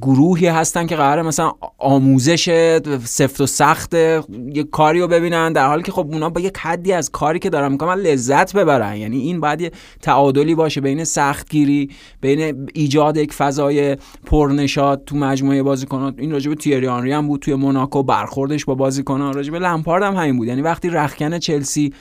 گروهی 0.03 0.47
هستن 0.47 0.87
که 0.87 0.97
قراره 0.97 1.23
مثلا 1.23 1.53
آموزش 1.79 2.79
سفت 3.05 3.41
و 3.41 3.47
سخت 3.47 3.95
یک 3.95 4.71
کاری 4.71 5.01
رو 5.01 5.09
ببینن 5.09 5.53
در 5.53 5.67
حالی 5.67 5.83
که 5.83 5.93
خب 5.93 6.07
اونا 6.13 6.31
با 6.31 6.41
یک 6.41 6.59
حدی 6.59 6.93
از 6.93 7.11
کاری 7.11 7.39
که 7.39 7.51
دارن 7.51 7.73
می‌کنن 7.73 8.01
لذت 8.01 8.57
ببرن. 8.57 8.97
یعنی 8.97 9.19
این 9.19 9.41
باید 9.41 9.61
یه 9.61 9.73
تعادلی 10.03 10.55
باشه 10.55 10.81
بین 10.81 11.05
سختگیری 11.05 11.91
بین 12.21 12.69
ایجاد 12.75 13.17
یک 13.17 13.33
فضای 13.33 13.97
پرنشاد 14.27 15.03
تو 15.07 15.17
مجموعه 15.17 15.63
بازیکنان. 15.63 16.15
این 16.19 16.31
راجع 16.31 16.49
به 16.49 16.57
تیری 16.57 16.87
آنری 16.87 17.13
هم 17.13 17.27
بود 17.27 17.41
توی 17.41 17.55
موناکو 17.55 18.03
برخوردش 18.03 18.65
با 18.65 18.75
بازیکنان. 18.75 19.33
راجع 19.33 19.53
به 19.53 19.59
لمپارد 19.59 20.03
هم 20.03 20.17
همین 20.17 20.37
بود. 20.37 20.49
یعنی 20.49 20.63
وقتی 20.63 20.91
رخکن 20.91 21.39
چلسی 21.39 21.93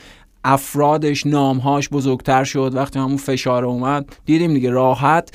افرادش 0.43 1.25
نامهاش 1.25 1.89
بزرگتر 1.89 2.43
شد 2.43 2.71
وقتی 2.75 2.99
همون 2.99 3.17
فشار 3.17 3.65
اومد 3.65 4.05
دیدیم 4.25 4.53
دیگه 4.53 4.69
راحت. 4.69 5.33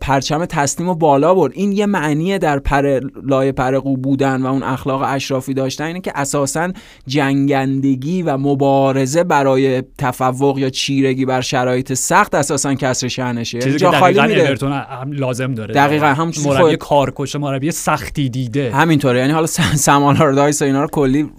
پرچم 0.00 0.44
تسلیم 0.44 0.88
و 0.88 0.94
بالا 0.94 1.34
برد. 1.34 1.52
این 1.54 1.72
یه 1.72 1.86
معنی 1.86 2.38
در 2.38 2.58
پر 2.58 3.00
لای 3.24 3.52
پرقو 3.52 3.96
بودن 3.96 4.42
و 4.42 4.46
اون 4.46 4.62
اخلاق 4.62 5.02
اشرافی 5.06 5.54
داشتن 5.54 5.84
اینه 5.84 6.00
که 6.00 6.12
اساسا 6.14 6.72
جنگندگی 7.06 8.22
و 8.22 8.36
مبارزه 8.36 9.24
برای 9.24 9.82
تفوق 9.98 10.58
یا 10.58 10.70
چیرگی 10.70 11.24
بر 11.24 11.40
شرایط 11.40 11.92
سخت 11.92 12.34
اساسا 12.34 12.74
کسر 12.74 13.08
شأنشه. 13.08 13.58
چیزی 13.58 13.78
جا 13.78 13.92
خالی 13.92 14.18
اورتون 14.18 14.72
هم 14.72 15.12
لازم 15.12 15.54
داره. 15.54 15.74
دقیقاً، 15.74 16.06
همون 16.06 16.30
چیزی 16.30 16.48
مربی 16.48 16.76
کارکش 16.76 17.36
مربی 17.36 17.70
سختی 17.70 18.28
دیده. 18.28 18.72
همینطوره. 18.74 19.18
یعنی 19.18 19.32
حالا 19.32 19.46
سمان 19.46 20.16
آردایس 20.16 20.62
اینا 20.62 20.82
رو 20.82 20.88
کلی 20.88 21.30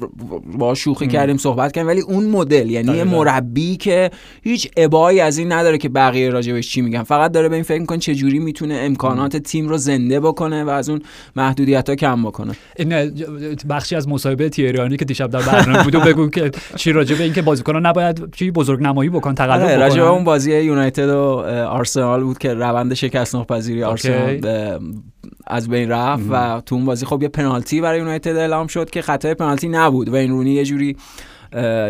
با 0.58 0.76
شوخی 0.76 1.08
کردیم 1.08 1.38
صحبت 1.38 1.72
کردیم 1.72 1.88
ولی 1.88 2.02
اون 2.02 2.26
مدل 2.26 2.70
یعنی 2.70 2.92
یه 2.92 3.04
دقیقاً. 3.04 3.18
مربی 3.18 3.78
که 3.78 4.12
هیچ 4.44 4.72
ابایی 4.78 5.20
از 5.20 5.38
این 5.38 5.52
نداره 5.52 5.78
که 5.78 5.90
بقیه 5.90 6.30
راجبش 6.30 6.70
چی 6.70 6.82
میگن. 6.82 7.04
فقط 7.04 7.32
داره 7.32 7.50
به 7.50 7.56
این 7.56 7.64
فکر 7.64 7.93
چه 8.00 8.16
جوری 8.16 8.40
می‌تونه 8.40 8.74
امکانات 8.74 9.38
تیم 9.38 9.70
رو 9.70 9.78
زنده 9.78 10.20
بکنه 10.20 10.64
و 10.64 10.70
از 10.70 10.90
اون 10.90 11.02
محدودیت 11.36 11.90
ها 11.90 11.96
کم 11.96 12.24
بکنه؟ 12.24 12.54
این 12.78 12.90
بخشی 13.70 13.96
از 13.96 14.08
مصاحبه 14.08 14.50
تیریانی 14.50 14.98
که 14.98 15.06
دیشب 15.06 15.30
در 15.30 15.42
برنامه 15.42 15.84
بود 15.84 15.96
بگو 15.96 16.30
که 16.30 16.52
چی 16.76 16.92
راجع 16.92 17.16
به 17.16 17.24
اینکه 17.24 17.42
بازیکنان 17.42 17.86
نباید 17.86 18.34
چی 18.36 18.52
بزرگ 18.52 18.82
نمایی 18.82 19.10
بکن 19.10 19.36
تقلب 19.36 19.52
آره 19.52 19.66
بکنن. 19.66 19.80
راجع 19.80 20.02
به 20.02 20.08
اون 20.08 20.24
بازی 20.24 20.62
یونایتد 20.62 21.10
و 21.10 21.20
آرسنال 21.70 22.24
بود 22.24 22.38
که 22.38 22.54
روند 22.54 22.94
شکست 22.94 23.36
ناپذیری 23.36 23.84
آرسنال 23.84 24.42
از 25.48 25.70
بین 25.70 25.90
رفت 25.90 26.24
و 26.30 26.62
تو 26.66 26.76
اون 26.76 26.86
بازی 26.86 27.06
خب 27.06 27.24
یه 27.24 27.28
پنالتی 27.28 27.82
برای 27.82 28.00
یونایتد 28.00 28.36
اعلام 28.36 28.68
شد 28.68 28.90
که 28.90 29.02
خطای 29.02 29.34
پنالتی 29.34 29.68
نبود 29.68 30.10
و 30.10 30.16
این 30.16 30.32
رونی 30.32 30.52
یه 30.52 30.66
جوری 30.66 30.98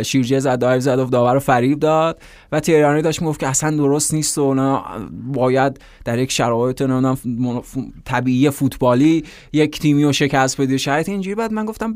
شیرجه 0.04 0.40
زد 0.40 0.60
دایو 0.60 0.80
زد 0.80 1.00
و 1.00 1.06
داور 1.06 1.34
رو 1.34 1.40
فریب 1.40 1.80
داد. 1.80 2.20
و 2.54 2.60
تیرانی 2.60 3.02
داشت 3.02 3.22
می‌گفت 3.22 3.40
که 3.40 3.48
اصلا 3.48 3.78
درست 3.78 4.14
نیست 4.14 4.38
و 4.38 4.42
اونا 4.42 4.86
باید 5.34 5.80
در 6.06 6.20
یک 6.20 6.32
شرایط 6.32 6.84
طبیعی 8.06 8.50
فوتبالی 8.50 9.24
یک 9.54 9.80
تیمی 9.80 10.04
رو 10.04 10.14
شکست 10.14 10.62
بدی. 10.62 10.80
شاید 10.80 11.10
اینجوری 11.10 11.36
بعد 11.36 11.54
من 11.54 11.66
گفتم 11.66 11.94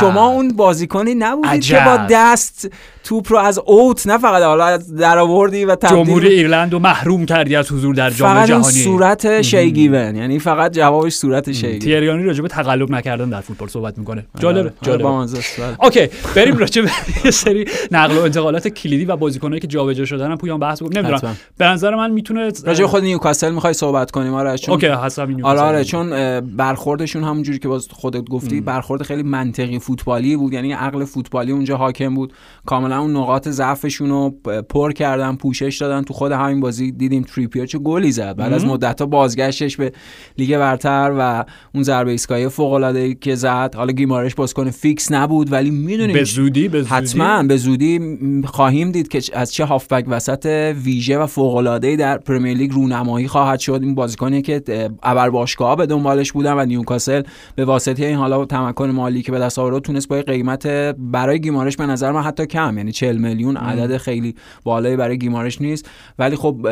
شما 0.00 0.28
اون 0.28 0.48
بازیکنی 0.48 1.14
نبودید 1.14 1.64
که 1.64 1.82
با 1.86 2.06
دست 2.10 2.70
توپ 3.04 3.32
رو 3.32 3.38
از 3.38 3.58
اوت 3.58 4.06
نه 4.06 4.18
فقط 4.18 4.42
حالا 4.42 4.76
در 4.76 5.18
آوردی 5.18 5.64
و 5.64 5.74
تبدیل 5.74 6.04
جمهوری 6.04 6.28
ایرلند 6.28 6.72
رو 6.72 6.78
محروم 6.78 7.26
کردی 7.26 7.56
از 7.56 7.72
حضور 7.72 7.94
در 7.94 8.10
جام 8.10 8.34
فقط 8.34 8.48
جهانی. 8.48 8.64
صورت 8.64 9.42
شیگیون. 9.42 10.16
یعنی 10.16 10.38
فقط 10.38 10.72
جوابش 10.72 11.14
صورت 11.14 11.52
شیگیون. 11.52 11.78
تیریانی 11.78 12.22
راجع 12.22 12.42
به 12.42 12.48
تقلب 12.48 12.90
نکردن 12.90 13.30
در 13.30 13.40
فوتبال 13.40 13.68
صحبت 13.68 13.98
می‌کنه. 13.98 14.26
جالبه 14.38 14.72
جالبه. 14.82 15.04
بله. 15.04 15.84
اوکی 15.84 16.08
بریم 16.36 16.56
راجع 16.56 16.82
به 16.82 16.90
یه 17.24 17.30
سری 17.30 17.64
نقل 17.92 18.16
و 18.16 18.20
انتقالات 18.20 18.68
کلیدی 18.68 19.04
و 19.04 19.16
بازیکنایی 19.16 19.60
که 19.60 19.66
جابجا 19.88 20.04
شدن 20.04 20.36
پویان 20.36 20.60
بحث 20.60 20.82
کنیم 20.82 20.98
نمی‌دونم. 20.98 21.36
به 21.58 21.64
نظر 21.64 21.94
من 21.94 22.10
می‌تونه 22.10 22.50
راجع 22.64 22.86
خود 22.86 23.02
نیوکاسل 23.02 23.50
می‌خوای 23.50 23.72
صحبت 23.72 24.10
کنیم؟ 24.10 24.34
آره 24.34 24.58
چون 24.58 24.74
اوکی 24.74 24.86
حسب 24.86 25.28
آره 25.42 25.60
آره 25.60 25.84
چون 25.84 26.40
برخوردشون 26.40 27.24
همونجوری 27.24 27.58
که 27.58 27.68
باز 27.68 27.88
خودت 27.92 28.24
گفتی 28.28 28.60
برخورد 28.60 29.02
خیلی 29.02 29.22
منطقی 29.22 29.78
فوتبالی 29.78 30.36
بود 30.36 30.52
یعنی 30.52 30.72
عقل 30.72 31.04
فوتبالی 31.04 31.52
اونجا 31.52 31.76
حاکم 31.76 32.14
بود. 32.14 32.32
کاملا 32.66 33.00
اون 33.00 33.16
نقاط 33.16 33.48
ضعفشون 33.48 34.08
رو 34.08 34.30
پر 34.68 34.92
کردن 34.92 35.36
پوشش 35.36 35.78
دادن. 35.80 36.02
تو 36.02 36.14
خود 36.14 36.32
همین 36.32 36.60
بازی 36.60 36.92
دیدیم 36.92 37.22
تریپیر 37.22 37.66
چه 37.66 37.78
گلی 37.78 38.12
زد. 38.12 38.36
بعد 38.36 38.52
از 38.52 38.64
مدت 38.64 39.00
ها 39.00 39.06
بازگشتش 39.06 39.76
به 39.76 39.92
لیگ 40.38 40.58
برتر 40.58 41.14
و 41.18 41.44
اون 41.74 41.82
ضربه 41.82 42.10
ایستگاهی 42.10 42.48
فوق 42.48 42.72
العاده 42.72 43.14
که 43.14 43.34
زد. 43.34 43.74
حالا 43.76 43.92
گیمارش 43.92 44.34
که 44.34 44.70
فیکس 44.70 45.12
نبود 45.12 45.52
ولی 45.52 45.70
می‌دونیم 45.70 46.12
به 46.12 46.24
زودی 46.24 46.68
به 46.68 46.82
زودی؟ 46.82 46.94
حتما 46.94 47.42
به 47.42 47.56
زودی 47.56 48.18
خواهیم 48.44 48.92
دید 48.92 49.08
که 49.08 49.20
از 49.32 49.52
چه 49.52 49.66
هافبک 49.78 50.04
وسط 50.08 50.74
ویژه 50.84 51.18
و 51.18 51.26
فوق 51.26 51.56
العاده 51.56 51.96
در 51.96 52.18
پرمیر 52.18 52.56
لیگ 52.56 52.72
رونمایی 52.72 53.28
خواهد 53.28 53.58
شد. 53.58 53.80
این 53.82 53.94
بازیکنی 53.94 54.42
که 54.42 54.62
ابر 55.02 55.30
باشگاه 55.30 55.76
به 55.76 55.86
دنبالش 55.86 56.32
بودن 56.32 56.52
و 56.52 56.64
نیوکاسل 56.64 57.22
به 57.56 57.64
واسطه 57.64 58.06
این 58.06 58.16
حالا 58.16 58.44
تمکن 58.44 58.90
مالی 58.90 59.22
که 59.22 59.32
به 59.32 59.38
دست 59.38 59.58
آورد 59.58 59.82
تونست 59.82 60.08
با 60.08 60.22
قیمت 60.22 60.66
برای 60.98 61.40
گیمارش 61.40 61.76
به 61.76 61.86
نظر 61.86 62.12
من 62.12 62.22
حتی 62.22 62.46
کم. 62.46 62.78
یعنی 62.78 62.92
40 62.92 63.16
میلیون 63.16 63.56
عدد 63.56 63.96
خیلی 63.96 64.34
بالایی 64.64 64.96
برای 64.96 65.18
گیمارش 65.18 65.60
نیست. 65.60 65.90
ولی 66.18 66.36
خب 66.36 66.68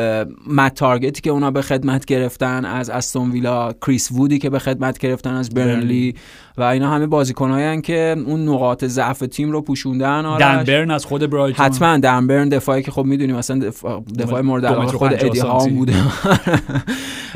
مت 0.47 0.73
تارگتی 0.73 1.21
که 1.21 1.29
اونا 1.29 1.51
به 1.51 1.61
خدمت 1.61 2.05
گرفتن 2.05 2.65
از 2.65 2.89
استون 2.89 3.31
ویلا 3.31 3.73
کریس 3.73 4.11
وودی 4.11 4.39
که 4.39 4.49
به 4.49 4.59
خدمت 4.59 4.97
گرفتن 4.97 5.33
از 5.33 5.49
برنلی 5.49 6.15
و 6.57 6.63
اینا 6.63 6.89
همه 6.89 7.07
بازیکنایی 7.07 7.81
که 7.81 8.15
اون 8.25 8.49
نقاط 8.49 8.85
ضعف 8.85 9.19
تیم 9.19 9.51
رو 9.51 9.61
پوشوندن 9.61 10.25
آرش. 10.25 10.41
دنبرن 10.41 10.91
از 10.91 11.05
خود 11.05 11.29
برایتون. 11.29 11.65
حتما 11.65 11.97
دنبرن 11.97 12.49
دفاعی 12.49 12.83
که 12.83 12.91
خب 12.91 13.03
می‌دونیم 13.05 13.35
مثلا 13.35 13.59
دفاع, 13.59 14.03
دفاع 14.19 14.41
مورد 14.41 14.65
علاقه 14.65 14.97
خود 14.97 15.13
ادی 15.13 15.39
هام 15.39 15.75
بوده. 15.75 15.93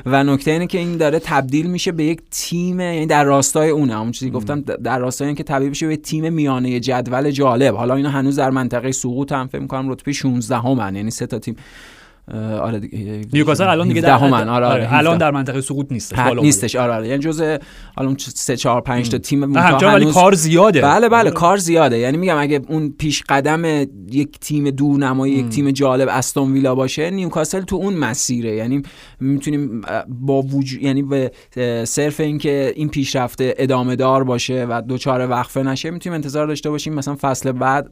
و 0.06 0.24
نکته 0.24 0.52
اینه 0.52 0.68
که 0.68 0.78
این 0.78 0.98
داره 0.98 1.20
تبدیل 1.20 1.68
میشه 1.68 1.92
به 1.92 2.04
یک 2.04 2.22
تیم 2.32 2.80
یعنی 2.80 3.06
در 3.06 3.24
راستای 3.24 3.70
اونه. 3.70 4.00
اون 4.00 4.12
چیزی 4.12 4.32
گفتم 4.32 4.62
در 4.62 5.00
راستای 5.00 5.28
اینکه 5.28 5.44
تبدیل 5.44 5.70
بشه 5.70 5.88
به 5.88 5.98
تیم 5.98 6.34
میانه 6.34 6.80
جدول 6.80 7.32
جالب. 7.32 7.76
حالا 7.76 7.96
اینا 7.96 8.10
هنوز 8.10 8.36
در 8.40 8.50
منطقه 8.50 8.92
سقوط 8.92 9.32
هم 9.32 9.48
فکر 9.48 9.62
می‌کنم 9.62 9.90
رتبه 9.90 10.12
16 10.12 10.58
همن 10.58 10.96
یعنی 10.96 11.12
سه 11.12 11.28
تا 11.28 11.40
تیم. 11.40 11.56
آره 12.40 12.80
دیگه 12.80 13.22
نیوکاسل 13.34 13.68
الان 13.68 13.88
دیگه 13.88 14.02
در 14.02 14.14
آره, 14.14 14.50
آره, 14.50 14.66
آره 14.66 14.94
الان 14.94 15.18
در 15.18 15.32
منطقه 15.32 15.62
سقوط 15.62 15.92
نیستش 15.92 16.20
بالا 16.20 16.42
نیستش 16.42 16.76
آره, 16.76 16.94
آره. 16.94 17.08
یعنی 17.08 17.20
جزء 17.20 17.58
الان 17.98 18.18
3 18.18 18.58
4 18.58 18.82
5 18.82 19.10
تا 19.10 19.18
تیم 19.18 19.54
ولی 19.54 20.06
کار 20.06 20.34
زیاده. 20.34 20.82
بله 20.82 21.10
بله 21.10 21.32
کار 21.32 21.58
زیاده. 21.58 21.98
یعنی 21.98 22.18
میگم 22.18 22.38
اگه 22.38 22.62
اون 22.68 22.94
پیش 23.00 23.24
قدم 23.30 23.66
یک 24.12 24.40
تیم 24.40 24.70
دورنمای 24.70 25.32
یک 25.32 25.50
تیم 25.50 25.72
جالب 25.72 26.08
استون 26.12 26.54
ویلا 26.54 26.76
باشه 26.76 27.10
نیوکاسل 27.10 27.62
تو 27.62 27.76
اون 27.76 27.94
مسیره. 27.94 28.56
یعنی 28.56 28.82
می‌تونیم 29.20 29.82
با 30.08 30.42
وجود 30.42 30.82
یعنی 30.82 31.04
به 31.04 31.32
صرف 31.86 32.20
اینکه 32.20 32.74
این 32.76 32.90
پیشرفته 32.90 33.54
ادامه 33.58 33.96
دار 33.96 34.24
باشه 34.24 34.66
و 34.70 34.82
دوچاره 34.82 35.26
وقفه 35.26 35.64
نشه 35.64 35.92
می‌تونیم 35.92 36.16
انتظار 36.16 36.48
داشته 36.48 36.70
باشیم 36.70 36.94
مثلا 36.94 37.16
فصل 37.22 37.52
بعد 37.52 37.92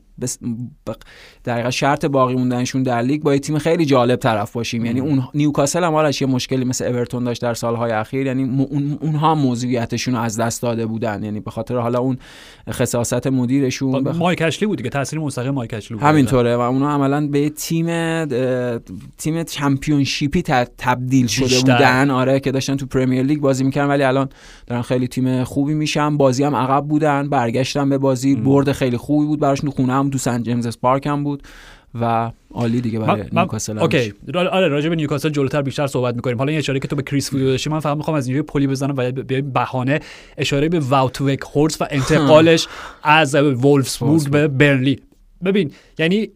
در 1.49 1.69
شرط 1.69 2.05
باقی 2.05 2.35
موندنشون 2.35 2.83
در 2.83 3.01
لیگ 3.01 3.21
با 3.21 3.33
یه 3.33 3.39
تیم 3.39 3.57
خیلی 3.57 3.85
جالب 3.85 4.19
طرف 4.19 4.51
باشیم. 4.51 4.85
یعنی 4.85 4.99
اون 4.99 5.23
نیوکاسل 5.33 5.83
هم 5.83 6.11
یه 6.21 6.27
مشکلی 6.27 6.65
مثل 6.65 6.85
اورتون 6.85 7.23
داشت 7.23 7.41
در 7.41 7.53
سالهای 7.53 7.91
اخیر. 7.91 8.25
یعنی 8.25 8.43
اون 8.43 8.97
اونها 9.01 9.35
موضوعیتشون 9.35 10.13
رو 10.15 10.21
از 10.21 10.39
دست 10.39 10.61
داده 10.61 10.85
بودن. 10.85 11.23
یعنی 11.23 11.39
به 11.39 11.51
خاطر 11.51 11.77
حالا 11.77 11.99
اون 11.99 12.17
خساست 12.69 13.27
مدیرشون 13.27 14.03
بخ... 14.03 14.15
مایک 14.15 14.41
اشلی 14.41 14.67
بود 14.67 14.81
که 14.81 14.89
تاثیر 14.89 15.19
مستقیم 15.19 15.51
مایک 15.51 15.73
اشلی 15.73 15.97
بود. 15.97 16.07
همینطوره 16.07 16.55
و 16.55 16.59
اونها 16.59 16.89
عملا 16.89 17.27
به 17.27 17.49
تیم 17.49 18.25
تیم 19.17 19.43
چمپیونشیپی 19.43 20.41
تبدیل 20.77 21.27
شده 21.27 21.45
بیشتر. 21.45 21.73
بودن. 21.73 22.09
آره 22.11 22.39
که 22.39 22.51
داشتن 22.51 22.75
تو 22.75 22.85
پرمیر 22.85 23.23
لیگ 23.23 23.39
بازی 23.39 23.63
می‌کردن 23.63 23.89
ولی 23.89 24.03
الان 24.03 24.29
دارن 24.67 24.81
خیلی 24.81 25.07
تیم 25.07 25.43
خوبی 25.43 25.73
میشن. 25.73 26.17
بازی 26.17 26.43
هم 26.43 26.55
عقب 26.55 26.85
بودن 26.87 27.29
برگشتن 27.29 27.89
به 27.89 27.97
بازی. 27.97 28.35
برد 28.35 28.71
خیلی 28.71 28.97
خوبی 28.97 29.25
بود 29.25 29.39
براشون. 29.39 29.69
خونه 29.69 29.93
هم 29.93 30.09
تو 30.09 30.17
سن 30.17 30.43
جیمز 30.43 30.77
پارک 30.81 31.07
هم 31.07 31.23
بود. 31.23 31.38
و 32.01 32.31
عالی 32.53 32.81
دیگه 32.81 32.99
برای 32.99 33.23
نیوکاسل 33.31 33.79
اوکی. 33.79 34.13
آره 34.35 34.67
راجع 34.67 34.89
به 34.89 34.95
نیوکاسل 34.95 35.29
جلوتر 35.29 35.61
بیشتر 35.61 35.87
صحبت 35.87 36.15
می‌کنیم. 36.15 36.37
حالا 36.37 36.49
این 36.49 36.59
اشاره 36.59 36.79
که 36.79 36.87
تو 36.87 36.95
به 36.95 37.03
کریس 37.03 37.33
وودی 37.33 37.45
داشتی 37.45 37.69
من 37.69 37.79
فقط 37.79 37.97
می‌خوام 37.97 38.17
از 38.17 38.27
اینجوری 38.27 38.45
پلی 38.47 38.67
بزنم 38.67 38.93
و 38.97 39.11
به 39.11 39.41
بهانه. 39.41 39.99
اشاره 40.37 40.69
به 40.69 40.79
واوت 40.79 41.39
وخهورست 41.55 41.81
و 41.81 41.87
انتقالش 41.91 42.67
از 43.03 43.35
وولفسبورگ 43.35 44.29
به 44.29 44.47
برنلی. 44.47 44.99
ببین 45.45 45.71
یعنی 45.99 46.29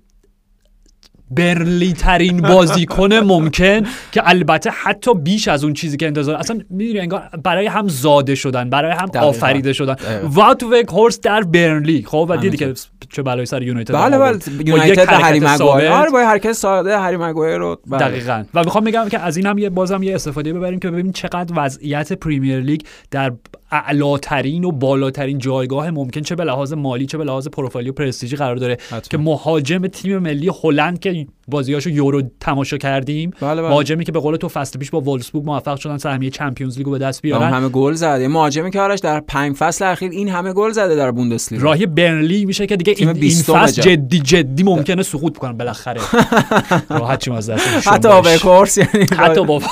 برنلی 1.36 1.94
ترین 1.94 2.42
بازیکن 2.42 3.14
ممکن 3.14 3.82
که 4.12 4.22
البته 4.30 4.70
حتی 4.70 5.14
بیش 5.14 5.48
از 5.48 5.64
اون 5.64 5.74
چیزی 5.74 5.98
که 5.98 6.08
انتظار 6.08 6.36
اصلا 6.36 6.60
می‌دونی 6.70 7.00
انگار 7.00 7.30
برای 7.44 7.68
هم 7.68 7.88
زاده 7.88 8.36
شدن 8.36 8.70
برای 8.70 8.92
هم 8.92 9.10
آفریده 9.20 9.74
شدن. 9.74 9.96
واوت 10.24 10.86
وخهورست 10.90 11.20
در 11.20 11.42
برنلی. 11.42 12.04
خب 12.08 12.28
و 12.30 12.38
دیدی 12.38 12.58
که 12.58 12.74
چه 13.10 13.22
بلایی 13.22 13.46
سر 13.46 13.62
یونایتد 13.62 13.94
بله 13.94 14.18
بله. 14.18 14.40
یونایتد 14.66 15.10
هری 15.10 15.40
مگوایر 15.40 15.92
آره 15.92 16.12
با 16.12 16.20
حرکت 16.20 16.52
ساده 16.52 17.00
هری 17.00 17.18
مگوایر 17.18 17.58
رو. 17.58 17.80
بله. 17.88 18.00
دقیقاً. 18.00 18.44
و 18.54 18.64
می‌خوام 18.64 18.84
بگم 18.84 19.10
که 19.10 19.20
از 19.20 19.38
این 19.38 19.46
هم 19.46 19.58
یه 19.58 19.70
بازم 19.70 20.04
یه 20.04 20.16
استفاده 20.16 20.54
ببریم 20.54 20.80
که 20.80 20.92
ببینیم 20.92 21.12
چقدر 21.12 21.54
وضعیت 21.56 22.14
پریمیر 22.14 22.60
لیگ 22.60 22.82
در 23.12 23.32
اعلاترین 23.74 24.64
و 24.64 24.72
بالاترین 24.72 25.38
جایگاه 25.38 25.92
ممکن 25.92 26.22
چه 26.22 26.36
به 26.36 26.44
لحاظ 26.44 26.74
مالی 26.74 27.06
چه 27.06 27.18
به 27.18 27.24
لحاظ 27.24 27.48
پروفایلی 27.48 27.90
و 27.90 27.94
پرستیژی 27.94 28.36
قرار 28.36 28.56
داره 28.56 28.78
که 29.10 29.18
مهاجم 29.18 29.88
تیم 29.88 30.18
ملی 30.18 30.52
هلند 30.64 31.00
که 31.00 31.28
بازیاشو 31.48 31.90
یورو 31.90 32.22
تماشا 32.40 32.78
کردیم. 32.78 33.32
بله 33.42 33.62
بله. 33.62 33.70
مهاجمی 33.72 34.06
که 34.06 34.12
به 34.12 34.20
قول 34.20 34.36
تو 34.36 34.48
فصل 34.48 34.80
پیش 34.80 34.90
با 34.90 35.02
وولفسبورگ 35.02 35.46
موفق 35.46 35.76
شدن 35.76 35.98
سهمیه 35.98 36.30
چمپیونز 36.30 36.78
لیگو 36.78 36.92
به 36.92 36.98
دست 36.98 37.22
بیارن. 37.22 37.54
همه 37.54 37.70
گل 37.70 37.94
زده. 37.94 38.28
مهاجمی 38.28 38.72
که 38.72 38.80
آرش 38.80 39.00
در 39.00 39.20
پنج 39.20 39.56
فصل 39.56 39.86
اخیر 39.86 40.12
این 40.12 40.30
همه 40.30 40.54
گل 40.54 40.72
زده 40.72 40.96
در 40.96 41.12
بوندسلیگا. 41.12 41.64
راهی 41.64 41.86
برنلی 41.86 42.46
میشه 42.46 42.68
که 42.68 42.76
دیگه 42.76 42.94
این, 42.98 43.10
این 43.10 43.32
فصل 43.32 43.82
جدی 43.82 44.20
جدی 44.20 44.64
ممکنه 44.64 45.04
سقوط 45.04 45.34
بکنن 45.34 45.58
بالاخره. 45.58 46.02
راحت 46.90 47.20
چی 47.20 47.32
حتی 47.86 48.22
با 48.22 48.38
وخهورست 48.38 48.78
یعنی 48.78 49.06
حتی 49.18 49.46
با 49.46 49.62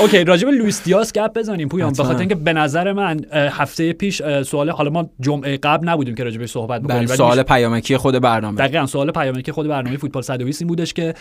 اوکی 0.00 0.24
راجع 0.24 0.38
به 0.38 0.48
لوئیس 0.48 0.84
دیاس 0.84 1.12
گپ 1.12 1.38
بزنیم 1.38 1.68
پویان. 1.68 1.92
به 1.92 2.04
خاطر 2.04 2.20
اینکه 2.20 2.34
به 2.34 2.52
نظر 2.52 2.92
من 2.92 3.20
هفته 3.32 3.92
پیش 3.92 4.22
سوال 4.42 4.70
حالا 4.70 4.90
ما 4.90 5.10
جمعه 5.20 5.56
قبل 5.56 5.88
نبودیم 5.88 6.14
که 6.14 6.24
راجبش 6.24 6.50
صحبت 6.50 6.82
بکنیم 6.82 7.06
سوال 7.06 7.42
پیامکی 7.42 7.96
خود 7.96 8.18
برنامه. 8.18 8.58
دقیقاً 8.58 8.86
سوال 8.86 9.10
پیامکی 9.34 9.52
خود 9.52 9.68
برنامه 9.68 9.96
فوتبال 9.96 10.22
120 10.22 10.62
این 10.62 10.68
بودش 10.68 10.92
که 10.92 11.14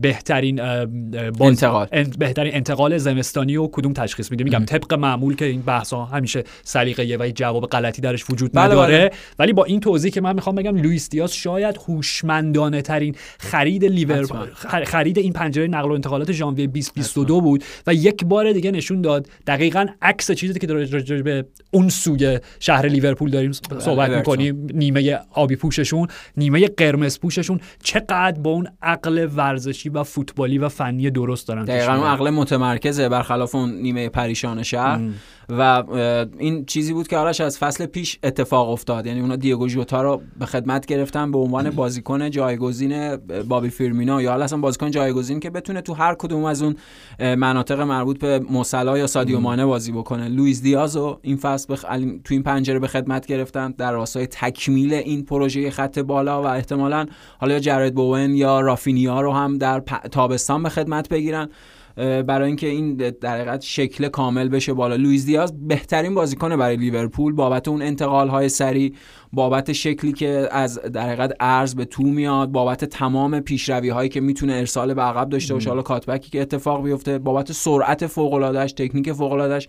بهترین 0.00 0.60
انتقال. 0.60 1.86
بهترین 2.18 2.54
انتقال 2.54 2.98
زمستانی 2.98 3.56
و 3.56 3.66
کدوم 3.66 3.92
تشخیص 3.92 4.30
میده 4.30 4.44
میگم 4.44 4.64
طبق 4.64 4.94
معمول 4.94 5.36
که 5.36 5.44
این 5.44 5.60
بحث 5.60 5.92
ها 5.92 6.04
همیشه 6.04 6.44
سلیقه‌ایه 6.62 7.16
و 7.16 7.30
جواب 7.34 7.66
غلطی 7.66 8.02
درش 8.02 8.30
وجود 8.30 8.52
بله 8.52 8.64
نداره. 8.64 8.98
بله. 8.98 9.10
ولی 9.38 9.52
با 9.52 9.64
این 9.64 9.80
توضیح 9.80 10.10
که 10.10 10.20
من 10.20 10.34
می‌خوام 10.34 10.56
بگم 10.56 10.76
لوئیس 10.76 11.10
دیاز 11.10 11.34
شاید 11.34 11.76
هوشمندانه 11.88 12.82
ترین 12.82 13.14
خرید 13.38 13.84
لیورپول 13.84 14.48
خرید 14.84 15.18
این 15.18 15.32
پنجره 15.32 15.66
نقل 15.66 15.88
و 15.88 15.92
انتقالات 15.92 16.32
ژانویه 16.32 16.66
2022 16.66 17.40
بود 17.40 17.64
و 17.86 17.94
یک 17.94 18.24
بار 18.24 18.52
دیگه 18.52 18.70
نشون 18.70 19.02
داد 19.02 19.28
دقیقا 19.46 19.86
عکس 20.02 20.30
چیزی 20.30 20.58
که 20.58 20.66
در 20.66 21.22
به 21.22 21.44
اون 21.70 21.88
سوی 21.88 22.38
شهر 22.60 22.86
لیورپول 22.86 23.30
داریم 23.30 23.52
صحبت 23.78 24.10
می‌کنیم 24.10 24.66
نیمه 24.74 25.18
آبی 25.32 25.56
پوششون 25.56 26.08
نیمه 26.36 26.68
قرمز 26.68 27.18
پوششون 27.34 27.60
چقدر 27.82 28.40
با 28.40 28.50
اون 28.50 28.68
عقل 28.82 29.28
ورزشی 29.36 29.88
و 29.88 30.02
فوتبالی 30.02 30.58
و 30.58 30.68
فنی 30.68 31.10
درست 31.10 31.48
دارن 31.48 31.64
دقیقا 31.64 31.94
اون 31.94 32.06
عقل 32.06 32.30
متمرکزه 32.30 33.08
برخلاف 33.08 33.54
اون 33.54 33.70
نیمه 33.70 34.08
پریشان 34.08 34.62
شهر. 34.62 35.00
و 35.48 35.84
این 36.38 36.64
چیزی 36.64 36.92
بود 36.92 37.08
که 37.08 37.16
آرش 37.16 37.40
از 37.40 37.58
فصل 37.58 37.86
پیش 37.86 38.18
اتفاق 38.22 38.70
افتاد. 38.70 39.06
یعنی 39.06 39.20
اونا 39.20 39.36
دیگو 39.36 39.68
ژوتا 39.68 40.02
رو 40.02 40.22
به 40.38 40.46
خدمت 40.46 40.86
گرفتن 40.86 41.32
به 41.32 41.38
عنوان 41.38 41.70
بازیکن 41.84 42.30
جایگزین 42.30 43.16
بابی 43.48 43.70
فیرمینو 43.70 44.22
یا 44.22 44.30
حالا 44.30 44.44
اصلا 44.44 44.58
بازیکن 44.58 44.90
جایگزین 44.90 45.40
که 45.40 45.50
بتونه 45.50 45.80
تو 45.80 45.94
هر 45.94 46.14
کدوم 46.14 46.44
از 46.44 46.62
اون 46.62 46.76
مناطق 47.20 47.80
مربوط 47.80 48.18
به 48.18 48.38
موسلا 48.38 48.98
یا 48.98 49.06
سادیو 49.06 49.40
مانه 49.40 49.66
بازی 49.66 49.92
بکنه. 49.92 50.28
لوئیس 50.28 50.62
دیاز 50.62 50.96
رو 50.96 51.18
این 51.22 51.36
فصل 51.36 51.72
بخ... 51.72 51.84
تو 52.24 52.34
این 52.34 52.42
پنجره 52.42 52.78
به 52.78 52.88
خدمت 52.88 53.26
گرفتن. 53.26 53.74
در 53.78 53.92
راستای 53.92 54.26
تکمیل 54.26 54.94
این 54.94 55.24
پروژه 55.24 55.70
خط 55.70 55.98
بالا 55.98 56.42
و 56.42 56.46
احتمالا 56.46 57.06
حالا 57.38 57.54
یا 57.54 57.60
جرد 57.60 57.94
بوون 57.94 58.34
یا 58.34 58.60
رافینیا 58.60 59.20
رو 59.20 59.32
هم 59.32 59.58
در 59.58 59.80
تابستان 60.10 60.62
به 60.62 60.68
خدمت 60.68 61.08
بگیرن. 61.08 61.48
برای 61.96 62.46
اینکه 62.46 62.66
این 62.66 62.96
در 62.96 63.34
حقیقت 63.34 63.62
شکل 63.62 64.08
کامل 64.08 64.48
بشه 64.48 64.72
بالا. 64.72 64.96
لوئیس 64.96 65.26
دیاز 65.26 65.68
بهترین 65.68 66.14
بازیکن 66.14 66.56
برای 66.56 66.76
لیورپول 66.76 67.32
بابت 67.32 67.68
اون 67.68 67.82
انتقال 67.82 68.28
های 68.28 68.48
سریع 68.48 68.94
بابت 69.32 69.72
شکلی 69.72 70.12
که 70.12 70.48
از 70.50 70.78
در 70.78 71.06
حقیقت 71.06 71.32
عرض 71.40 71.74
به 71.74 71.84
تو 71.84 72.02
میاد 72.02 72.48
بابت 72.48 72.84
تمام 72.84 73.40
پیشروی 73.40 73.88
هایی 73.88 74.08
که 74.08 74.20
می‌تونه 74.20 74.52
ارسال 74.52 74.94
به 74.94 75.02
عقب 75.02 75.28
داشته 75.28 75.54
باشه. 75.54 75.68
حالا 75.68 75.82
cutback 75.82 76.24
ی 76.24 76.30
که 76.30 76.40
اتفاق 76.40 76.84
بیفته 76.84 77.18
بابت 77.18 77.52
سرعت 77.52 78.06
فوق 78.06 78.32
العاده 78.32 78.66
تکنیک 78.66 79.12
فوق 79.12 79.32
العاده 79.32 79.66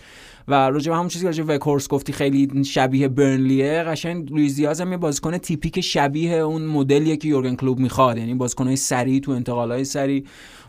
و 0.47 0.69
راجع 0.69 0.91
به 0.91 0.97
همون 0.97 1.07
چیزی 1.07 1.23
که 1.23 1.27
راجع 1.27 1.43
وخهورست 1.43 1.87
گفتی 1.87 2.13
خیلی 2.13 2.63
شبیه 2.63 3.07
برنلیه 3.07 3.83
قشنگ 3.83 4.31
لوئیس 4.31 4.55
دیاز 4.55 4.81
هم 4.81 4.91
یه 4.91 4.97
بازیکن 4.97 5.37
تیپیک 5.37 5.81
شبیه 5.81 6.33
اون 6.33 6.65
مدلیه 6.65 7.17
که 7.17 7.27
یورگن 7.27 7.55
کلوپ 7.55 7.79
می‌خواد. 7.79 8.17
یعنی 8.17 8.33
بازیکنای 8.33 8.75
سریع 8.75 9.19
تو 9.19 9.31
انتقالهای 9.31 9.83
سریع. 9.83 10.23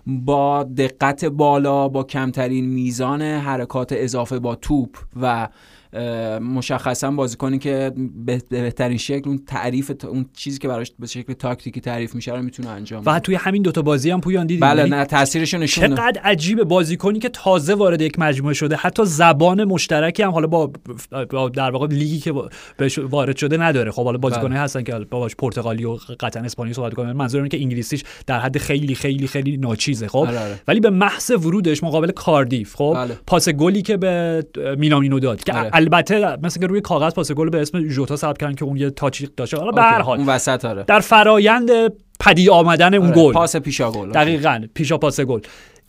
با 0.06 0.62
دقت 0.62 1.24
بالا 1.24 1.88
با 1.88 2.04
کمترین 2.04 2.66
میزان 2.66 3.22
حرکات 3.22 3.92
اضافه 3.92 4.38
با 4.38 4.54
توپ 4.54 4.98
و 5.20 5.48
مشخصا 6.40 7.10
بازیکنی 7.10 7.58
که 7.58 7.92
به 8.26 8.42
بهترین 8.48 8.98
شکل 8.98 9.28
اون 9.28 9.38
تعریف 9.46 9.92
اون 10.04 10.26
چیزی 10.36 10.58
که 10.58 10.68
براش 10.68 10.92
به 10.98 11.06
شکل 11.06 11.32
تاکتیکی 11.32 11.80
تعریف 11.80 12.14
میشه 12.14 12.32
رو 12.34 12.42
می‌تونه 12.42 12.68
انجام 12.68 13.02
و 13.06 13.20
توی 13.20 13.34
همین 13.34 13.62
دوتا 13.62 13.82
بازی 13.82 14.10
هم 14.10 14.20
پویان 14.20 14.46
دیدیم 14.46 14.60
بله 14.60 14.78
یعنی 14.78 14.90
نه 14.90 15.04
تاثیرش 15.04 15.54
نشون 15.54 15.88
چقدر 15.88 16.20
عجیبه 16.20 16.64
بازیکنی 16.64 17.18
که 17.18 17.28
تازه 17.28 17.74
وارد 17.74 18.00
یک 18.00 18.18
مجموعه 18.18 18.54
شده 18.54 18.76
حتی 18.76 19.04
زبان 19.04 19.64
مشترکی 19.64 20.22
هم 20.22 20.30
حالا 20.30 20.46
با, 20.46 20.70
در 21.48 21.70
واقع 21.70 21.86
لیگی 21.86 22.18
که 22.18 22.34
وارد 22.98 23.36
شده 23.36 23.56
نداره 23.56 23.90
خب 23.90 24.04
حالا 24.04 24.18
بازیکنایی 24.18 24.54
بله. 24.54 24.60
هستن 24.60 24.82
که 24.82 24.92
باش 24.92 25.36
پرتغالی 25.36 25.84
و 25.84 25.96
قطعا 26.20 26.42
اسپانیایی 26.42 26.74
صحبت 26.74 26.94
کنن 26.94 27.12
منظور 27.12 27.40
اینه 27.40 27.48
که 27.48 27.60
انگلیسیش 27.60 28.02
در 28.26 28.38
حد 28.38 28.58
خیلی 28.58 28.94
خیلی 28.94 29.26
خیلی 29.26 29.56
ناچیزه 29.56 30.08
خب 30.08 30.18
آره، 30.18 30.38
آره. 30.38 30.60
ولی 30.68 30.80
به 30.80 30.90
محض 30.90 31.30
ورودش 31.30 31.82
مقابل 31.82 32.10
کاردیف 32.10 32.74
خب 32.76 32.92
بله. 32.96 33.18
پاس 33.26 33.48
گلی 33.48 33.82
که 33.82 33.96
به 33.96 34.46
مینامینو 34.78 35.20
داد 35.20 35.44
که 35.44 35.52
آره. 35.52 35.70
البته 35.76 36.36
مثلا 36.42 36.60
که 36.60 36.66
روی 36.66 36.80
کاغذ 36.80 37.14
پاس 37.14 37.32
گل 37.32 37.50
به 37.50 37.60
اسم 37.60 37.88
ژوتا 37.88 38.16
ثبت 38.16 38.38
کردن 38.38 38.54
که 38.54 38.64
اون 38.64 38.76
یه 38.76 38.90
touch 38.90 39.22
ی 39.22 39.28
داشته. 39.36 39.56
حالا 39.56 39.70
به 39.70 39.82
هر 39.82 40.00
حال. 40.02 40.18
اون 40.18 40.26
وسط 40.26 40.64
آره. 40.64 40.82
در 40.82 41.00
فرایند 41.00 41.70
پدید 42.20 42.50
آمدن 42.50 42.94
اون 42.94 43.06
آره. 43.06 43.16
گل. 43.16 43.32
پاس 43.32 43.56
پیشا 43.56 43.92
گل 43.92 44.12
دقیقاً 44.12 44.64
پیشا 44.74 44.98
پاس 44.98 45.20
گل. 45.20 45.40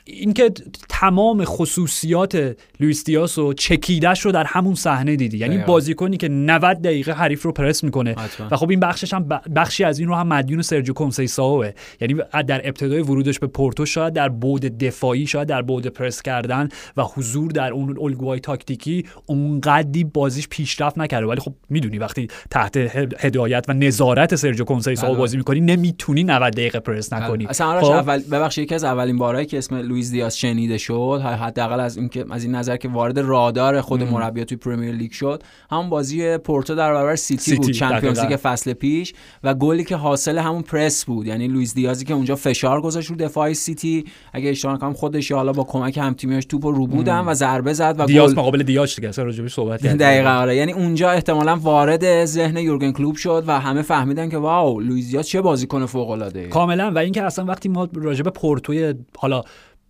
اینکه 0.08 0.52
تمام 0.90 1.46
خصوصیات 1.46 2.56
لوئیس 2.80 3.04
دیاس 3.04 3.38
و 3.38 3.54
چکیدش 3.54 4.22
رو 4.22 4.32
در 4.32 4.44
همون 4.44 4.76
صحنه 4.76 5.16
دیدی. 5.16 5.38
یعنی 5.38 5.58
بازیکنی 5.58 6.18
که 6.18 6.30
90 6.30 6.82
دقیقه 6.82 7.12
حریف 7.12 7.42
رو 7.44 7.52
پرس 7.52 7.84
می‌کنه. 7.84 8.16
و 8.52 8.58
خب 8.58 8.70
این 8.70 8.80
بخشش 8.80 9.14
هم 9.14 9.30
بخشی 9.56 9.84
از 9.84 10.00
این 10.00 10.08
رو 10.08 10.16
هم 10.16 10.28
مدیون 10.28 10.62
سرجیو 10.62 10.94
کنسیسائوه. 10.94 11.72
یعنی 12.02 12.16
در 12.48 12.68
ابتدای 12.68 13.02
ورودش 13.02 13.40
به 13.40 13.48
پورتو 13.48 13.86
شاید 13.86 14.14
در 14.14 14.30
بعد 14.30 14.62
دفاعی 14.62 15.28
شاید 15.28 15.48
در 15.48 15.62
بعد 15.62 15.88
پرس 15.88 16.22
کردن 16.22 16.70
و 16.98 17.04
حضور 17.04 17.52
در 17.52 17.72
اون 17.72 17.98
الگوهای 18.02 18.40
تاکتیکی 18.40 19.06
اونقدی 19.26 20.04
بازیش 20.04 20.48
پیشرفت 20.48 20.98
نکرده. 20.98 21.28
ولی 21.28 21.40
خب 21.40 21.54
می‌دونی 21.70 21.98
وقتی 21.98 22.28
تحت 22.50 22.78
هدایت 23.20 23.66
و 23.68 23.74
نظارت 23.74 24.36
سرجیو 24.36 24.66
کنسیساو 24.66 25.10
بله. 25.10 25.20
بازی 25.20 25.38
می‌کنی 25.38 25.62
نمی‌تونی 25.62 26.24
90 26.24 26.54
دقیقه 26.54 26.80
پرس 26.80 27.14
بله. 27.14 27.24
نکنی 27.24 27.46
اصلا 27.46 27.82
خب؟ 27.82 27.92
اول 27.92 28.24
ببخشید 28.32 28.64
یکی 28.64 28.76
از 28.76 28.84
اولین 28.84 29.18
بارایی 29.18 29.46
که 29.46 29.58
اسم 29.58 29.76
لوئیس 29.98 30.12
دیاز 30.12 30.38
شنیده 30.38 30.78
شد 30.78 31.22
حداقل 31.24 31.80
از 31.80 31.98
اینکه 31.98 32.26
از 32.30 32.44
این 32.44 32.56
نظر 32.56 32.78
که 32.78 32.90
وارد 32.90 33.20
رادار 33.20 33.82
خود 33.82 34.04
مربی 34.04 34.46
توی 34.46 34.58
پرمیر 34.58 34.96
لیگ 34.96 35.12
شد. 35.12 35.44
همون 35.72 35.90
بازی 35.90 36.38
پورتو 36.38 36.76
در 36.76 36.94
برابر 36.94 37.16
سیتی, 37.16 37.44
سیتی 37.44 37.58
بود 37.58 37.72
چمپیونز 37.72 38.20
لیگ 38.20 38.40
فصل 38.44 38.74
پیش 38.74 39.14
و 39.44 39.54
گلی 39.54 39.84
که 39.84 39.96
حاصل 39.96 40.38
همون 40.38 40.62
پرس 40.62 41.06
بود. 41.06 41.28
یعنی 41.28 41.48
لوئیس 41.48 41.74
دیازی 41.74 42.06
که 42.06 42.14
اونجا 42.14 42.36
فشار 42.36 42.82
گذاشت 42.82 43.10
رو 43.10 43.16
دفاع 43.16 43.54
سیتی. 43.54 44.06
اگه 44.34 44.50
اشتباه 44.50 44.76
نکنم 44.76 44.94
خودش 44.94 45.32
حالا 45.32 45.54
با 45.54 45.64
کمک 45.64 45.98
هم 45.98 46.14
تیمیاش 46.14 46.46
توپو 46.46 46.72
رو 46.72 46.88
بودن 46.88 47.20
و 47.20 47.34
ضربه 47.34 47.74
زد 47.74 47.96
و 47.98 48.06
دیاز 48.06 48.36
گل... 48.36 48.40
مقابل 48.40 48.64
دیاز 48.64 48.96
دیگه 48.96 49.10
اصلا 49.10 49.26
راجبش 49.26 49.54
صحبت 49.54 49.82
کردیم 49.82 49.98
دقیقاً 49.98 50.30
آره. 50.30 50.56
یعنی 50.56 50.72
اونجا 50.72 51.12
احتمالاً 51.12 51.56
وارد 51.56 52.26
ذهن 52.26 52.58
یورگن 52.58 52.92
کلوب 52.92 53.16
شد 53.16 53.44
و 53.48 53.60
همه 53.60 53.82
فهمیدن 53.82 54.30
که 54.30 54.38
واو 54.38 54.80
لوئیس 54.80 55.10
دیاز 55.10 55.28
چه 55.28 55.42
بازیکن 55.42 55.86
فوق 55.86 56.10
العاده 56.10 56.48
کاملا. 56.48 56.92
و 56.92 56.98
اینکه 56.98 57.24
اصلا 57.24 57.46
وقتی 57.46 57.70
ما 57.70 57.90
راجب 57.94 58.30
پورتوی 58.30 58.94
حالا 59.18 59.44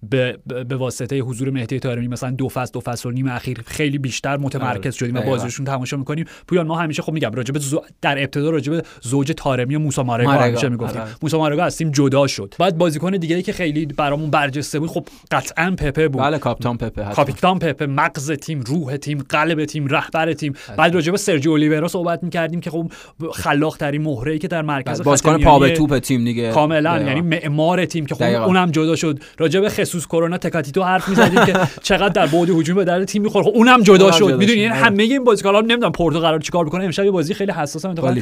به, 0.09 0.37
به 0.63 0.75
واسطه 0.75 1.19
حضور 1.19 1.49
مهدی 1.49 1.79
طارمی 1.79 2.07
مثلا 2.07 2.31
دو 2.31 2.49
فصل 2.49 2.71
دو 2.73 2.79
فصل 2.79 3.09
و 3.09 3.11
نیم 3.11 3.27
اخیر 3.27 3.61
خیلی 3.65 3.97
بیشتر 3.97 4.37
متمرکز 4.37 4.85
آره. 4.85 4.91
شدیم 4.91 5.15
و 5.15 5.21
بازیشون 5.21 5.65
تماشا 5.65 5.97
می‌کنیم. 5.97 6.25
پویان 6.47 6.67
ما 6.67 6.75
همیشه 6.75 7.01
خب 7.01 7.13
میگم 7.13 7.31
راجب 7.31 7.57
زو... 7.57 7.79
در 8.01 8.17
ابتدا 8.17 8.49
راجب 8.49 8.85
زوج 9.01 9.31
طارمی 9.31 9.75
و 9.75 9.79
موسی 9.79 10.01
مارگا 10.01 10.31
همیشه 10.31 10.69
می‌گفتیم. 10.69 11.01
آره. 11.01 11.11
موسی 11.21 11.37
مارگا 11.37 11.63
از 11.63 11.77
تیم 11.77 11.91
جدا 11.91 12.27
شد. 12.27 12.55
بعد 12.59 12.77
بازیکن 12.77 13.11
دیگه 13.11 13.35
ای 13.35 13.41
که 13.41 13.53
خیلی 13.53 13.85
برامون 13.85 14.29
برجسته 14.29 14.79
بود 14.79 14.89
خب 14.89 15.05
قطعا 15.31 15.75
پپه 15.77 16.07
بود. 16.07 16.21
بله 16.21 16.37
کاپیتان 16.37 16.77
پپه 16.77 17.03
کاپیتان 17.03 17.59
پپه 17.59 17.85
مغز 17.85 18.31
تیم 18.31 18.61
روح 18.61 18.97
تیم 18.97 19.23
قلب 19.29 19.65
تیم 19.65 19.87
رهبر 19.87 20.33
تیم. 20.33 20.53
بعد 20.77 20.95
راجب 20.95 21.15
سرجیو 21.15 21.51
اولیورا 21.51 21.87
صحبت 21.87 22.23
می‌کردیم 22.23 22.59
که 22.59 22.69
خب 22.69 22.91
خلاق 23.33 23.77
ترین 23.77 24.01
مهره 24.01 24.31
ای 24.31 24.39
که 24.39 24.47
در 24.47 24.61
مرکز 24.61 25.01
بازیکن 25.01 25.37
پا 25.37 25.59
به 25.59 25.69
توپ 25.69 25.99
تیم 25.99 26.23
دیگه. 26.23 26.51
کاملا 26.51 27.01
یعنی 27.01 27.21
معمار 27.21 27.85
تیم 27.85 28.05
که 28.05 28.15
خب 28.15 28.23
اونم 28.23 28.71
جدا 28.71 28.95
شد. 28.95 29.19
راجب 29.37 29.67
خسوس 29.87 30.05
کرونا 30.05 30.37
تو 30.37 30.83
حرف 30.83 31.09
می‌زدیم 31.09 31.45
که 31.45 31.53
چقدر 31.81 32.09
در 32.09 32.27
بعد 32.27 32.49
هجومی 32.49 32.77
به 32.77 32.85
درد 32.85 33.03
تیم 33.03 33.21
می‌خوره. 33.21 33.45
خب 33.45 33.51
اونم 33.55 33.81
جدا 33.81 34.11
شد. 34.11 34.37
می‌دونی 34.37 34.59
یعنی 34.59 34.75
همه 34.75 35.03
این 35.03 35.23
بازیکن‌ها 35.23 35.61
نمی‌دونم 35.61 35.91
پورتو 35.91 36.19
قرار 36.19 36.39
چیکار 36.39 36.65
بکنه. 36.65 36.85
امشب 36.85 37.05
یه 37.05 37.11
بازی 37.11 37.33
خیلی 37.33 37.51
حساس 37.51 37.85
انتقال 37.85 38.21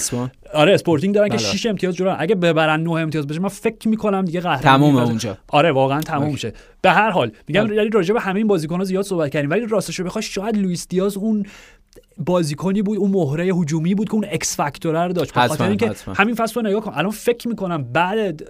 آره 0.53 0.73
اسپورتینگ 0.73 1.15
دارن 1.15 1.29
که 1.29 1.37
6 1.37 1.61
بله. 1.61 1.69
امتیاز 1.69 1.95
جلو 1.95 2.15
اگه 2.19 2.35
ببرن 2.35 2.83
9 2.83 2.91
امتیاز 2.91 3.27
بشه 3.27 3.39
من 3.39 3.49
فکر 3.49 3.87
می‌کنم 3.87 4.25
دیگه 4.25 4.39
قهرمان 4.39 4.77
تموم 4.77 4.95
اونجا. 4.95 5.37
آره 5.47 5.71
واقعا 5.71 6.01
تموم 6.01 6.31
میشه 6.31 6.53
به 6.81 6.91
هر 6.91 7.09
حال 7.09 7.31
میگم 7.47 7.73
یعنی 7.73 7.89
راجع 7.89 8.13
به 8.13 8.19
همه 8.19 8.37
این 8.37 8.47
بازیکن‌ها 8.47 8.83
زیاد 8.83 9.03
صحبت 9.03 9.31
کردیم 9.31 9.49
ولی 9.49 9.65
راستش 9.65 9.99
رو 9.99 10.05
بخوای 10.05 10.23
شاید 10.23 10.57
لوئیس 10.57 10.87
دیاز 10.87 11.17
اون 11.17 11.45
بازیکنی 12.17 12.81
بود 12.81 12.97
اون 12.97 13.11
مهره 13.11 13.43
هجومی 13.43 13.95
بود 13.95 14.07
که 14.07 14.15
اون 14.15 14.25
X 14.31 14.55
factor 14.55 15.07
رو 15.07 15.13
داشت. 15.13 15.33
به 15.33 15.67
اینکه 15.67 15.91
همین 16.15 16.35
فصل 16.35 16.61
رو 16.61 16.67
نگاه 16.67 16.81
کن. 16.81 16.91
الان 16.95 17.11
فکر 17.11 17.47
می‌کنم 17.47 17.83
بعد 17.83 18.43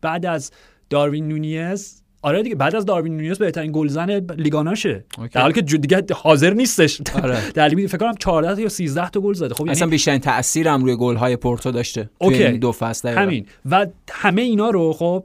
بعد 0.00 0.26
از 0.26 0.50
داروین 0.90 1.28
نونیز 1.28 2.02
آره 2.22 2.42
دیگه 2.42 2.54
بعد 2.54 2.76
از 2.76 2.84
داروین 2.84 3.16
نونیز 3.16 3.38
بهترین 3.38 3.72
گلزن 3.72 4.10
لیگا 4.36 4.62
نوسه. 4.62 5.04
در 5.32 5.40
حالی 5.40 5.54
که 5.54 5.62
دیگه 5.62 6.02
حاضر 6.14 6.52
نیستش. 6.52 7.00
آره. 7.22 7.38
در 7.54 7.68
فکر 7.68 7.96
کنم 7.96 8.14
14 8.14 8.62
یا 8.62 8.68
13 8.68 9.10
تا 9.10 9.20
گل 9.20 9.34
زده. 9.34 9.54
خب 9.54 9.62
اصلا 9.62 9.74
یعنی... 9.74 9.90
بیشترین 9.90 10.18
تاثیر 10.18 10.68
هم 10.68 10.84
روی 10.84 10.96
گل 10.96 11.16
های 11.16 11.36
پورتو 11.36 11.70
داشته. 11.70 12.10
توی 12.20 12.58
دو 12.58 12.72
فصل 12.72 13.08
همین. 13.08 13.46
و 13.70 13.86
همه 14.10 14.42
اینا 14.42 14.70
رو 14.70 14.92
خب 14.92 15.24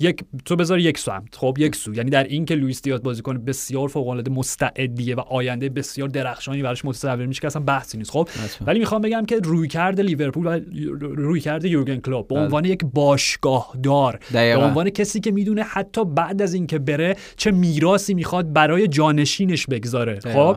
یک 0.00 0.24
تو 0.44 0.56
بذار 0.56 0.78
یک 0.78 0.98
سمت 0.98 1.36
خب 1.36 1.56
یک 1.58 1.76
سو. 1.76 1.94
یعنی 1.94 2.10
در 2.10 2.24
این 2.24 2.44
که 2.44 2.54
لوئیس 2.54 2.82
دیاز 2.82 3.02
بازیکن 3.02 3.44
بسیار 3.44 3.88
فوق 3.88 4.08
العاده 4.08 4.30
مستعدیه 4.30 5.14
و 5.14 5.20
آینده 5.20 5.68
بسیار 5.68 6.08
درخشانی 6.08 6.62
براش 6.62 6.84
متصور 6.84 7.26
میشه 7.26 7.40
که 7.40 7.46
اصلا 7.46 7.62
بحثی 7.62 7.98
نیست. 7.98 8.10
خب 8.10 8.28
ولی 8.66 8.78
می‌خوام 8.78 9.00
بگم 9.02 9.24
که 9.26 9.36
رویکرد 9.36 10.00
لیورپول 10.00 10.46
و 10.46 10.60
رویکرد 11.00 11.64
یورگن 11.64 11.96
کلوب 11.96 12.28
به 12.28 12.34
بله. 12.34 12.44
عنوان 12.44 12.64
یک 12.64 12.84
باشگاه 12.84 13.72
دار 13.82 14.18
به 14.32 14.56
عنوان 14.56 14.90
کسی 14.90 15.20
که 15.20 15.30
می‌دونه 15.30 15.62
حتی 15.62 16.04
بعد 16.04 16.42
از 16.42 16.54
اینکه 16.54 16.78
بره 16.78 17.16
چه 17.36 17.50
میراثی 17.50 18.14
می‌خواد 18.14 18.52
برای 18.52 18.88
جانشینش 18.88 19.66
بگذاره. 19.66 20.20
خب؟ 20.20 20.56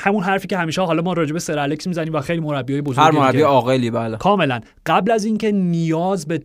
همون 0.00 0.22
حرفی 0.22 0.48
که 0.48 0.58
همیشه 0.58 0.82
حالا 0.82 1.02
ما 1.02 1.12
راجع 1.12 1.32
به 1.32 1.38
سر 1.38 1.58
الکس 1.58 1.86
می‌زنیم 1.86 2.14
و 2.14 2.20
خیلی 2.20 2.40
مربیای 2.40 2.82
بزرگی 2.82 3.06
هر 3.06 3.10
مربی 3.10 3.40
عاقلی 3.40 3.90
بله. 3.90 4.16
کاملا. 4.16 4.60
قبل 4.86 5.10
از 5.10 5.24
اینکه 5.24 5.52
نیاز 5.52 6.26
به 6.26 6.42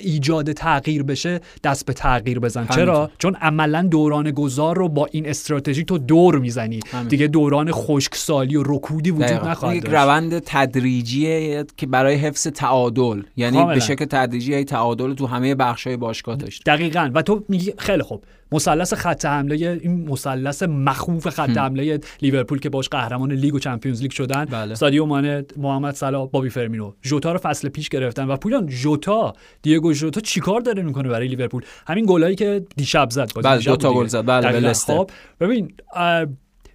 ایجاد 0.00 0.52
تغییر 0.52 1.02
بشه 1.02 1.40
دست 1.64 1.86
به 1.86 1.92
تغییر 1.92 2.38
بزن. 2.38 2.66
چرا؟ 2.66 3.10
چون 3.18 3.34
عملا 3.34 3.82
دوران 3.82 4.30
گذار 4.30 4.76
رو 4.76 4.88
با 4.88 5.08
این 5.12 5.28
استراتژی 5.28 5.84
تو 5.84 5.98
دور 5.98 6.38
می‌زنی. 6.38 6.80
دیگه 7.08 7.26
دوران 7.26 7.70
خشکسالی 7.72 8.56
و 8.56 8.62
رکودی 8.66 9.10
وجود 9.10 9.48
نخواهد 9.48 9.76
یک 9.76 9.86
روند 9.86 10.42
تدریجیه 10.46 11.64
که 11.76 11.86
برای 11.86 12.14
حفظ 12.14 12.46
تعادل 12.46 13.22
یعنی 13.36 13.64
به 13.64 13.80
شکل 13.80 14.04
تدریجی 14.04 14.64
تعادل 14.64 15.14
تو 15.14 15.26
همه 15.26 15.54
بخش‌های 15.54 15.96
باشگاه 15.96 16.36
داشت 16.36 16.62
دقیقاً. 16.66 17.10
و 17.14 17.22
تو 17.22 17.44
میگی 17.48 17.72
خیلی 17.78 18.02
خوب. 18.02 18.24
مثلث 18.52 18.94
خط 18.94 19.24
حمله 19.24 19.56
این 19.56 20.08
مثلث 20.08 20.62
مخوف 20.62 21.28
خط 21.28 21.56
حمله 21.56 22.00
لیورپول 22.22 22.58
که 22.58 22.68
باش 22.68 22.88
قهرمان 22.88 23.32
لیگ 23.32 23.54
و 23.54 23.58
چمپیونز 23.58 24.02
لیگ 24.02 24.10
شدن. 24.10 24.44
بله. 24.44 24.74
سادیو 24.74 25.06
مانه 25.06 25.44
محمد 25.56 25.94
صلاح 25.94 26.28
بابی 26.28 26.48
فرمینو. 26.48 26.92
ژوتا 27.02 27.32
رو 27.32 27.38
فصل 27.38 27.68
پیش 27.68 27.88
گرفتن 27.88 28.24
و 28.24 28.36
پویان 28.36 28.70
ژوتا 28.70 29.32
دیگو 29.62 29.92
ژوتا 29.92 30.20
چیکار 30.20 30.60
داره 30.60 30.82
می‌کنه 30.82 31.08
برای 31.08 31.28
لیورپول؟ 31.28 31.62
همین 31.86 32.04
گلایی 32.08 32.34
که 32.34 32.64
دیشب 32.76 33.10
زد. 33.10 33.30
بله 33.44 33.62
دو 33.62 33.76
تا 33.76 33.92
گل 33.92 34.06
زد. 34.06 34.26
بله, 34.26 34.52
بله. 34.52 34.72
خب 34.72 35.10
ببین 35.40 35.72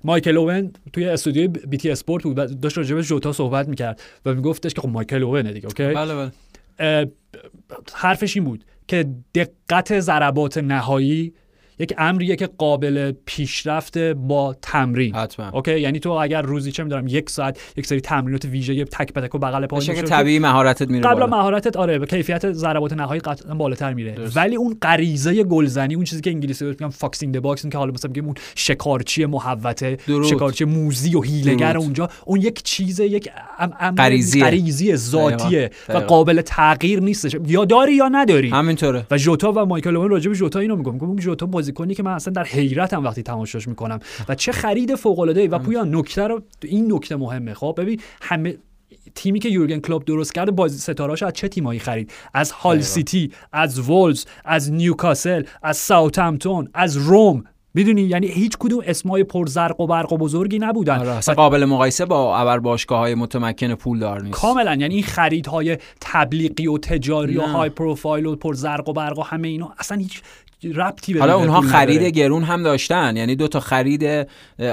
مایکل 0.03 0.37
اوون 0.37 0.71
توی 0.93 1.05
استودیو 1.05 1.47
بی 1.47 1.77
تی 1.77 1.91
اسپورت 1.91 2.23
بود 2.23 2.39
و 2.39 2.45
داشت 2.45 2.77
راجع 2.77 2.95
به 2.95 3.01
ژوتا 3.01 3.33
صحبت 3.33 3.67
می‌کرد 3.67 4.01
و 4.25 4.33
میگفتش 4.33 4.73
که 4.73 4.81
خب 4.81 4.89
مایکل 4.89 5.23
اوونه 5.23 5.53
دیگه 5.53 5.67
okay؟ 5.67 5.93
بله 5.93 6.15
بله. 6.15 6.31
حرفش 7.93 8.35
این 8.35 8.45
بود 8.45 8.65
که 8.87 9.05
دقت 9.35 9.99
ضربات 9.99 10.57
نهایی 10.57 11.33
یک 11.79 11.93
امریه 11.97 12.35
که 12.35 12.49
قابل 12.57 13.13
پیشرفت 13.25 13.97
با 13.97 14.55
تمرین 14.61 15.15
حتما 15.15 15.49
okay 15.49 15.79
یعنی 15.79 15.99
تو 15.99 16.09
اگر 16.09 16.41
روزی 16.41 16.71
چه 16.71 16.83
می‌دونم 16.83 17.07
یک 17.07 17.29
ساعت 17.29 17.59
یک 17.77 17.85
سری 17.85 18.01
تمرینات 18.01 18.45
ویژه 18.45 18.85
تک 18.85 19.13
به 19.13 19.21
تک 19.21 19.35
و 19.35 19.37
بغل 19.37 19.65
پا 19.65 19.79
که 19.79 20.01
طبیعی 20.01 20.39
مهارتت 20.39 20.89
میره 20.89 21.03
بالا. 21.03 21.27
مهارتت 21.27 21.77
آره 21.77 21.99
به 21.99 22.05
کیفیت 22.05 22.51
ضربات 22.51 22.93
نهایی 22.93 23.21
قطعا 23.21 23.55
بالاتر 23.55 23.93
میره 23.93 24.11
درست. 24.11 24.37
ولی 24.37 24.55
اون 24.55 24.77
غریزه 24.81 25.43
گلزنی 25.43 25.95
اون 25.95 26.03
چیزی 26.03 26.21
که 26.21 26.29
انگلیسی 26.29 26.65
بهش 26.65 26.75
میگن 26.79 26.89
fox 26.89 27.15
in 27.15 27.33
the 27.33 27.39
box 27.39 27.67
که 27.67 27.77
حالا 27.77 27.91
مثلا 27.91 28.09
میگیم 28.09 28.25
اون 28.25 28.35
شکارچی 28.55 29.25
محوته 29.25 29.97
درود. 30.07 30.25
شکارچی 30.25 30.65
موذی 30.65 31.15
و 31.15 31.21
حیله‌گر 31.21 31.73
درود. 31.73 31.83
اونجا 31.83 32.09
اون 32.25 32.41
یک 32.41 32.63
چیز 32.63 32.99
یک 32.99 33.29
ام. 33.79 33.95
غریزی 33.95 34.95
ذاتیه 34.95 35.71
و. 35.89 35.97
قابل 35.97 36.41
تغییر 36.41 36.99
نیستش 36.99 37.35
یا 37.47 37.65
داری 37.65 37.95
یا 37.95 38.07
نداری 38.07 38.49
همینطوره 38.49 39.05
و 39.11 39.17
جوتا 39.17 39.51
و 39.51 39.65
مایکل 39.65 39.95
اوون 39.95 40.09
راجع 40.09 40.29
به 40.29 40.35
جوتا 40.35 40.59
اینو 40.59 40.75
میگم 40.75 40.93
میگم 40.93 41.15
جوتا 41.15 41.45
بازیکنی 41.65 41.95
که 41.95 42.03
من 42.03 42.11
اصلا 42.11 42.33
در 42.33 42.43
حیرتم 42.43 43.03
وقتی 43.03 43.23
تماشاش 43.23 43.67
می‌کنم. 43.67 43.99
و 44.29 44.35
چه 44.35 44.51
خرید 44.51 44.95
فوق 44.95 45.19
العاده 45.19 45.41
ای 45.41 45.47
و 45.47 45.59
پویا 45.59 45.83
نکته 45.83 46.27
رو 46.27 46.41
این 46.63 46.93
نکته 46.93 47.15
مهمه. 47.15 47.53
خب 47.53 47.75
ببین 47.77 48.01
همه 48.21 48.57
تیمی 49.15 49.39
که 49.39 49.49
یورگن 49.49 49.79
کلوپ 49.79 50.03
درست 50.05 50.33
کرده 50.33 50.51
بازی 50.51 50.77
ستارهاش 50.77 51.23
از 51.23 51.33
چه 51.33 51.47
تیمایی 51.47 51.79
خرید؟ 51.79 52.11
از 52.33 52.51
هال. 52.51 52.81
سیتی 52.81 53.31
از 53.53 53.79
وولز 53.79 54.25
از 54.45 54.71
نیوکاسل 54.71 55.43
از 55.63 55.77
ساوثهمپتون 55.77 56.69
از 56.73 56.97
روم. 56.97 57.43
می‌دونی؟ 57.73 58.01
یعنی 58.01 58.27
هیچ 58.27 58.57
کدوم 58.59 58.81
اسمای 58.85 59.23
پرزرق 59.23 59.81
و 59.81 59.87
برق 59.87 60.13
و 60.13 60.17
بزرگی 60.17 60.59
نبودن. 60.59 60.99
آره 60.99 61.09
و 61.09 61.13
اصلا 61.13 61.35
قابل 61.35 61.65
مقایسه 61.65 62.05
با 62.05 62.37
ابر 62.37 62.59
باشگاه 62.59 62.99
های 62.99 63.15
متمکن 63.15 63.75
پول 63.75 63.99
دار 63.99 64.21
نیست. 64.21 64.39
کاملا. 64.39 64.75
یعنی 64.75 64.95
این 64.95 65.03
خریدهای 65.03 65.77
تبلیغی 66.01 66.67
و 66.67 66.77
تجاری 66.77 67.37
و 67.37 67.41
نه. 67.41 67.51
های 67.51 67.69
پروفایل 67.69 68.25
و 68.25 68.35
پر 68.35 68.53
زرق 68.53 68.89
و 68.89 68.93
برق 68.93 69.19
و 69.19 69.21
همه 69.21 69.47
اینا 69.47 69.73
اصلا 69.77 69.97
هیچ 69.97 70.21
ربطی 70.75 71.13
به 71.13 71.19
حالا 71.19 71.35
اونها 71.35 71.61
خرید 71.61 71.95
نداره. 71.95 72.11
گرون 72.11 72.43
هم 72.43 72.63
داشتن 72.63 73.17
یعنی 73.17 73.35
دو 73.35 73.47
تا 73.47 73.59
خرید 73.59 74.27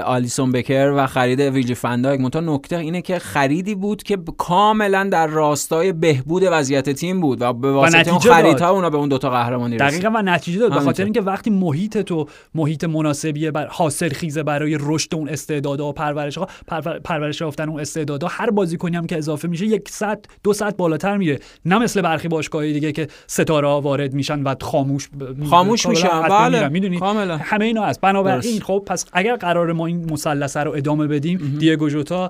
آلیسون 0.05 0.51
بکر 0.51 0.93
و 0.97 1.07
خرید 1.07 1.39
ویجی 1.39 1.75
فندایک 1.75 2.21
منتها 2.21 2.41
نکته 2.41 2.77
اینه 2.77 3.01
که 3.01 3.19
خریدی 3.19 3.75
بود 3.75 4.03
که 4.03 4.17
کاملا 4.37 5.09
در 5.11 5.27
راستای 5.27 5.93
بهبود 5.93 6.43
وضعیت 6.51 6.89
تیم 6.89 7.21
بود 7.21 7.41
و 7.41 7.53
به 7.53 7.71
واسطه 7.71 8.09
اون. 8.09 8.19
خریدها 8.19 8.69
اونا 8.69 8.89
به 8.89 8.97
اون 8.97 9.09
دو 9.09 9.17
تا 9.17 9.29
قهرمانی 9.29 9.77
رسید 9.77 9.87
دقیقا 10.01 10.19
و 10.19 10.21
نتیجه 10.21 10.59
داد 10.59 10.73
به. 10.73 10.79
خاطر 10.79 11.03
اینکه 11.03 11.21
وقتی 11.21 11.49
محیط 11.49 11.97
تو 11.97 12.27
محیط 12.55 12.83
مناسبیه 12.83 13.51
بر 13.51 13.67
حاصل 13.67 14.09
خیزه 14.09 14.43
برای 14.43 14.77
رشد 14.81 15.15
اون 15.15 15.29
استعدادها 15.29 15.87
و 15.89 15.93
پرورش 15.93 16.37
ها 16.37 16.47
پرور- 16.67 16.99
پرورش 16.99 17.41
یافتن 17.41 17.69
اون 17.69 17.79
استعدادها 17.79 18.29
هر 18.33 18.49
بازیکنی 18.49 18.95
هم 18.97 19.07
که 19.07 19.17
اضافه 19.17 19.47
میشه 19.47 19.65
یک 19.65 19.89
صد 19.89 20.25
دو 20.43 20.53
صد 20.53 20.75
بالاتر 20.75 21.17
میره 21.17 21.39
نه 21.65 21.77
مثل 21.77 22.01
برخی 22.01 22.27
باشگاهی 22.27 22.73
دیگه 22.73 22.91
که 22.91 23.07
ستاره 23.27 23.67
ها 23.67 23.81
وارد 23.81 24.13
میشن 24.13 24.43
و 24.43 24.55
خاموش 24.61 25.07
ب- 25.09 25.43
خاموش 25.49 25.82
میشن 25.89 26.07
حتما 26.07 26.39
بله. 26.39 26.59
میرن. 26.59 26.71
می‌دونی؟ 26.71 26.99
کاملا. 26.99 27.37
همه 27.37 27.65
اینا 27.65 27.83
هست. 27.83 28.01
بنابراین. 28.01 28.61
خب 28.61 28.83
پس 28.85 29.05
اگر 29.13 29.35
قرار 29.35 29.73
ما 29.73 29.85
این 29.85 30.11
مثلثه 30.11 30.59
رو 30.59 30.71
ادامه 30.71 31.07
بدیم 31.07 31.57
دیگو 31.59 31.89
ژوتا 31.89 32.25
ر- 32.25 32.29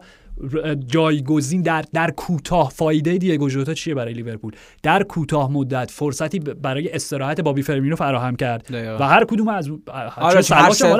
جایگزین 0.87 1.61
در 1.61 1.85
در 1.93 2.11
کوتاه 2.11 2.69
فایده 2.69 3.17
دیگو 3.17 3.49
ژوتا 3.49 3.73
چیه 3.73 3.95
برای 3.95 4.13
لیورپول 4.13 4.51
در 4.83 5.03
کوتاه 5.03 5.51
مدت 5.51 5.91
فرصتی 5.91 6.39
برای 6.39 6.89
استراحت 6.91 7.41
بابی 7.41 7.61
فرمینو 7.61 7.95
فراهم 7.95 8.35
کرد. 8.35 8.67
و 8.99 9.07
هر 9.07 9.25
کدوم 9.25 9.47
از 9.47 9.69
آره، 10.17 10.41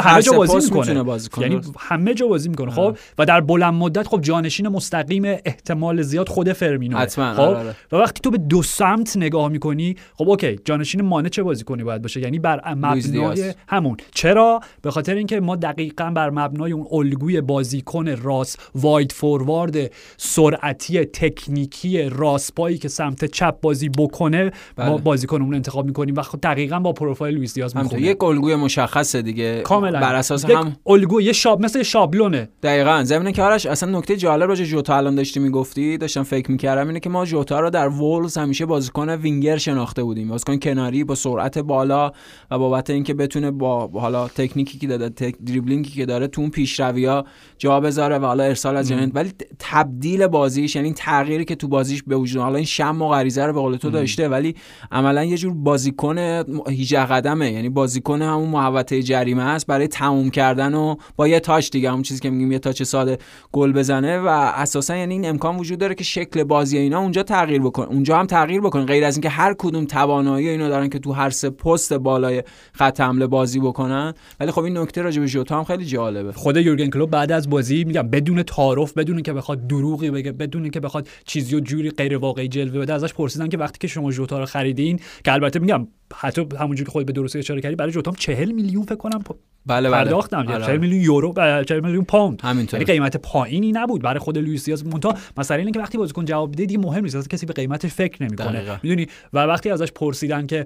همه 0.02 0.22
جا 0.22 0.32
بازی 0.32 0.72
می‌کنه 0.72 1.04
بازی 1.04 1.30
کنه. 1.30 1.50
یعنی. 1.50 1.62
همه 1.80 2.14
جا 2.14 2.28
بازی 2.28 2.50
می‌کنه 2.50 2.72
خب 2.72 2.98
و 3.18 3.26
در 3.26 3.42
بلند 3.42 3.74
مدت 3.74 4.08
خب 4.08 4.22
جانشین 4.22 4.68
مستقیم 4.68 5.24
احتمال 5.26 6.02
زیاد 6.02 6.30
خود 6.30 6.54
فرمینو 6.54 6.98
حتما، 6.98 7.34
خب 7.34 7.40
آره، 7.40 7.58
آره. 7.58 7.76
و 7.92 7.96
وقتی 7.96 8.22
تو 8.22 8.32
به 8.32 8.38
دو 8.38 8.64
سمت 8.64 9.18
نگاه 9.18 9.50
می‌کنی 9.50 9.96
خب 10.14 10.30
okay 10.30 10.60
جانشین 10.66 11.02
مانه 11.02 11.30
چه 11.30 11.44
بازیکنی 11.44 11.84
باید 11.84 12.02
باشه 12.02 12.22
یعنی 12.22 12.40
بر 12.40 12.74
مبنای. 12.74 13.54
همون 13.68 13.98
چرا 14.14 14.60
به 14.82 14.92
خاطر 14.92 15.16
اینکه 15.16 15.40
ما 15.40 15.56
دقیقا 15.56 16.12
بر 16.16 16.30
مبنای 16.30 16.72
اون 16.72 16.88
الگوی 16.92 17.42
بازیکن 17.42 18.08
راست 18.08 18.72
wide 18.76 19.12
forward 19.24 19.92
سرعتی 20.18 21.06
تکنیکی 21.06 22.02
راست 22.02 22.56
پایی 22.56 22.78
که 22.78 22.88
سمت 22.88 23.26
چپ 23.26 23.62
بازی 23.62 23.90
بکنه 23.90 24.44
ما 24.44 24.90
بله. 24.90 24.98
بازیکنمون 24.98 25.56
انتخاب 25.56 25.86
می‌کنیم 25.86 26.16
و 26.18 26.22
خب 26.22 26.40
دقیقا 26.44 26.80
با 26.80 26.94
پروفایل 26.94 27.36
لوئیس 27.36 27.54
دیاز 27.54 27.78
می‌خونه 27.78 28.02
یک 28.02 28.24
الگوی 28.24 28.56
مشخصه 28.56 29.22
دیگه. 29.22 29.62
کاملا. 29.62 30.00
بر 30.00 30.16
اساس 30.16 30.44
یک 30.44 30.50
هم 30.50 30.76
الگو 30.88 31.22
یه 31.22 31.34
شاب 31.34 31.62
مثل 31.62 31.84
شابلونه. 31.84 32.50
دقیقا. 32.64 33.04
زمینه 33.04 33.32
که 33.32 33.44
آرش 33.44 33.66
اصلا 33.66 33.98
نکته 33.98 34.18
جالب 34.18 34.50
راجع 34.50 34.66
جوتا 34.66 34.98
الان 34.98 35.16
داشتی 35.16 35.40
می‌گفتی 35.40 35.98
داشتم 35.98 36.24
فکر 36.24 36.52
می‌کردم 36.52 36.88
اینه 36.88 37.00
که 37.00 37.10
ما 37.10 37.26
جوتا 37.26 37.60
رو 37.60 37.70
در 37.70 37.88
وولز 37.88 38.38
همیشه 38.38 38.66
بازیکن 38.66 39.10
وینگر 39.10 39.58
شناخته 39.58 40.04
بودیم. 40.04 40.28
بازیکن 40.28 40.58
کناری 40.58 41.04
با 41.04 41.16
سرعت 41.16 41.60
بالا 41.60 42.12
و 42.52 42.60
بابت 42.60 42.90
اینکه 42.90 43.14
بتونه 43.14 43.52
با 43.52 43.88
حالا 43.88 44.28
تکنیکی 44.28 44.78
که 44.78 44.88
داده 44.88 45.10
تک 45.10 45.36
دریبلینگی 45.46 45.90
که 45.90 46.06
داره 46.06 46.28
تو 46.28 46.42
اون 46.42 46.50
پیشرویا 46.50 47.26
جا 47.58 47.80
بذاره 47.80 48.18
و 48.18 48.26
حالا 48.26 48.44
ارسال 48.44 48.78
از 48.78 48.90
جنین 48.90 49.10
ولی 49.14 49.32
تبدیل 49.60 50.28
بازیش 50.28 50.76
یعنی 50.76 50.94
تغییری 50.94 51.46
که 51.46 51.56
تو 51.56 51.68
بازیش 51.68 52.04
به 52.04 52.16
وجود 52.16 52.42
حالا 52.42 52.56
این 52.56 52.66
شم 52.66 53.02
و 53.02 53.10
غریزه 53.10 53.46
رو 53.46 53.54
به 53.54 53.60
قول 53.60 53.76
تو 53.76 53.90
داشته 53.90 54.30
ولی 54.30 54.56
عملا 54.92 55.24
یه 55.24 55.38
جور 55.38 55.54
بازیکن 55.54 56.18
18 56.18 57.06
قدمه. 57.06 57.52
یعنی 57.52 57.70
بازیکن 57.70 58.22
همون 58.22 58.50
محوطه 58.50 59.04
جریمه 59.04 59.44
است 59.44 59.68
برای 59.68 59.88
تموم 59.88 60.30
کردن 60.30 60.74
و 60.74 60.96
با 61.16 61.28
یه 61.28 61.40
تاچ 61.40 61.70
دیگه 61.70 61.92
همون 61.92 62.02
چیزی 62.02 62.20
که 62.20 62.30
میگیم 62.30 62.52
یه 62.52 62.60
تاچ 62.60 62.84
ساده 62.84 63.18
گل 63.52 63.72
بزنه. 63.72 64.20
و 64.20 64.28
اساسا 64.28 64.96
یعنی 64.96 65.14
این 65.14 65.26
امکان 65.26 65.58
وجود 65.58 65.80
داره 65.80 65.96
که 65.96 66.04
شکل 66.04 66.44
بازی 66.44 66.78
اینا 66.78 67.00
اونجا 67.00 67.24
تغییر 67.24 67.62
بکنه 67.62 67.88
اونجا 67.88 68.18
هم 68.18 68.26
تغییر 68.26 68.62
بکنه. 68.62 68.86
غیر 68.86 69.06
از 69.06 69.16
اینکه 69.16 69.30
هر 69.30 69.56
کدوم 69.58 69.86
توانایی 69.86 70.50
اینا 70.50 70.70
دارن 70.70 70.90
که 70.90 71.00
تو 71.00 71.12
هر 71.12 71.30
سه 71.30 71.50
پست 71.50 71.94
بالای 71.94 72.44
خط 72.74 73.02
حمله 73.02 73.28
بازی 73.28 73.60
بکنن. 73.60 74.14
ولی 74.40 74.52
خب 74.52 74.64
این 74.64 74.78
نکته 74.78 75.02
راجع 75.02 75.22
به 75.22 75.28
ژوتا 75.28 75.58
هم 75.58 75.64
خیلی 75.64 75.86
جالبه. 75.86 76.32
خود 76.32 76.58
یورگن 76.58 76.90
کلوپ 76.90 77.10
بعد 77.10 77.32
از 77.32 77.50
بازی 77.50 77.84
میگم 77.84 78.08
بدون 78.08 78.44
تعارف 78.44 78.94
بدون 79.04 79.22
که 79.22 79.34
بخواد 79.34 79.68
دروغی 79.68 80.12
بگه 80.12 80.32
بدون 80.32 80.70
که 80.70 80.80
بخواد 80.80 81.08
چیزی 81.26 81.56
و 81.56 81.60
جوری 81.60 81.90
غیر 81.90 82.18
واقعی 82.18 82.48
جلوه 82.48 82.80
بده 82.80 82.94
ازش 82.94 83.14
پرسیدن 83.14 83.50
که 83.50 83.58
وقتی 83.58 83.78
که 83.80 83.88
شما 83.88 84.12
جوتا 84.12 84.40
رو 84.40 84.46
خریدین 84.46 85.00
که 85.24 85.34
البته 85.34 85.60
میگم 85.60 85.88
حتی 86.16 86.46
همونجوری 86.60 86.86
که 86.86 86.92
خود 86.92 87.06
به 87.06 87.14
درستی 87.14 87.40
اشاره 87.40 87.62
کردی 87.62 87.76
برای 87.76 87.92
جوتا 87.92 88.12
هم 88.12 88.18
40 88.18 88.52
میلیون 88.52 88.84
فکر 88.84 88.96
کنم 88.96 89.24
بله 89.66 89.90
بله 89.90 90.04
پرداختم 90.04 90.38
آره، 90.38 90.48
40 90.48 90.64
آره. 90.64 90.78
میلیون 90.78 91.02
یورو 91.02 91.34
اه، 91.40 91.64
40 91.64 91.80
میلیون 91.80 92.04
پوند 92.04 92.42
همینطوره. 92.44 92.82
یعنی 92.82 92.94
قیمت 92.94 93.18
پایینی 93.18 93.72
نبود 93.72 94.02
برای 94.02 94.20
خود 94.20 94.38
لوئیس 94.38 94.66
دیاز 94.66 94.86
مونتا 94.86 95.16
مثلا 95.38 95.58
اینه 95.58 95.72
که 95.72 95.80
وقتی 95.80 95.98
بازیکن 95.98 96.26
جواب 96.26 96.50
میده 96.50 96.66
دیگه 96.66 96.80
مهم 96.80 97.04
نیست 97.04 97.16
اصلا 97.16 97.28
کسی 97.28 97.46
به 97.46 97.54
قیمتش 97.54 97.92
فکر 97.92 98.24
نمی‌کنه. 98.24 98.80
می‌دونی 98.84 99.08
و 99.34 99.40
وقتی 99.40 99.70
ازش 99.70 99.92
پرسیدن 99.92 100.48
که 100.48 100.66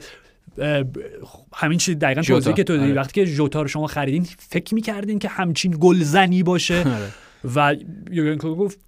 همین 1.54 1.78
چیز 1.78 2.00
دقیقا. 2.00 2.22
توضیحی 2.22 2.56
که 2.56 2.64
تو 2.64 2.78
دادی 2.78 2.86
آره. 2.86 3.00
وقتی 3.00 3.14
که 3.14 3.26
ژوتا 3.26 3.62
رو 3.62 3.68
شما 3.68 3.88
خریدین 3.88 4.28
فکر 4.38 4.76
می‌کردین 4.76 5.20
که 5.20 5.28
همچین 5.28 5.78
گلزنی 5.80 6.44
باشه 6.44 6.80
آره. 6.80 7.12
و 7.56 7.76
یورگن 8.12 8.38
کلوپ 8.38 8.58
گفت 8.58 8.80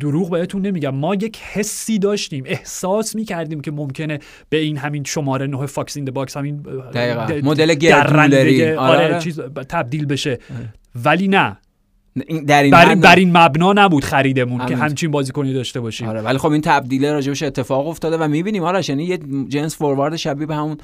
دروغ 0.00 0.30
بهتون 0.30 0.62
نمیگم 0.66 0.94
ما 0.94 1.14
یک 1.14 1.38
حسی 1.38 1.98
داشتیم. 1.98 2.44
احساس 2.46 3.14
می‌کردیم 3.14 3.60
که 3.60 3.70
ممکنه 3.70 4.18
به 4.48 4.56
این 4.56 4.76
همین 4.76 5.04
شماره 5.04 5.46
نه 5.46 5.66
fox 5.66 5.96
in 5.96 6.04
box 6.04 6.36
همین 6.36 6.66
مدل 7.42 7.74
گرد 7.74 8.04
مولری. 8.04 8.64
آره, 8.64 8.78
آره، 8.78 9.04
آره. 9.04 9.18
چیز 9.20 9.40
تبدیل 9.68 10.06
بشه. 10.06 10.38
ولی 11.04 11.28
نه. 11.28 11.56
این- 12.26 12.44
در 12.44 12.62
این 12.62 12.70
بر, 12.72 12.86
حد 12.86 13.00
بر 13.00 13.16
این 13.16 13.36
مبنا 13.36 13.72
نبود 13.72 14.04
خریدمون 14.04 14.66
که. 14.66 14.76
همچین 14.76 15.10
بازیکنی 15.10 15.52
داشته 15.52 15.80
باشیم. 15.80 16.08
آره 16.08 16.20
ولی 16.20 16.38
خب 16.38 16.50
این 16.50 16.60
تبدیله 16.60 17.12
راجبش 17.12 17.42
اتفاق 17.42 17.86
افتاده 17.86 18.16
و 18.16 18.28
می‌بینیم 18.28 18.62
آرش 18.62 18.88
یعنی 18.88 19.04
یه 19.04 19.18
جنس 19.48 19.76
فوروارد 19.76 20.16
شبیه 20.16 20.46
به 20.46 20.54
همون 20.54 20.76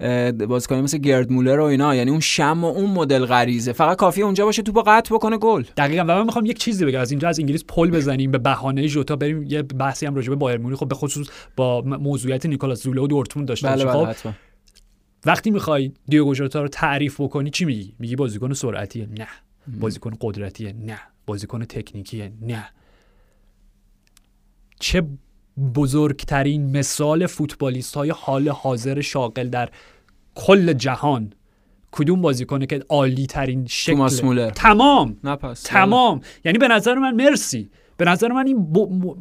اه، 0.00 0.32
بازیکنی 0.32 0.80
مثل 0.80 0.98
گرد 0.98 1.32
مولر 1.32 1.58
و 1.60 1.64
اینا. 1.64 1.94
یعنی 1.94 2.10
اون 2.10 2.20
شم 2.20 2.64
و 2.64 2.66
اون 2.66 2.90
مدل 2.90 3.26
غریزه. 3.26 3.72
فقط 3.72 3.96
کافیه 3.96 4.24
اونجا 4.24 4.44
باشه 4.44 4.62
توپو 4.62 4.82
قطع 4.86 5.14
بکنه 5.14 5.38
گل. 5.38 5.64
دقیقا. 5.76 6.02
و 6.02 6.06
من 6.06 6.24
می‌خوام 6.24 6.46
یک 6.46 6.58
چیزی 6.58 6.84
بگم. 6.84 7.00
از 7.00 7.10
اینجا 7.10 7.28
از 7.28 7.40
انگلیس 7.40 7.64
پل 7.68 7.90
بزنیم 7.90 8.30
به 8.30 8.38
بهانه 8.38 8.86
ژوتا 8.86 9.16
بریم. 9.16 9.42
یه 9.42 9.62
بحثی 9.62 10.06
هم 10.06 10.14
راجع 10.14 10.28
به 10.28 10.36
بایرن 10.36 10.58
مونیخ. 10.58 10.78
خب 10.78 10.88
به 10.88 10.94
خصوص 10.94 11.28
با 11.56 11.80
موضوعیت 11.80 12.46
نیکولاس 12.46 12.82
زوله 12.82 13.00
و 13.00 13.06
دورتموند 13.06 13.48
داشته 13.48 13.68
بله 13.68 13.84
بله 13.84 13.92
خب 13.92 14.06
حتما. 14.06 14.32
وقتی 15.26 15.50
می‌خوای 15.50 15.92
دیوگو 16.08 16.34
ژوتا 16.34 16.62
رو 16.62 16.68
تعریف 16.68 17.20
بکنی 17.20 17.50
چی 17.50 17.64
میگی؟ 17.64 17.94
میگی 17.98 18.16
بازیکن 18.16 18.52
سرعتیه؟ 18.52 19.08
نه. 19.18 19.28
بازیکن 19.80 20.16
قدرتیه؟ 20.20 20.72
نه. 20.72 20.98
بازیکن 21.26 21.64
تکنیکیه؟ 21.64 22.32
نه. 22.40 22.68
چه 24.80 25.02
بزرگترین 25.74 26.76
مثال 26.76 27.26
فوتبالیست 27.26 27.94
های 27.94 28.10
حال 28.10 28.48
حاضر 28.48 29.00
شاغل 29.00 29.48
در 29.48 29.68
کل 30.34 30.72
جهان. 30.72 31.32
کدوم 31.92 32.20
بازیکنه 32.20 32.66
که 32.66 32.80
عالی 32.88 33.26
ترین 33.26 33.66
شکل. 33.66 33.94
تمام. 34.50 35.16
نه 35.24 35.36
پس. 35.36 35.62
تمام. 35.62 36.20
یعنی 36.44 36.58
به 36.58 36.68
نظر 36.68 36.94
من 36.94 37.14
مرسی. 37.14 37.70
به 37.96 38.04
نظر 38.04 38.28
من 38.28 38.46
این 38.46 38.72
ب... 38.72 38.78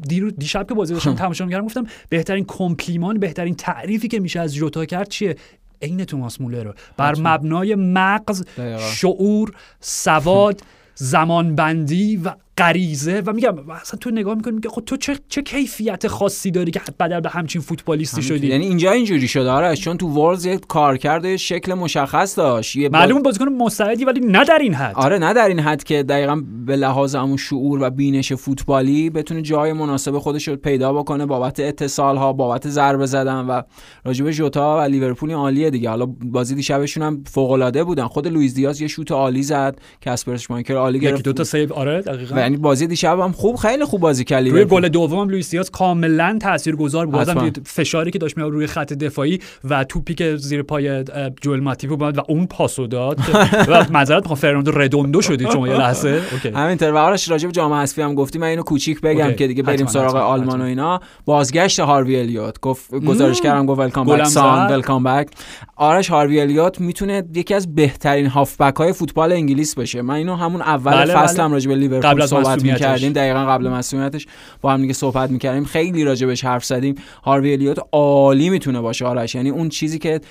دیرو 0.07 0.31
دیشب 0.31 0.67
که 0.67 0.73
بازی 0.73 0.93
داشتم 0.93 1.15
تماشا 1.15 1.45
می‌کردم 1.45 1.65
گفتم 1.65 1.83
بهترین 2.09 2.45
کمپلیمان 2.47 3.19
بهترین 3.19 3.55
تعریفی 3.55 4.07
که 4.07 4.19
میشه 4.19 4.39
از 4.39 4.53
ژوتا 4.53 4.85
کرد 4.85 5.09
چیه؟ 5.09 5.35
عین 5.81 6.05
توماس 6.05 6.41
مولر 6.41 6.63
رو. 6.63 6.73
بر. 6.97 7.15
مبنای 7.19 7.75
مغز. 7.75 8.43
شعور 8.79 9.51
سواد 9.79 10.61
زمانبندی 10.95 12.17
و 12.17 12.33
غریزه 12.57 13.23
و 13.25 13.33
میگم 13.33 13.69
اصلا 13.69 13.97
تو 13.97 14.11
نگاه 14.11 14.35
می‌کنی 14.35 14.53
میگه 14.53 14.69
خب 14.69 14.83
تو 14.85 14.97
چه, 14.97 15.15
چه 15.29 15.41
کیفیت 15.41 16.07
خاصی 16.07 16.51
داری 16.51 16.71
که 16.71 16.81
بدل 16.99 17.19
به 17.19 17.29
همچین 17.29 17.61
فوتبالیستی 17.61 18.21
شدی؟ 18.21 18.47
یعنی 18.47 18.65
اینجا 18.65 18.91
اینجوری 18.91 19.27
شده 19.27 19.49
آره 19.49 19.75
چون 19.75 19.97
تو 19.97 20.07
ورلز 20.07 20.45
یه 20.45 20.57
کارکرد 20.57 21.35
شکل 21.35 21.73
مشخص 21.73 22.37
داشت 22.37 22.75
یه 22.75 22.89
معلوم 22.89 23.21
بازیکن 23.21 23.45
مستعدی 23.45 24.05
ولی 24.05 24.19
نه 24.19 24.45
در 24.45 24.59
این 24.61 24.73
حد. 24.73 24.95
آره 24.95 25.17
نه 25.17 25.33
در 25.33 25.47
این 25.47 25.59
حد 25.59 25.83
که 25.83 26.03
دقیقا 26.03 26.41
به 26.65 26.75
لحاظ 26.75 27.15
همون 27.15 27.37
شعور 27.37 27.79
و 27.81 27.89
بینش 27.89 28.33
فوتبالی 28.33 29.09
بتونه 29.09 29.41
جای 29.41 29.73
مناسب 29.73 30.17
خودش 30.17 30.47
رو 30.47 30.55
پیدا 30.55 30.93
بکنه 30.93 31.25
بابت 31.25 31.59
اتصال 31.59 32.17
ها 32.17 32.33
بابت 32.33 32.69
ضربه 32.69 33.05
زدن 33.05 33.45
و 33.45 33.61
راجب 34.05 34.31
ژوتا 34.31 34.77
و 34.77 34.81
لیورپول 34.81 35.31
عالیه 35.31 35.69
دیگه. 35.69 35.89
حالا 35.89 36.05
بازی 36.05 36.55
دیشبشون 36.55 37.03
هم 37.03 37.23
فوق 37.27 37.51
العاده 37.51 37.83
بودن. 37.83 38.07
خود 38.07 38.27
لوئیس 38.27 38.53
دیاز 38.53 38.81
یه 38.81 38.87
شوت 38.87 39.11
عالی 39.11 39.43
زد 39.43 39.79
کاسپر 40.05 40.37
اشمایکل 40.49 40.75
عالی 40.75 40.99
گرفت. 40.99 41.23
دو 41.23 41.33
تا 41.33 41.43
save 41.43 41.73
آره 41.73 42.01
دقیقاً. 42.01 42.35
یعنی 42.47 42.57
بازی 42.57 42.87
دیشب 42.87 43.19
هم 43.19 43.31
خوب 43.31 43.55
خیلی 43.55 43.85
خوب 43.85 44.01
بازی 44.01 44.23
کرد 44.23 44.47
روی 44.47 44.65
گل 44.65 44.87
دوم 44.87 45.29
لوئیس 45.29 45.51
دیاز 45.51 45.71
کاملا 45.71 46.37
تاثیرگذار 46.41 47.05
بود. 47.05 47.15
بازم 47.15 47.51
فشاری 47.65 48.11
که 48.11 48.19
داشت 48.19 48.37
می 48.37 48.43
روی 48.43 48.67
خط 48.67 48.93
دفاعی 48.93 49.39
و 49.69 49.83
توپی 49.83 50.13
که 50.13 50.35
زیر 50.35 50.63
پای 50.63 51.03
جوئل 51.41 51.59
ماتیپ 51.59 51.89
بود 51.89 52.17
و 52.17 52.21
اون 52.27 52.47
پاسو 52.47 52.87
داد 52.87 53.19
و 53.69 53.85
معذرت 53.91 54.21
می‌خوام 54.21 54.35
فرناندو 54.35 54.71
ردوندو 54.71 55.21
شدی 55.21 55.45
شما 55.53 55.67
یه 55.67 55.77
لحظه. 55.77 56.21
همینطور. 56.55 56.91
و 56.91 56.97
آرش 56.97 57.29
راجع 57.29 57.47
به 57.47 57.51
جام 57.51 57.73
حذفی 57.73 58.01
هم 58.01 58.15
گفتی. 58.15 58.39
من 58.39 58.47
اینو 58.47 58.63
کوچیک 58.63 59.01
بگم 59.01 59.33
که 59.33 59.47
دیگه 59.47 59.63
بریم 59.63 59.87
سراغ 59.87 60.15
آلمان 60.15 60.61
و 60.61 60.63
اینا. 60.63 60.99
بازگشت 61.25 61.79
هاروی 61.79 62.19
الیوت. 62.19 62.59
گفت 62.59 62.95
گزارش 62.95 63.41
کردم 63.41 63.65
گفت 63.65 63.79
welcome 63.79 64.07
back 64.07 64.23
son 64.23 64.71
welcome 64.71 65.03
back 65.03 65.27
آرش 65.75 66.09
هاروی 66.09 66.39
الیوت 66.41 66.81
می‌تونه 66.81 67.23
یکی 67.35 67.53
از 67.53 67.75
بهترین 67.75 68.27
هافبک 68.27 68.75
های 68.75 68.93
فوتبال 68.93 69.31
انگلیس 69.31 69.75
بشه. 69.75 70.01
من 70.01 70.13
اینو 70.13 70.35
همون 70.35 70.61
اول 70.61 70.91
بله 70.91 71.13
فصلم 71.13 71.45
بله. 71.45 71.53
راجع 71.53 71.69
به 71.69 71.75
لیورپول 71.75 72.36
صحبت 72.43 72.63
می‌کردیم 72.63 73.13
دقیقا 73.13 73.45
قبل 73.45 73.69
مصدومیتش 73.69 74.27
با 74.61 74.73
هم 74.73 74.81
دیگه 74.81 74.93
صحبت 74.93 75.31
می‌کردیم. 75.31 75.65
خیلی 75.65 76.03
راجع 76.03 76.27
بهش 76.27 76.45
حرف 76.45 76.65
زدیم. 76.65 76.95
هاروی 77.23 77.53
الیوت 77.53 77.79
عالی 77.91 78.49
می‌تونه 78.49 78.81
باشه 78.81 79.05
آرش. 79.05 79.35
یعنی 79.35 79.49
اون 79.49 79.69
چیزی 79.69 79.99
که 79.99 80.21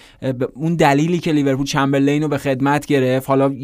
اون 0.55 0.75
دلیلی 0.77 1.19
که 1.19 1.33
لیورپول 1.33 1.67
چمبرلین 1.67 2.23
رو 2.23 2.29
به 2.29 2.39
خدمت 2.39 2.87
گرفت 2.87 3.29
حالا 3.29 3.55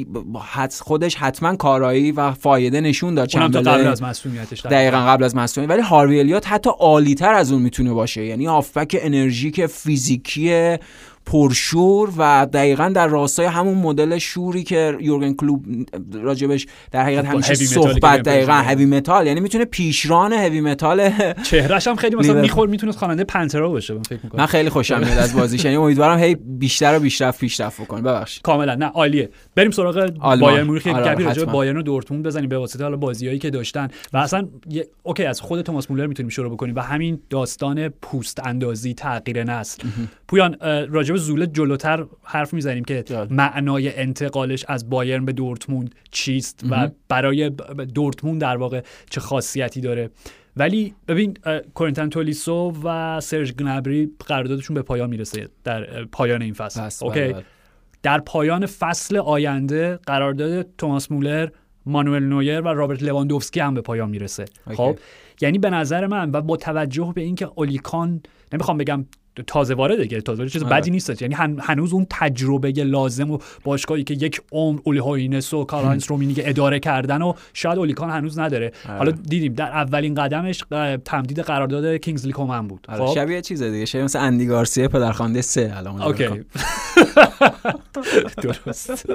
خودش 0.80 1.14
حتما 1.14 1.56
کارایی 1.56 2.12
و 2.12 2.32
فایده 2.32 2.80
نشون 2.80 3.14
داد 3.14 3.28
چمبرلین. 3.28 3.72
قبل 3.72 3.86
از 3.86 4.02
مصدومیتش 4.02 4.66
دقیقا 4.66 4.98
قبل 4.98 5.24
از 5.24 5.36
مصدومیت 5.36 5.70
ولی 5.70 5.82
هاروی 5.82 6.18
الیوت 6.18 6.46
حتی 6.46 6.70
عالی‌تر 6.78 7.34
از 7.34 7.52
اون 7.52 7.62
می‌تونه 7.62 7.92
باشه. 7.92 8.24
یعنی 8.24 8.46
هافبک 8.46 8.96
انرژیک 9.00 9.66
فیزیکی 9.66 10.76
پرشور 11.26 12.12
و 12.16 12.46
دقیقا 12.52 12.88
در 12.88 13.06
راستای 13.06 13.46
همون 13.46 13.74
مدل 13.74 14.18
شوری 14.18 14.62
که 14.62 14.96
یورگن 15.00 15.34
کلوپ 15.34 15.66
راجبش 16.12 16.66
در 16.90 17.02
حقیقت 17.02 17.24
همیشه 17.24 17.54
صحبت 17.54 18.22
دقیقا 18.22 18.52
heavy 18.52 18.84
metal 18.84 19.26
یعنی 19.26 19.40
می‌تونه 19.40 19.64
پیشران 19.64 20.32
heavy 20.32 20.60
metal 20.60 21.10
چهرهش 21.42 21.86
هم 21.88 21.96
خیلی 21.96 22.16
مثلا 22.16 22.40
میخور 22.40 22.68
می‌تونه 22.68 22.92
خواننده 22.92 23.24
پنترا 23.24 23.68
باشه 23.68 23.94
من 23.94 24.02
فکر 24.02 24.18
می‌کنم. 24.24 24.40
من 24.40 24.46
خیلی 24.46 24.70
خوشم 24.70 24.98
میاد 24.98 25.18
از 25.18 25.34
بازیش 25.36 25.64
یعنی 25.64 25.76
امیدوارم 25.76 26.18
هی 26.18 26.34
بیشتر 26.34 26.96
و 26.96 27.00
بیشتر 27.00 27.30
پیشرفت 27.30 27.80
بکنه. 27.80 28.00
ببخشید. 28.00 28.42
کاملا 28.42 28.74
نه 28.74 28.86
عالیه. 28.86 29.30
بریم 29.54 29.70
سراغ 29.70 30.10
بایرن 30.40 30.62
مونیخ. 30.62 30.86
یک 30.86 30.96
گپی 30.96 31.24
راجع 31.24 31.44
به 31.44 31.52
بایرن 31.52 31.76
و 31.76 31.82
دورتموند 31.82 32.26
بزنیم 32.26 32.48
به 32.48 32.58
واسطه 32.58 32.84
حالا 32.84 32.96
بازیایی 32.96 33.38
که 33.38 33.50
داشتن. 33.50 33.88
و 34.12 34.16
اصلا 34.16 34.48
اوکی 35.02 35.24
از 35.24 35.40
خود 35.40 35.62
توماس 35.62 35.90
مولر 35.90 36.06
می‌تونیم 36.06 36.30
شروع 36.30 36.52
بکنیم. 36.52 36.74
و 36.76 36.80
همین 36.80 37.20
داستان 37.30 37.88
پوست 37.88 38.46
اندازی 38.46 38.94
تغییر 38.94 39.44
نسل. 39.44 39.88
پویان 40.28 40.56
راجع 40.90 41.12
به 41.12 41.18
زوله 41.18 41.46
جلوتر 41.46 42.04
حرف 42.22 42.54
می‌زنیم 42.54 42.84
که 42.84 43.04
معنای 43.30 43.94
انتقالش 43.96 44.64
از 44.68 44.90
بایرن 44.90 45.24
به 45.24 45.32
دورتموند 45.32 45.94
چیست 46.10 46.64
و 46.70 46.90
برای 47.08 47.50
دورتموند 47.94 48.40
در 48.40 48.56
واقع 48.56 48.80
چه 49.10 49.20
خاصیتی 49.20 49.80
داره. 49.80 50.10
ولی 50.56 50.94
ببین 51.08 51.36
کورنتن 51.74 52.08
تولیسو 52.08 52.72
و 52.84 53.20
سرج 53.20 53.52
گنبری 53.52 54.10
قراردادشون 54.26 54.74
به 54.74 54.82
پایان 54.82 55.10
می‌رسه 55.10 55.48
در 55.64 56.04
پایان 56.04 56.42
این 56.42 56.54
فصل. 56.54 57.06
okay؟ 57.06 57.20
بله، 57.20 57.32
بله. 57.32 57.44
در 58.02 58.18
پایان 58.18 58.66
فصل 58.66 59.16
آینده 59.16 59.98
قرارداد 60.06 60.66
توماس 60.78 61.12
مولر 61.12 61.48
مانوئل 61.86 62.22
نویر 62.22 62.60
و 62.60 62.68
رابرت 62.68 63.02
لواندوفسکی 63.02 63.60
هم 63.60 63.74
به 63.74 63.80
پایان 63.80 64.10
می‌رسه. 64.10 64.44
خب 64.74 64.98
یعنی 65.40 65.58
به 65.58 65.70
نظر 65.70 66.06
من 66.06 66.30
و 66.32 66.40
با 66.40 66.56
توجه 66.56 67.12
به 67.14 67.20
اینکه 67.20 67.48
اولی 67.54 67.88
کان 67.88 68.22
نمی‌خوام 68.52 68.78
بگم 68.78 69.06
تازه 69.46 69.74
وارده 69.74 70.02
دیگه 70.02 70.20
تازه 70.20 70.48
چیز 70.48 70.64
بدی 70.64 70.90
نیست 70.90 71.22
یعنی 71.22 71.34
هنوز 71.60 71.92
اون 71.92 72.06
تجربه 72.10 72.70
لازم 72.70 73.30
و 73.30 73.38
باشگاهی 73.64 74.04
که 74.04 74.14
یک 74.14 74.40
عمر 74.52 74.80
اولی 74.84 74.87
هوینس 74.87 74.93
و 74.93 74.94
کارل 74.94 74.98
هاینس 74.98 75.54
رومنیگه 75.54 76.48
اداره 76.48 76.80
کردن 76.80 77.22
و 77.22 77.32
شاید 77.52 77.78
اولیور 77.78 77.98
کان 77.98 78.10
هنوز 78.10 78.38
نداره. 78.38 78.72
آره. 78.88 78.98
حالا 78.98 79.10
دیدیم 79.10 79.54
در 79.54 79.68
اولین 79.68 80.14
قدمش 80.14 80.64
تمدید 81.04 81.38
قرارداد 81.38 81.96
کینگزلی 81.96 82.32
کومن 82.32 82.68
بود. 82.68 82.86
آره، 82.88 83.06
خب. 83.06 83.14
شبیه 83.14 83.40
چیز 83.40 83.62
دیگه 83.62 83.84
شبیه 83.84 84.04
مثل 84.04 84.18
اندی 84.18 84.46
گارسیا 84.46 84.88
پدرخوانده 84.88 85.42
سه 85.42 85.72
الان 85.76 86.02
okay. 86.02 86.26
درست. 88.42 89.06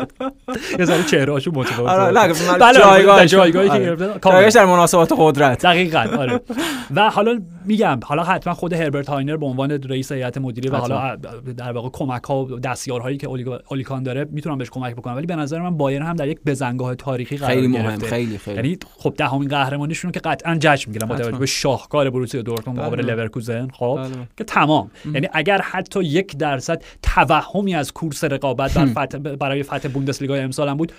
یه 0.80 0.86
ذره 0.86 1.04
چهرهاشو 1.04 1.52
متفاوته 1.54 1.94
آره 1.94 2.34
بله 2.60 2.80
جایگاه 2.80 3.26
جایگاهی 3.26 3.70
که 3.70 3.80
گرفته 3.80 4.50
در 4.50 4.66
مناسبات 4.66 5.14
قدرت. 5.18 5.66
دقیقاً 5.66 6.06
آره. 6.18 6.42
و 6.96 7.10
حالا 7.10 7.40
میگم 7.66 8.00
حالا 8.04 8.24
حتما 8.24 8.54
خود 8.54 8.74
هربرت 8.74 9.10
هاینر 9.10 9.38
به 9.38 9.46
عنوان 9.46 9.72
رئیس 9.72 10.12
هیئت 10.12 10.38
مدیره 10.38 10.72
و 10.72 10.76
حالا 10.76 11.16
در 11.58 11.72
واقع 11.72 11.90
کمک 11.94 12.24
ها 12.24 12.46
و 12.46 12.60
دستیارهایی 12.60 13.18
که 13.18 13.28
اولیکان 13.70 14.04
داره 14.04 14.28
می‌تونن 14.32 14.58
بهش 14.58 14.70
کمک 14.70 14.96
بکنن 14.96 15.14
ولی 15.14 15.26
به 15.26 15.36
نظر 15.36 15.62
من 15.62 15.78
بایرن 15.78 16.06
هم 16.06 16.16
در 16.16 16.28
یک 16.28 16.40
بزنگاه 16.46 16.96
تاریخی 16.96 17.38
قرار 17.38 17.52
خیلی 17.52 17.68
مهم 17.68 18.00
خیلی 18.00 18.38
خیلی. 18.38 18.56
یعنی 18.56 18.78
خب 18.98 19.14
دهمین 19.18 19.50
قهرمانیشون 19.50 20.12
که 20.12 20.20
قطعا 20.20 20.58
جشن 20.60 20.90
می‌گیرن 20.90 21.08
با 21.08 21.16
توجه 21.16 21.38
به 21.38 21.46
شاهکار 21.46 22.10
بروسیا 22.10 22.42
دورتموند 22.42 22.80
مقابل 22.80 23.02
بله. 23.02 23.16
لورکوزن 23.16 23.68
خب 23.74 24.00
بله. 24.04 24.28
که 24.38 24.44
تمام. 24.44 24.92
یعنی 25.14 25.28
اگر 25.34 25.62
حتی 25.62 26.04
یک 26.04 26.38
درصد 26.38 26.84
توهمی 27.02 27.76
از 27.76 27.92
کورس 27.92 28.24
رقابت 28.38 28.78
برای 29.16 29.64
فتح 29.64 29.90
بوندسلیگا 29.90 30.36
امسال 30.36 30.70
هم 30.70 30.78
بود. 30.78 30.92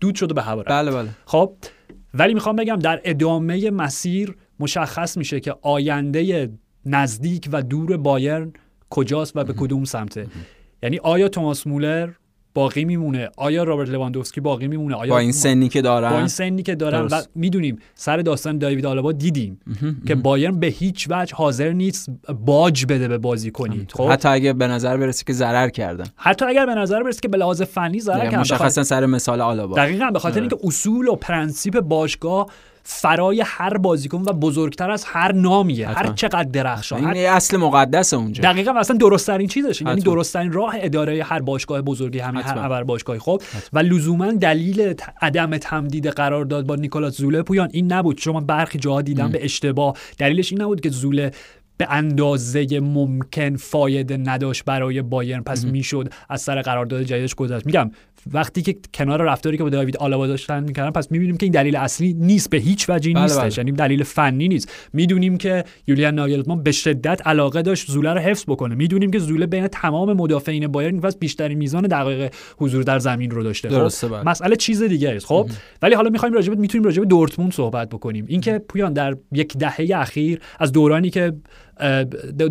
دود 0.00 0.14
شده 0.14 0.34
به 0.34 0.42
هوا 0.42 0.62
بله 0.62 0.90
بله. 0.90 1.08
خب 1.24 1.52
ولی 2.14 2.34
می‌خوام 2.34 2.56
بگم 2.56 2.76
در 2.76 3.00
ادامه 3.04 3.70
مسیر 3.70 4.36
مشخص 4.60 5.16
میشه 5.16 5.40
که 5.40 5.54
آینده 5.62 6.50
نزدیک 6.86 7.48
و 7.52 7.62
دور 7.62 7.96
بایرن 7.96 8.52
کجاست 8.90 9.36
و 9.36 9.44
به 9.44 9.52
کدوم 9.52 9.84
سمته. 9.84 10.26
یعنی 10.82 10.98
آیا 10.98 11.28
توماس 11.28 11.66
مولر 11.66 12.10
باقی 12.54 12.84
میمونه. 12.84 13.28
آیا 13.36 13.62
رابرت 13.62 13.88
لواندوفسکی 13.88 14.40
باقی 14.40 14.68
میمونه؟ 14.68 14.94
آیا 14.94 15.12
با 15.12 15.18
این 15.18 15.32
سنی 15.32 15.68
که 15.68 15.82
دارن. 15.82 16.10
با 16.10 16.18
این 16.18 16.26
سنی 16.26 16.62
که 16.62 16.74
دارن. 16.74 17.06
و 17.06 17.22
می‌دونیم 17.34 17.78
سر 17.94 18.16
داستان 18.16 18.58
داوید 18.58 18.86
آلابا 18.86 19.12
دیدیم 19.12 19.60
که 20.06 20.14
بایرن 20.14 20.60
به 20.60 20.66
هیچ 20.66 21.06
وجه 21.10 21.34
حاضر 21.34 21.72
نیست 21.72 22.10
باج 22.44 22.86
بده 22.86 23.08
به 23.08 23.18
بازیکن 23.18 23.92
خب؟ 23.92 24.10
حتی 24.10 24.28
اگه 24.28 24.52
به 24.52 24.66
نظر 24.66 24.96
برسه 24.96 25.24
که 25.26 25.32
ضرر 25.32 25.68
کردن. 25.68 26.06
حتی 26.16 26.44
اگر 26.44 26.66
به 26.66 26.74
نظر 26.74 27.02
برسه 27.02 27.20
که 27.20 27.28
به 27.28 27.38
لحاظ 27.38 27.62
فنی 27.62 28.00
ضرر 28.00 28.24
کردن. 28.24 28.40
مشخصا 28.40 28.82
سر 28.82 29.06
مثال 29.06 29.40
آلابا. 29.40 29.76
دقیقاً 29.76 30.10
به 30.10 30.18
خاطر 30.18 30.40
آره. 30.40 30.52
اینکه 30.52 30.66
اصول 30.66 31.08
و 31.08 31.16
پرنسیپ 31.16 31.80
باشگاه 31.80 32.46
فرای 32.82 33.42
هر 33.46 33.76
بازیکن 33.78 34.22
و 34.26 34.32
بزرگتر 34.32 34.90
از 34.90 35.04
هر 35.04 35.32
نامیه. 35.32 35.88
هر 35.88 36.12
چقدر 36.12 36.42
درخشان. 36.42 37.06
این 37.06 37.26
اصل 37.26 37.56
مقدس 37.56 38.14
اونجا. 38.14 38.42
دقیقا 38.42 38.72
اصلا 38.72 38.96
درست 38.96 39.26
ترین 39.26 39.48
چیزش 39.48 39.82
یعنی 39.82 40.00
درست 40.00 40.32
ترین 40.32 40.52
راه 40.52 40.74
اداره 40.76 41.22
هر 41.24 41.38
باشگاه 41.40 41.82
بزرگی 41.82 42.18
همین 42.18 42.42
هر 42.42 42.58
ابر 42.58 42.82
باشگاهی. 42.82 43.18
خب 43.18 43.42
و 43.72 43.78
لزوما 43.78 44.32
دلیل 44.32 44.94
عدم 45.22 45.58
تمدید 45.58 46.06
قرارداد 46.06 46.66
با 46.66 46.76
نیکولاس 46.76 47.16
زوله 47.16 47.42
پویان 47.42 47.68
این 47.72 47.92
نبود. 47.92 48.18
شما 48.18 48.40
برخی 48.40 48.78
جاها 48.78 49.02
دیدن 49.02 49.32
به 49.32 49.44
اشتباه. 49.44 49.96
دلیلش 50.18 50.52
این 50.52 50.62
نبود 50.62 50.80
که 50.80 50.90
زوله 50.90 51.30
به 51.76 51.86
اندازه 51.90 52.80
ممکن 52.80 53.56
فایده 53.56 54.16
نداشت 54.16 54.64
برای 54.64 55.02
بایرن. 55.02 55.42
پس 55.42 55.64
می‌شد 55.64 56.12
از 56.28 56.42
سر 56.42 56.62
قرارداد 56.62 57.02
جدیدش 57.02 57.34
گذشت. 57.34 57.66
میگم 57.66 57.90
وقتی 58.32 58.62
که 58.62 58.76
کنار 58.94 59.22
رفتاری 59.22 59.56
که 59.56 59.62
با 59.62 59.68
داوید 59.68 59.96
آلابا 59.96 60.26
داشتن 60.26 60.64
می‌کردن 60.64 60.90
پس 60.90 61.10
می‌بینیم 61.10 61.36
که 61.36 61.46
این 61.46 61.52
دلیل 61.52 61.76
اصلی 61.76 62.12
نیست 62.12 62.50
به 62.50 62.58
هیچ 62.58 62.90
وجهی 62.90 63.14
بله 63.14 63.22
نیستش. 63.22 63.40
بله. 63.40 63.52
یعنی 63.56 63.72
دلیل 63.72 64.02
فنی 64.02 64.48
نیست. 64.48 64.72
می‌دونیم 64.92 65.36
که 65.36 65.64
یولیان 65.86 66.14
ناگلزمان 66.14 66.62
به 66.62 66.72
شدت 66.72 67.26
علاقه 67.26 67.62
داشت 67.62 67.90
زوله 67.90 68.12
رو 68.12 68.20
حفظ 68.20 68.44
بکنه. 68.48 68.74
می‌دونیم 68.74 69.10
که 69.10 69.18
زوله 69.18 69.46
بین 69.46 69.66
تمام 69.66 70.12
مدافعین 70.12 70.66
بایرن 70.66 71.00
پس 71.00 71.16
بیشترین 71.16 71.58
میزان 71.58 71.82
دقایق 71.82 72.34
حضور 72.58 72.82
در 72.82 72.98
زمین 72.98 73.30
رو 73.30 73.42
داشته. 73.42 73.68
خب، 73.68 73.74
درسته 73.74 74.08
خب 74.08 74.28
مسئله 74.28 74.56
چیز 74.56 74.82
دیگه 74.82 75.10
است. 75.10 75.26
خب 75.26 75.50
ولی 75.82 75.94
حالا 75.94 76.10
می‌خوایم 76.10 76.34
راجع 76.34 76.54
می‌تونیم 76.54 76.84
راجع 76.84 77.00
به 77.00 77.06
دورتموند 77.06 77.52
صحبت 77.52 77.88
بکنیم. 77.88 78.24
اینکه 78.28 78.58
پویان 78.68 78.92
در 78.92 79.16
یک 79.32 79.56
دهه 79.58 79.86
اخیر 79.94 80.40
از 80.58 80.72
دورانی 80.72 81.10
که 81.10 81.32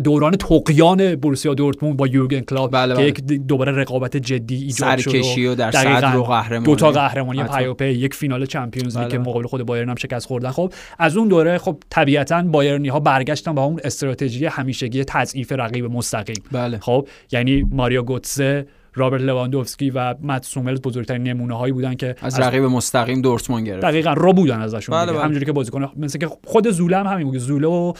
دوران 0.04 0.32
توقیان 0.32 1.14
بورسیا 1.14 1.54
دورتموند 1.54 1.96
با 1.96 2.06
یورگن 2.06 2.40
کلوپ 2.40 2.70
بله 2.72 2.96
که 2.96 3.02
یک 3.02 3.24
دوباره 3.24 3.72
رقابت 3.72 4.16
جدی 4.16 4.54
ایجاد 4.54 4.98
شد 4.98 5.38
و 5.46 5.54
در 5.54 5.70
صدر 5.70 6.16
و 6.16 6.22
قهرمانی. 6.22 6.64
دو 6.64 6.76
تا 6.76 6.90
قهرمانی 6.90 7.42
پیاپی 7.42 7.88
یک 7.88 8.14
فینال 8.14 8.46
چمپیونز 8.46 8.98
لیگ 8.98 9.08
که 9.08 9.18
بله. 9.18 9.28
مقابل 9.28 9.46
خود 9.46 9.62
بایرن 9.62 9.88
هم 9.88 9.94
شکست 9.94 10.26
خوردن. 10.26 10.50
خب 10.50 10.72
از 10.98 11.16
اون 11.16 11.28
دوره 11.28 11.58
خب 11.58 11.76
طبیعتا 11.90 12.42
بایرنی 12.42 12.88
ها 12.88 13.00
برگشتن 13.00 13.54
با 13.54 13.64
اون 13.64 13.80
استراتژی 13.84 14.46
همیشگی 14.46 15.04
تضعیف 15.04 15.52
رقیب 15.52 15.84
مستقیم. 15.84 16.42
بله. 16.52 16.78
خب 16.78 17.08
یعنی 17.32 17.66
ماریو 17.70 18.02
گوتسه 18.02 18.66
رابرت 18.94 19.22
لواندوفسکی 19.22 19.90
و 19.90 20.14
متس 20.22 20.44
هوملز 20.44 20.80
بزرگترین 20.80 21.22
نمونه 21.22 21.56
هایی 21.58 21.72
بودن 21.72 21.94
که 21.94 22.16
از, 22.22 22.34
از 22.34 22.40
رقیب 22.40 22.62
مستقیم 22.62 23.22
دورتموند 23.22 23.66
گرفت. 23.66 23.82
دقیقاً 23.82 24.12
ربودن 24.12 24.60
ازشون 24.60 24.96
بله 24.96 25.12
بله. 25.12 25.20
همونجوری 25.20 25.46
که 25.46 25.52
بازیکن 25.52 25.90
مثل 25.96 26.18
که 26.18 26.28
خود 26.44 26.70
زوله 26.70 26.96
هم 26.96 27.06
همین 27.06 27.26
بود. 27.26 27.38
زوله 27.38 27.68
و 27.68 27.92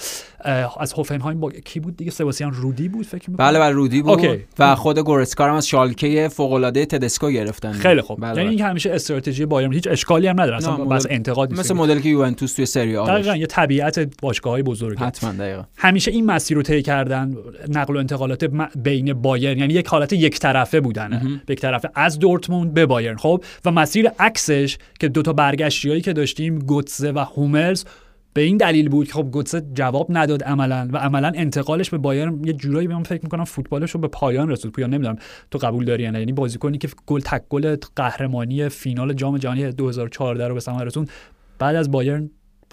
از 0.81 0.93
هوفنهایم 0.93 1.41
با 1.41 1.51
کی 1.51 1.81
بود 1.81 1.97
دیگه؟ 1.97 2.11
سباستین 2.11 2.53
رودی 2.53 2.89
بود 2.89 3.07
فکر 3.07 3.31
می‌کنم. 3.31 3.47
بله 3.47 3.59
بله 3.59 3.71
رودی 3.71 4.03
بود 4.03 4.11
okay. 4.11 4.45
و 4.59 4.75
خود 4.75 4.99
گورتسکا 4.99 5.49
هم 5.49 5.55
از 5.55 5.69
شالکه 5.69 6.29
فوق 6.33 6.53
العاده 6.53 6.87
تدسکو 6.87 7.29
گرفتن. 7.29 7.73
خیلی 7.73 8.01
خوب. 8.01 8.21
بله 8.21 8.29
یعنی 8.29 8.43
بله. 8.43 8.51
این 8.51 8.61
همیشه 8.61 8.91
استراتژی 8.91 9.47
بایرن 9.47 9.73
هیچ 9.73 9.89
اشکالی 9.89 10.27
هم 10.27 10.41
نداره. 10.41 10.57
اصلا 10.57 10.77
بس 10.77 11.07
انتقاد 11.11 11.53
مثل 11.53 11.75
مدلی 11.75 12.03
که 12.03 12.09
یوونتوس 12.09 12.55
توی 12.55 12.67
سری 12.67 12.97
آ 12.97 13.07
دقیقاً 13.07 13.37
یه 13.37 13.47
طبیعت 13.47 14.09
باشگاه‌های 14.23 14.63
بزرگه. 14.63 15.01
حتما 15.01 15.33
دقیقاً. 15.33 15.63
همیشه 15.77 16.11
این 16.11 16.27
مسیر 16.27 16.57
رو 16.57 16.63
طی 16.63 16.83
کردن 16.83 17.37
نقل 17.69 17.97
و 17.97 17.99
انتقالات 17.99 18.45
بین 18.77 19.13
بایرن. 19.13 19.59
یعنی 19.59 19.75
یک 19.75 19.87
حالت 19.87 20.13
یک 20.13 20.39
طرفه 20.39 20.80
بودن 20.81 21.41
یک 21.49 21.61
طرفه 21.61 21.91
از 21.95 22.19
دورتموند 22.19 22.75
به 22.75 22.87
بایرن. 22.87 23.17
خب 23.17 23.45
و 23.65 23.71
مسیر 23.71 24.09
عکسش 24.09 24.79
که 25.01 25.09
دو 25.09 25.23
تا 25.23 25.33
برگشتیایی 25.33 26.01
که 26.01 26.13
داشتیم 26.13 26.59
گوتزه 26.59 27.11
و 27.11 27.19
هوملز 27.19 27.85
به 28.33 28.41
این 28.41 28.57
دلیل 28.57 28.89
بود 28.89 29.07
که 29.07 29.13
خب 29.13 29.31
گوتسه 29.31 29.63
جواب 29.75 30.07
نداد 30.11 30.45
عملا 30.45 30.89
و 30.93 30.97
عملا 30.97 31.33
انتقالش 31.35 31.91
به 31.91 31.99
بایرن 31.99 32.45
یه 32.45 32.53
جورایی 32.53 32.89
من 32.89 33.03
فکر 33.03 33.21
می‌کنم 33.23 33.45
فوتبالش 33.45 33.91
رو 33.91 34.01
به 34.01 34.09
پایان 34.09 34.49
رسوند. 34.49 34.75
پویا 34.75 34.87
نمی‌دونم 34.87 35.17
تو 35.51 35.59
قبول 35.59 35.85
داری 35.85 36.11
نه. 36.11 36.19
یعنی 36.19 36.33
بازیکنی 36.33 36.79
که 36.79 36.89
گل 37.07 37.21
تک 37.21 37.43
گل 37.49 37.77
قهرمانی 37.97 38.69
فینال 38.69 39.13
جام 39.13 39.39
جهانی 39.39 39.73
2014 39.73 40.49
رو 40.49 40.55
به 40.55 40.61
ثمر 40.61 40.85
رسوند 40.85 41.11
بعد 41.59 41.77
از 41.77 41.91
بایرن 41.91 42.31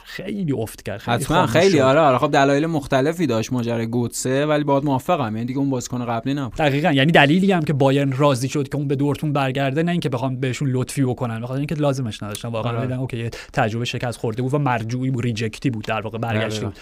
خیلی 0.08 0.54
افت 0.54 0.82
کرد 0.82 1.00
خیلی 1.00 1.16
حتما 1.18 1.46
خیلی 1.46 1.80
آره 1.80 2.00
آره. 2.00 2.18
خب 2.18 2.32
دلایل 2.32 2.66
مختلفی 2.66 3.28
داشت 3.28 3.54
ماجرای 3.54 3.88
گوتسه 3.88 4.46
ولی 4.46 4.64
باهات 4.64 4.84
موافقم 4.84 5.36
یعنی 5.36 5.46
دیگه 5.46 5.60
اون 5.60 5.70
بازیکن 5.70 6.06
قبلی 6.06 6.34
نبود. 6.34 6.54
دقیقاً. 6.58 6.92
یعنی 6.92 7.12
دلیلی 7.12 7.52
هم 7.52 7.64
که 7.64 7.74
بایرن 7.74 8.12
راضی 8.12 8.50
شد 8.50 8.70
که 8.70 8.76
اون 8.78 8.88
به 8.88 8.96
دورتموند 8.96 9.34
برگرده 9.34 9.84
نه 9.84 9.92
اینکه 9.92 10.10
بخوام 10.10 10.40
بهشون 10.40 10.70
لطفی 10.72 11.04
بکنن. 11.04 11.42
بخاطر 11.42 11.58
اینکه 11.58 11.76
لازمش 11.76 12.24
نداشتن. 12.24 12.50
واقعا 12.50 12.80
آره. 12.80 13.00
okay 13.00 13.30
تجربه 13.54 13.86
شکست 13.86 14.18
خورده 14.18 14.42
بود 14.42 14.54
و 14.54 14.58
مرجوعی 14.58 15.12
بود 15.12 15.24
reject 15.24 15.63
ی 15.63 15.70
بود 15.70 15.86
در 15.86 16.02
واقع 16.02 16.18
برگشت 16.18 16.64
بود. 16.64 16.80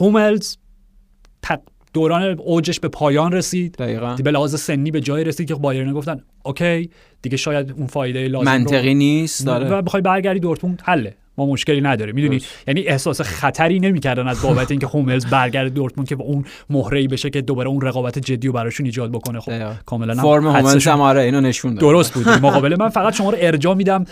هوملز 0.00 0.56
دوران 1.92 2.22
اوجش 2.22 2.80
به 2.80 2.88
پایان 2.88 3.32
رسید. 3.32 3.76
دقیقاً. 3.76 4.16
به 4.24 4.30
لحاظ 4.30 4.60
سنی 4.60 4.90
به 4.90 5.00
جای 5.00 5.24
رسید 5.24 5.48
که 5.48 5.54
بایرن 5.54 5.92
گفتن 5.92 6.20
اوکی 6.44 6.90
دیگه 7.22 7.36
شاید 7.36 7.72
اون 7.72 7.86
فایده 7.86 8.28
لازم 8.28 8.44
منطقی 8.44 8.94
نیست 8.94 9.46
داره 9.46 9.68
و 9.70 9.82
بخوای 9.82 10.02
برگردی 10.02 10.40
دورتموند 10.40 10.82
حله. 10.84 11.14
ما 11.38 11.46
مشکلی 11.46 11.80
نداره 11.80 12.12
می‌دونی؟ 12.12 12.40
یعنی 12.66 12.80
احساس 12.80 13.20
خطری 13.20 13.80
نمی‌کردن 13.80 14.28
از 14.28 14.42
بابت 14.42 14.70
اینکه 14.70 14.86
هوملز 14.86 15.26
برگرد 15.26 15.74
دورتموند 15.74 16.08
که 16.08 16.16
با 16.16 16.24
اون 16.24 16.44
مهره 16.70 17.08
بشه 17.08 17.30
که 17.30 17.40
دوباره 17.40 17.68
اون 17.68 17.80
رقابت 17.80 18.18
جدی 18.18 18.46
رو 18.46 18.52
براشون 18.52 18.86
ایجاد 18.86 19.12
بکنه. 19.12 19.40
خب 19.40 19.52
کاملا 19.86 20.14
فرم 20.14 20.46
هوملز 20.46 20.86
هم 20.86 21.00
آره 21.00 21.22
اینو 21.22 21.40
نشون 21.40 21.74
داد. 21.74 21.80
درست 21.80 22.14
بود. 22.14 22.28
مقابل 22.28 22.76
من 22.78 22.88
فقط 22.88 23.14
شما 23.14 23.30
رو 23.30 23.38
ارجاع 23.40 23.74
میدم 23.74 24.04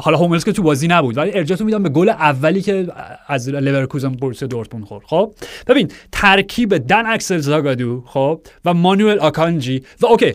حالا 0.00 0.16
هوملز 0.16 0.44
که 0.44 0.52
تو 0.52 0.62
بازی 0.62 0.88
نبود 0.88 1.16
ولی 1.16 1.30
ارجاعتون 1.34 1.66
میدم 1.66 1.82
به 1.82 1.88
گل 1.88 2.08
اولی 2.08 2.62
که 2.62 2.86
از 3.26 3.48
لورکوزن 3.48 4.08
بورسیا 4.08 4.48
دورتموند 4.48 4.86
خورد. 4.86 5.04
خب 5.06 5.34
ببین 5.66 5.90
ترکیب 6.12 6.76
دن 6.76 7.06
اکسل 7.06 7.38
زاگادو 7.38 8.02
خب 8.06 8.40
و 8.64 8.74
مانوئل 8.74 9.18
آکانجی 9.18 9.82
و 10.00 10.06
okay 10.06 10.34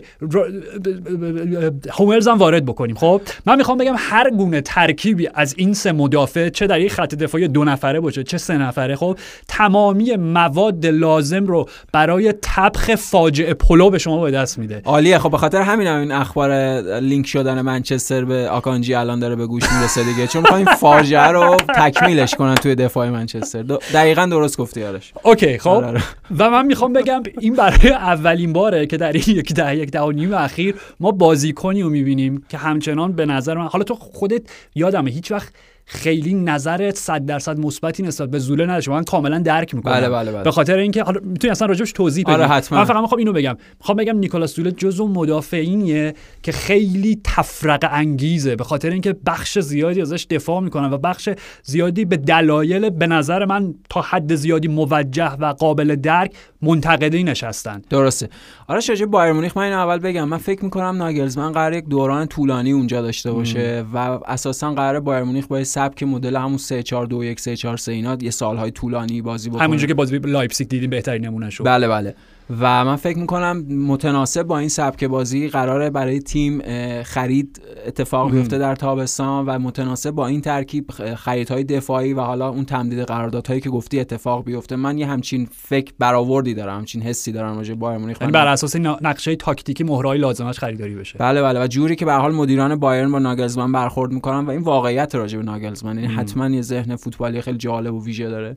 هوملز 1.90 2.28
هم 2.28 2.38
وارد 2.38 2.64
بکنیم. 2.64 2.96
خب 2.96 3.22
من 3.46 3.56
می‌خوام 3.56 3.78
بگم 3.78 3.94
هر 3.98 4.30
گونه 4.30 4.60
ترکیبی 4.60 5.28
از 5.34 5.54
این 5.58 5.74
سه 5.74 5.92
مدافع 5.92 6.35
چه 6.38 6.66
در 6.66 6.80
یک 6.80 6.92
خط 6.92 7.14
دفاعی 7.14 7.48
دو 7.48 7.64
نفره 7.64 8.00
باشه 8.00 8.22
چه 8.22 8.38
سه 8.38 8.58
نفره. 8.58 8.96
خب 8.96 9.18
تمامی 9.48 10.16
مواد 10.16 10.86
لازم 10.86 11.46
رو 11.46 11.68
برای 11.92 12.34
طبخ 12.40 12.94
فاجعه 12.94 13.54
پلو 13.54 13.90
به 13.90 13.98
شما 13.98 14.22
به 14.22 14.30
دست 14.30 14.58
میده. 14.58 14.82
عالیه. 14.84 15.18
خب 15.18 15.30
به 15.30 15.38
خاطر 15.38 15.60
همین 15.62 15.86
هم 15.86 16.00
این 16.00 16.12
اخبار 16.12 16.80
لینک 17.00 17.26
شدن 17.26 17.60
منچستر 17.60 18.24
به 18.24 18.48
آکانجی 18.48 18.94
الان 18.94 19.18
داره 19.18 19.36
به 19.36 19.46
گوش 19.46 19.72
می‌رسه 19.72 20.04
دیگه. 20.04 20.26
چون 20.26 20.42
می‌خوایم 20.42 20.64
فاجعه 20.64 21.28
رو 21.28 21.56
تکمیلش 21.56 22.34
کنن 22.34 22.54
توی 22.54 22.74
دفاع 22.74 23.10
منچستر. 23.10 23.62
دقیقا 23.94 24.26
درست 24.26 24.56
گفتی 24.56 24.80
یارش 24.80 25.12
اوکی 25.22 25.58
خب. 25.58 25.68
آره، 25.68 25.86
آره. 25.86 26.02
و 26.38 26.50
من 26.50 26.66
می‌خوام 26.66 26.92
بگم 26.92 27.22
این 27.40 27.54
برای 27.54 27.90
اولین 27.90 28.52
باره 28.52 28.86
که 28.86 28.96
در 28.96 29.12
این 29.12 29.24
یک 29.26 29.54
ده 29.54 29.76
یک 29.76 29.90
ده 29.90 30.00
و 30.00 30.10
نیم 30.10 30.34
اخیر 30.34 30.74
ما 31.00 31.10
بازیکنی 31.10 31.82
رو 31.82 31.90
می‌بینیم 31.90 32.44
که 32.48 32.58
همچنان 32.58 33.12
به 33.12 33.26
نظر 33.26 33.54
من 33.54 33.66
حالا 33.66 33.84
تو 33.84 33.94
خودت 33.94 34.42
یادمه 34.74 35.10
هیچ 35.10 35.32
وقت 35.32 35.52
خیلی 35.88 36.34
نظرت 36.34 36.96
100 36.96 37.26
درصد 37.26 37.58
مثبتی 37.58 38.02
نسبت 38.02 38.30
به 38.30 38.38
زوله 38.38 38.64
نداشت 38.64 38.88
من 38.88 39.04
کاملا 39.04 39.38
درک 39.38 39.74
می‌کنم 39.74 39.92
بله 39.92 40.08
بله 40.08 40.32
بله. 40.32 40.42
به 40.42 40.50
خاطر 40.50 40.76
اینکه 40.76 41.02
حالا 41.02 41.20
می‌تونی 41.24 41.50
اصلا 41.50 41.68
راجبش 41.68 41.92
توضیح 41.92 42.24
بدی. 42.24 42.32
آره 42.32 42.46
حتما. 42.46 42.78
من 42.78 42.84
فقط 42.84 43.00
می‌خوام 43.00 43.18
اینو 43.18 43.32
بگم. 43.32 43.56
می‌خوام 43.80 43.96
بگم 43.96 44.18
نیکولاس 44.18 44.56
زوله 44.56 44.72
جزو 44.72 45.08
مدافعینیه 45.08 46.14
که 46.42 46.52
خیلی 46.52 47.20
تفرقه 47.24 47.88
انگیزه. 47.92 48.56
به 48.56 48.64
خاطر 48.64 48.90
اینکه 48.90 49.16
بخش 49.26 49.58
زیادی 49.58 50.00
ازش 50.00 50.26
دفاع 50.30 50.60
می‌کنن 50.60 50.92
و 50.92 50.98
بخش 50.98 51.28
زیادی 51.62 52.04
به 52.04 52.16
دلایل 52.16 52.90
به 52.90 53.06
نظر 53.06 53.44
من 53.44 53.74
تا 53.90 54.00
حد 54.00 54.34
زیادی 54.34 54.68
موجه 54.68 55.32
و 55.32 55.44
قابل 55.52 55.96
درک 55.96 56.34
منتقدی 56.66 57.24
نشستن. 57.24 57.82
درسته. 57.90 58.28
آره 58.68 58.80
راجع 58.80 59.06
به 59.06 59.15
بایرن 59.15 59.32
مونیخ 59.32 59.56
من 59.56 59.62
این 59.62 59.72
اول 59.72 59.98
بگم. 59.98 60.28
من 60.28 60.38
فکر 60.38 60.64
می‌کنم 60.64 60.96
ناگلزمن 60.96 61.52
قرار 61.52 61.72
یک 61.72 61.84
دوران 61.84 62.26
طولانی 62.26 62.72
اونجا 62.72 63.02
داشته 63.02 63.32
باشه 63.32 63.84
و 63.94 63.98
اساسا 64.26 64.74
قرار 64.74 65.00
بایرن 65.00 65.22
مونیخ 65.22 65.46
با 65.46 65.64
سبک 65.64 66.02
مدل 66.02 66.36
همون 66.36 66.58
3 66.58 66.82
4 66.82 67.06
2 67.06 67.24
1 67.24 67.40
3 67.40 67.56
4 67.56 67.76
3 67.76 67.92
اینا 67.92 68.16
یه 68.20 68.30
سالهای 68.30 68.70
طولانی 68.70 69.22
بازی 69.22 69.50
بکنه. 69.50 69.62
همونجا 69.62 69.86
که 69.86 69.94
بازی 69.94 70.18
لایپزیگ 70.18 70.68
دیدیم 70.68 70.90
بهترین 70.90 71.26
نمونه 71.26 71.50
شد 71.50 71.64
بله 71.64 71.88
بله. 71.88 72.14
و 72.50 72.84
من 72.84 72.96
فکر 72.96 73.18
می‌کنم 73.18 73.64
متناسب 73.68 74.42
با 74.42 74.58
این 74.58 74.68
سبک 74.68 75.04
بازی 75.04 75.48
قراره 75.48 75.90
برای 75.90 76.18
تیم 76.18 76.62
خرید 77.02 77.62
اتفاق 77.86 78.30
بیفته 78.30 78.58
در 78.58 78.74
تابستان 78.74 79.46
و 79.46 79.58
متناسب 79.58 80.10
با 80.10 80.26
این 80.26 80.40
ترکیب 80.40 80.90
خریدهای 81.16 81.64
دفاعی 81.64 82.12
و 82.12 82.20
حالا 82.20 82.48
اون 82.48 82.64
تمدید 82.64 82.98
قراردادهایی 82.98 83.60
که 83.60 83.70
گفتی 83.70 84.00
اتفاق 84.00 84.44
بیفته. 84.44 84.76
من 84.76 84.98
یه 84.98 85.06
همچین 85.06 85.48
فکر 85.52 85.92
برآوردی 85.98 86.54
دارم 86.54 86.78
همچین 86.78 87.02
حسی 87.02 87.32
دارم 87.32 87.56
راجع 87.56 87.74
بایرن 87.74 87.98
مونیخ. 87.98 88.20
یعنی 88.20 88.32
بر 88.32 88.46
اساس 88.46 88.76
نقشه 88.76 89.36
تاکتیکی 89.36 89.84
مهرهای 89.84 90.18
لازمش 90.18 90.58
خریداری 90.58 90.94
بشه. 90.94 91.18
بله 91.18 91.42
بله. 91.42 91.64
و 91.64 91.66
جوری 91.66 91.96
که 91.96 92.04
به 92.04 92.12
حال 92.12 92.34
مدیران 92.34 92.76
بایرن 92.76 93.12
با 93.12 93.18
ناگلزمن 93.18 93.72
برخورد 93.72 94.12
می‌کنن 94.12 94.46
و 94.46 94.50
این 94.50 94.62
واقعیت 94.62 95.14
راجع 95.14 95.38
به 95.38 95.44
ناگلزمن. 95.44 95.98
یعنی 95.98 96.14
حتما 96.14 96.48
یه 96.48 96.62
ذهن 96.62 96.96
فوتبالی 96.96 97.40
خیلی 97.40 97.58
جالب 97.58 97.94
و 97.94 98.04
ویژه 98.04 98.28
داره. 98.28 98.54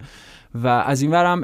و 0.55 0.67
از 0.67 1.01
این 1.01 1.11
ورم 1.11 1.43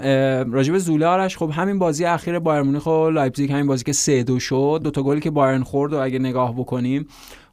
راجب 0.53 0.77
زوله 0.77 1.05
آرش 1.05 1.37
خب 1.37 1.51
همین 1.53 1.79
بازی 1.79 2.05
اخیر 2.05 2.39
بایرن 2.39 2.61
مونیخ 2.61 2.85
و 2.85 3.09
لایپزیگ 3.09 3.51
همین 3.51 3.67
بازی 3.67 3.83
که 3.83 3.93
سه 3.93 4.23
دو 4.23 4.39
شد 4.39 4.81
دو 4.83 4.91
تا 4.91 5.03
گلی 5.03 5.21
که 5.21 5.31
بایرن 5.31 5.63
خورد 5.63 5.93
و 5.93 5.97
اگه 5.97 6.19
نگاه 6.19 6.55
بکنیم 6.55 7.07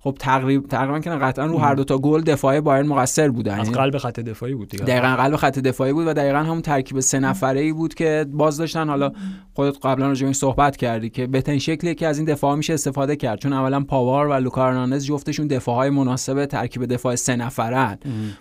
خب 0.05 0.17
تقریبا 0.19 0.67
تقریبا 0.69 1.01
که 1.01 1.11
قطعا 1.11 1.47
رو 1.47 1.59
هر 1.59 1.75
دو 1.75 1.85
تا 1.85 1.99
گل 1.99 2.21
دفاعی 2.21 2.61
بایرن 2.61 2.87
مقصر 2.87 3.29
بودن. 3.29 3.61
از 3.61 3.73
قلب 3.73 3.99
خط 3.99 4.21
دفاعی 4.21 4.55
بود 4.55 4.69
دیگه. 4.69 4.85
دقیقاً 4.85 5.17
قلب 5.17 5.37
خط 5.37 5.59
دفاعی 5.59 5.93
بود 5.93 6.07
و 6.07 6.13
دقیقاً 6.13 6.39
همون 6.39 6.63
ترکیب 6.63 7.01
سه 7.01 7.19
نفره 7.19 7.61
ای 7.61 7.73
بود 7.73 7.95
که 7.95 8.27
باز 8.33 8.57
داشتن. 8.57 8.89
حالا 8.89 9.13
خودت 9.55 9.77
قبلا 9.87 10.09
راجع 10.09 10.27
به 10.27 10.33
صحبت 10.33 10.77
کردی 10.77 11.11
که 11.11 11.27
بهترین 11.27 11.59
شکلی 11.59 11.95
که 11.95 12.07
از 12.07 12.19
این 12.19 12.27
دفاع 12.27 12.57
میشه 12.57 12.75
استفاده 12.75 13.17
کرد. 13.17 13.39
چون 13.39 13.53
اولا 13.53 13.81
پاوار 13.81 14.27
و 14.27 14.33
لوکا 14.33 14.99
جفتشون 14.99 15.47
دفاعهای 15.47 15.91
مناسب 15.91 16.47
ترکیب 16.47 16.87
دفاع 16.87 17.15
سه 17.15 17.37
نفرن. 17.37 17.99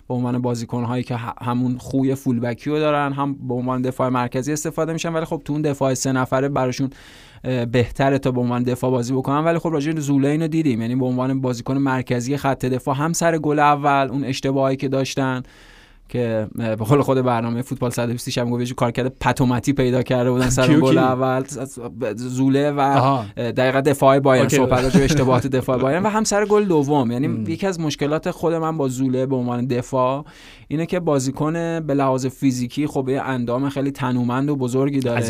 به 0.08 0.14
عنوان 0.14 0.42
بازیکن‌هایی 0.42 1.04
که 1.04 1.16
همون 1.42 1.78
خوی 1.78 2.14
فولبکی 2.14 2.70
رو 2.70 2.78
دارن 2.78 3.12
هم 3.12 3.48
به 3.48 3.54
عنوان 3.54 3.82
دفاع 3.82 4.08
مرکزی 4.08 4.52
استفاده 4.52 4.92
میشن. 4.92 5.12
ولی 5.12 5.24
خب 5.24 5.42
تو 5.44 5.52
اون 5.52 5.62
دفاع 5.62 5.94
سه 5.94 6.12
نفره 6.12 6.48
براشون 6.48 6.90
بهتره 7.72 8.18
تا 8.18 8.30
به 8.30 8.40
عنوان 8.40 8.62
دفاع 8.62 8.90
بازی 8.90 9.12
بکنن. 9.12 9.44
ولی 9.44 9.58
خب 9.58 9.68
راجع 9.72 9.92
زوله 9.92 10.28
اینو 10.28 10.48
دیدیم. 10.48 10.80
یعنی 10.80 10.96
به 10.96 11.06
عنوان 11.06 11.40
بازیکن 11.40 11.78
مرکزی 11.78 12.36
خط 12.36 12.66
دفاع 12.66 12.96
هم 12.96 13.12
سر 13.12 13.38
گل 13.38 13.58
اول 13.58 14.08
اون 14.10 14.24
اشتباهی 14.24 14.76
که 14.76 14.88
داشتن. 14.88 15.42
که 16.12 16.48
به 16.56 16.76
قول 16.76 17.02
خود 17.02 17.22
برنامه 17.22 17.62
فوتبال 17.62 17.90
120 17.90 18.38
هم 18.38 18.50
گفت 18.50 18.74
کارکرد 18.74 19.18
پتومتی 19.20 19.72
پیدا 19.72 20.02
کرده 20.02 20.30
بودن 20.30 20.50
سر 20.58 20.80
گل 20.80 20.98
اول 20.98 21.44
زوله 22.16 22.70
و 22.70 23.22
دقیقا 23.36 23.80
دفاع 23.80 24.18
بایرن 24.18 24.48
صحبت 24.48 24.84
راجع 24.84 25.04
اشتباهات 25.04 25.46
دفاع 25.56 25.78
بایرن 25.78 26.02
و 26.02 26.08
هم 26.08 26.24
سر 26.24 26.44
گل 26.44 26.64
دوم. 26.64 27.10
یعنی 27.10 27.44
یکی 27.52 27.66
از 27.66 27.80
مشکلات 27.80 28.30
خود 28.30 28.54
من 28.54 28.76
با 28.76 28.88
زوله 28.88 29.26
به 29.26 29.36
عنوان 29.36 29.66
دفاع 29.66 30.24
اینه 30.68 30.86
که 30.86 31.00
بازیکن 31.00 31.80
به 31.80 31.94
لحاظ 31.94 32.26
فیزیکی 32.26 32.86
خب 32.86 33.08
یه 33.08 33.22
اندام 33.22 33.68
خیلی 33.68 33.90
تنومند 33.90 34.50
و 34.50 34.56
بزرگی 34.56 35.00
داره. 35.00 35.20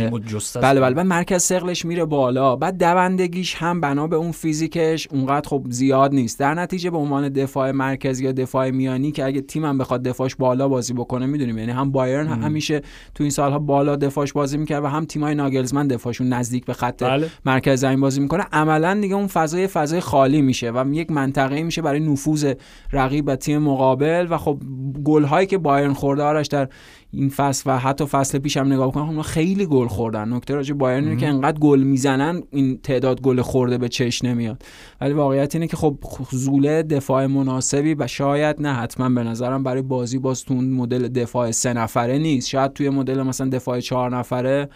بله 0.62 0.80
بله 0.80 0.94
بعد 0.94 1.06
مرکز 1.06 1.42
سقلش 1.42 1.84
میره 1.84 2.04
بالا. 2.04 2.56
بعد 2.56 2.78
دوندگیش 2.78 3.54
هم 3.54 3.80
بنا 3.80 4.06
به 4.06 4.16
اون 4.16 4.32
فیزیکش 4.32 5.08
اونقدر 5.10 5.48
خب 5.48 5.66
زیاد 5.70 6.14
نیست. 6.14 6.38
در 6.38 6.54
نتیجه 6.54 6.90
به 6.90 6.96
عنوان 6.98 7.28
دفاع 7.28 7.70
مرکزی 7.70 8.24
یا 8.24 8.32
دفاع 8.32 8.70
میانی 8.70 9.12
که 9.12 9.24
اگه 9.24 9.40
تیمم 9.40 9.78
بخواد 9.78 10.02
دفاعش 10.02 10.34
بالا 10.34 10.71
بازی 10.72 10.92
بکنه 10.92 11.26
می‌دونیم. 11.26 11.58
یعنی 11.58 11.72
هم 11.72 11.92
بایرن 11.92 12.26
هم 12.26 12.42
همیشه 12.42 12.82
تو 13.14 13.24
این 13.24 13.30
سالها 13.30 13.58
بالا 13.58 13.96
دفاعش 13.96 14.32
بازی 14.32 14.58
می‌کرد 14.58 14.84
و 14.84 14.86
هم 14.86 15.04
تیمای 15.04 15.34
ناگلزمن 15.34 15.88
دفاعشون 15.88 16.28
نزدیک 16.28 16.64
به 16.64 16.72
خط 16.72 17.02
بله. 17.02 17.28
مرکز 17.44 17.80
زمین 17.80 18.00
بازی 18.00 18.20
می‌کنه. 18.20 18.42
عملا 18.52 18.98
دیگه 19.00 19.14
اون 19.14 19.26
فضای 19.26 19.66
فضای 19.66 20.00
خالی 20.00 20.42
میشه 20.42 20.70
و 20.70 20.84
یک 20.92 21.10
منطقه 21.10 21.62
میشه 21.62 21.82
برای 21.82 22.00
نفوذ 22.00 22.52
رقیب 22.92 23.24
و 23.28 23.36
تیم 23.36 23.58
مقابل. 23.58 24.26
و 24.30 24.38
خب 24.38 24.58
گل 25.04 25.24
هایی 25.24 25.46
که 25.46 25.58
بایرن 25.58 25.92
خورده 25.92 26.22
آرش 26.22 26.46
در 26.46 26.68
این 27.14 27.28
فصل 27.28 27.70
و 27.70 27.78
حتی 27.78 28.06
فصل 28.06 28.38
پیش 28.38 28.56
هم 28.56 28.72
نگاه 28.72 28.92
کنم 28.92 29.08
اونا 29.08 29.22
خیلی 29.22 29.66
گل 29.66 29.86
خوردن. 29.86 30.32
نکته 30.32 30.54
راجع 30.54 30.74
بایرن 30.74 31.04
اینه 31.04 31.16
که 31.16 31.28
انقدر 31.28 31.58
گل 31.58 31.80
می‌زنن 31.80 32.42
این 32.50 32.78
تعداد 32.82 33.20
گل 33.20 33.40
خورده 33.40 33.78
به 33.78 33.88
چش 33.88 34.24
نمیاد. 34.24 34.62
ولی 35.00 35.12
واقعیت 35.12 35.54
اینه 35.54 35.66
که 35.66 35.76
خب 35.76 35.98
زوله 36.30 36.82
دفاع 36.82 37.26
مناسبی 37.26 37.94
و 37.94 38.06
شاید 38.06 38.62
نه 38.62 38.72
حتما 38.74 39.08
به 39.08 39.22
نظرم 39.22 39.62
برای 39.62 39.82
بازی 39.82 40.18
باز 40.18 40.44
تو 40.44 40.54
مدل 40.54 41.08
دفاع 41.08 41.50
سه 41.50 41.72
نفره 41.72 42.18
نیست. 42.18 42.48
شاید 42.48 42.72
توی 42.72 42.88
مدل 42.90 43.22
مثلا 43.22 43.48
دفاع 43.48 43.80
چهار 43.80 44.16
نفره 44.16 44.68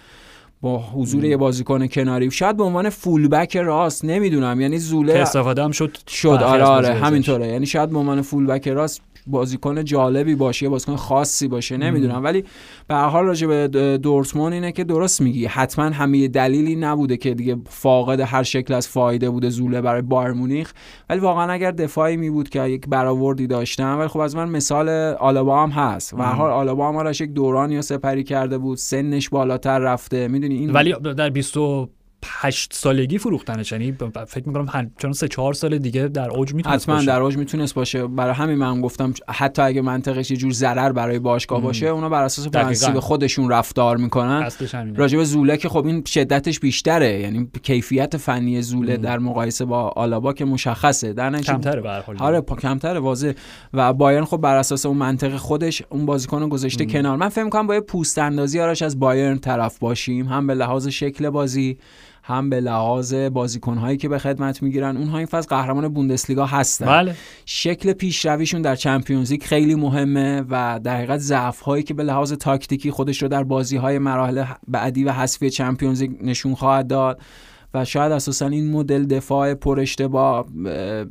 با 0.60 0.78
حضور 0.78 1.24
یه 1.24 1.36
بازیکن 1.36 1.86
کناری 1.86 2.30
شاید 2.30 2.56
به 2.56 2.64
عنوان 2.64 2.90
فولبک 2.90 3.56
راست 3.56 4.04
نمی‌دونم. 4.04 4.60
یعنی 4.60 4.78
زوله 4.78 5.14
استفاده 5.14 5.64
هم 5.64 5.70
شد 5.70 5.96
شد. 6.08 6.28
آره 6.28 6.64
آره 6.64 6.94
همینطوره. 6.94 7.48
یعنی 7.48 7.66
شاید 7.66 7.90
به 7.90 7.98
عنوان 7.98 8.22
فولبک 8.22 8.68
راست 8.68 9.00
بازیکن 9.26 9.84
جالبی 9.84 10.34
باشه 10.34 10.68
بازیکن 10.68 10.96
خاصی 10.96 11.48
باشه 11.48 11.76
نمی‌دونم. 11.76 12.24
ولی 12.24 12.44
به 12.88 12.94
هر 12.94 13.08
حال 13.08 13.24
راجع 13.24 13.46
به 13.46 13.98
دورتموند 13.98 14.52
اینه 14.52 14.72
که 14.72 14.84
درست 14.84 15.20
میگی. 15.20 15.46
حتما 15.46 15.84
همه 15.84 16.28
دلیلی 16.28 16.76
نبوده 16.76 17.16
که 17.16 17.34
دیگه 17.34 17.56
فاقد 17.68 18.20
هر 18.20 18.42
شکل 18.42 18.74
از 18.74 18.88
فایده 18.88 19.30
بوده 19.30 19.50
زوله 19.50 19.80
برای 19.80 20.02
بایر 20.02 20.32
مونیخ. 20.32 20.72
ولی 21.10 21.20
واقعا 21.20 21.52
اگر 21.52 21.70
دفاعی 21.70 22.16
می 22.16 22.30
بود 22.30 22.48
که 22.48 22.62
یک 22.62 22.88
برآوردی 22.88 23.46
داشتن 23.46 23.94
ولی 23.94 24.08
خب 24.08 24.20
از 24.20 24.36
من 24.36 24.48
مثال 24.48 24.88
آلابا 25.18 25.62
هم 25.62 25.70
هست. 25.70 26.14
و 26.14 26.16
هر 26.16 26.32
حال 26.32 26.50
آلابا 26.50 26.88
هم 26.88 27.10
یک 27.10 27.22
دورانی 27.22 27.82
سپری 27.82 28.24
کرده 28.24 28.58
بود. 28.58 28.78
سنش 28.78 29.28
بالاتر 29.28 29.78
رفته. 29.78 30.28
می‌دونی 30.28 30.54
این 30.54 30.70
ولی 30.70 30.94
در 31.16 31.30
20 31.30 31.56
هشت 32.28 32.74
سالگی 32.74 33.18
فروختنش 33.18 33.72
یعنی 33.72 33.96
فکر 34.26 34.48
می‌کنم 34.48 34.90
چون 34.98 35.12
سه 35.12 35.28
چهار 35.28 35.54
سال 35.54 35.78
دیگه 35.78 36.08
در 36.08 36.30
اوج 36.30 36.54
می‌تونست 36.54 36.88
حتما 36.88 37.02
در 37.02 37.20
اوج 37.20 37.36
می‌تونست 37.36 37.74
باشه. 37.74 38.06
برای 38.06 38.34
همین 38.34 38.58
من 38.58 38.80
گفتم 38.80 39.14
حتی 39.28 39.62
اگه 39.62 39.80
منطقش 39.80 40.30
یه 40.30 40.36
جور 40.36 40.52
ضرر 40.52 40.92
برای 40.92 41.18
باشگاه 41.18 41.60
باشه 41.60 41.86
اونا 41.86 42.08
بر 42.08 42.22
اساس 42.22 42.48
پرنسیب 42.48 42.98
خودشون 42.98 43.50
رفتار 43.50 43.96
می‌کنن. 43.96 44.50
راجب 44.96 45.24
زوله 45.24 45.56
که 45.56 45.68
خب 45.68 45.86
این 45.86 46.04
شدتش 46.06 46.60
بیشتره. 46.60 47.20
یعنی 47.20 47.48
کیفیت 47.62 48.16
فنی 48.16 48.62
زوله 48.62 48.96
در 48.96 49.18
مقایسه 49.18 49.64
با 49.64 49.88
آلابا 49.88 50.32
که 50.32 50.44
مشخصه. 50.44 51.12
در 51.12 51.38
کمتره 51.40 51.80
به 51.80 51.90
حال. 51.90 52.16
آره 52.18 52.40
کمتره 52.40 53.00
واضح 53.00 53.32
و 53.74 53.92
بایرن 53.92 54.24
خب 54.24 54.36
بر 54.36 54.56
اساس 54.56 54.86
اون 54.86 54.96
منطق 54.96 55.36
خودش 55.36 55.82
اون 55.90 56.06
بازیکن 56.06 56.48
گذاشته 56.48 56.86
کنار. 56.86 57.16
من 57.16 57.28
فکر 57.28 57.44
می‌کنم 57.44 57.66
با 57.66 57.74
یه 57.74 57.80
پوست 57.80 58.18
اندازی 58.18 58.60
آرش 58.60 58.82
از 58.82 58.98
بایرن 58.98 59.38
طرف 59.38 59.78
باشیم. 59.78 60.26
هم 60.26 60.46
به 60.46 60.54
لحاظ 60.54 60.88
شکل 60.88 61.30
بازی 61.30 61.78
هم 62.26 62.50
به 62.50 62.60
لحاظ 62.60 63.14
بازیکنهایی 63.14 63.96
که 63.96 64.08
به 64.08 64.18
خدمت 64.18 64.62
می‌گیرن 64.62 64.96
اونها 64.96 65.18
این 65.18 65.26
فصل 65.26 65.48
قهرمان 65.48 65.88
بوندسلیگا 65.88 66.46
هستن 66.46 66.86
بله. 66.86 67.14
شکل 67.44 67.92
پیشرویشون 67.92 68.62
در 68.62 68.76
چمپیونز 68.76 69.32
لیگ 69.32 69.42
خیلی 69.42 69.74
مهمه 69.74 70.42
و 70.50 70.80
در 70.84 70.96
حقیقت 70.96 71.18
ضعف 71.18 71.60
هایی 71.60 71.82
که 71.82 71.94
به 71.94 72.02
لحاظ 72.02 72.32
تاکتیکی 72.32 72.90
خودش 72.90 73.22
رو 73.22 73.28
در 73.28 73.44
بازی 73.44 73.76
های 73.76 73.98
مراحل 73.98 74.44
بعدی 74.68 75.04
و 75.04 75.12
حذفی 75.12 75.50
چمپیونز 75.50 76.02
لیگ 76.02 76.10
نشون 76.22 76.54
خواهد 76.54 76.86
داد 76.86 77.20
و 77.76 77.84
شاید 77.84 78.12
اساسا 78.12 78.46
این 78.46 78.70
مدل 78.70 79.04
دفاع 79.04 79.54
پر 79.54 79.80
اشتباه 79.80 80.46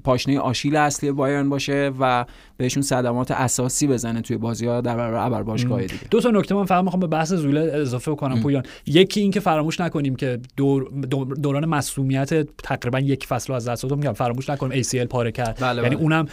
پاشنه 0.04 0.40
آشیل 0.40 0.76
اصلی 0.76 1.12
بایرن 1.12 1.50
باشه 1.50 1.92
و 2.00 2.26
بهشون 2.58 2.84
صدمات 2.84 3.32
اساسی 3.32 3.88
بزنه 3.88 4.22
توی 4.22 4.38
بازی 4.38 4.66
ها 4.66 4.82
در 4.82 4.98
برابر 4.98 5.26
ابر 5.26 5.44
باشگاه 5.44 5.82
دیگه. 5.82 6.04
دو 6.12 6.22
تا 6.22 6.30
نکته 6.30 6.56
من 6.56 6.66
فقط 6.66 6.84
می‌خوام 6.84 7.00
به 7.00 7.08
بحث 7.08 7.34
زوله 7.34 7.62
اضافه 7.62 8.16
کنم 8.16 8.42
پویان. 8.42 8.64
یکی 8.88 9.22
اینکه 9.22 9.40
فراموش 9.40 9.80
نکنیم 9.80 10.16
که 10.16 10.40
دور 10.58 10.92
دوران 11.42 11.66
مسئولیت 11.66 12.58
تقریبا 12.58 13.00
یک 13.00 13.26
فصل 13.26 13.54
از 13.54 13.68
دست 13.68 13.86
میگم 13.86 14.14
فراموش 14.14 14.50
نکنیم 14.50 14.84
ACL 14.84 15.08
پاره 15.08 15.32
کرد. 15.32 15.58
بله 15.62 15.82
یعنی 15.82 15.96
بله. 15.96 16.04
اونم 16.04 16.26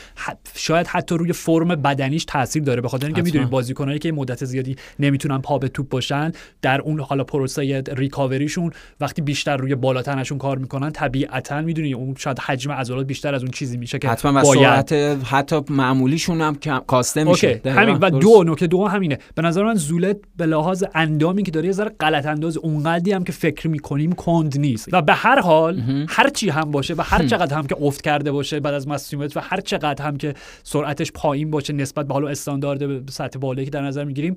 شاید 0.55 0.87
حتی 0.87 1.15
روی 1.15 1.33
فرم 1.33 1.69
بدنیش 1.69 2.25
تاثیر 2.25 2.63
داره 2.63 2.81
به 2.81 2.89
خاطر 2.89 3.07
اینکه 3.07 3.23
می‌دونید 3.23 3.51
بازیکنایی 3.51 3.99
که 3.99 4.13
مدت 4.13 4.45
زیادی 4.45 4.77
نمی‌تونن 4.99 5.39
پا 5.39 5.59
به 5.59 5.69
توپ 5.69 5.89
باشن 5.89 6.33
در 6.63 6.81
اون 6.81 7.01
حالا 7.01 7.25
پروسه 7.25 7.83
ریکاوریشون 7.93 8.71
وقتی 9.01 9.23
بیشتر 9.23 9.57
روی 9.57 9.75
بالاتنشون 10.23 10.39
کار 10.39 10.59
می‌کنن 10.59 10.91
طبیعتا 10.91 11.61
می‌دونی 11.61 11.93
اون 11.93 12.15
شاید 12.19 12.39
حجم 12.39 12.73
عضلات 12.73 13.07
بیشتر 13.07 13.35
از 13.35 13.43
اون 13.43 13.51
چیزی 13.51 13.77
میشه 13.77 13.99
که 13.99 14.09
حتما 14.09 14.43
باید. 14.43 14.93
حتی 15.25 15.55
معمولی 15.55 15.93
معمولیشون 15.93 16.41
هم 16.41 16.57
کاسته 16.87 17.25
میشه. 17.25 17.61
همین. 17.67 17.97
و 17.97 18.11
دو 18.11 18.45
نکته 18.47 18.67
دو 18.67 18.87
همینه. 18.87 19.19
به 19.35 19.43
نظر 19.43 19.63
من 19.65 19.75
زولت 19.75 20.17
به 20.37 20.47
لحاظ 20.47 20.85
اندامی 20.95 21.43
که 21.43 21.51
داره 21.51 21.67
یه 21.67 21.73
ذره 21.73 21.91
غلط 22.01 22.27
انداز 22.27 22.57
اونقدی 22.57 23.13
هم 23.13 23.25
که 23.25 23.33
فکر 23.33 23.69
می‌کنیم 23.69 24.13
کند 24.13 24.59
نیست. 24.59 24.89
و 24.93 25.03
به 25.03 25.15
هر 25.15 25.41
حال 25.41 25.83
هر 26.09 26.29
چی 26.29 26.51
هم 26.51 26.71
باشه 26.71 26.95
و 26.95 27.03
هر 27.05 27.27
چقدر 27.27 27.57
هم 27.57 27.67
که 27.67 27.77
افت 27.81 28.01
کرده 28.01 28.33
باشه 28.33 28.61
بعد 28.61 28.75
از 28.75 28.89
مسئولیت 28.89 29.37
و 29.37 29.41
هر 29.41 29.61
چقدر 29.61 30.05
هم 30.05 30.17
که 30.17 30.35
سرعتش 30.63 31.13
پایین 31.13 31.51
باشه 31.51 31.73
نسبت 31.73 32.07
به 32.07 32.15
حالا 32.15 32.29
استاندارد 32.29 33.11
سطح 33.11 33.39
بالایی 33.39 33.65
که 33.65 33.71
در 33.71 33.83
نظر 33.83 34.05
می‌گیریم 34.05 34.37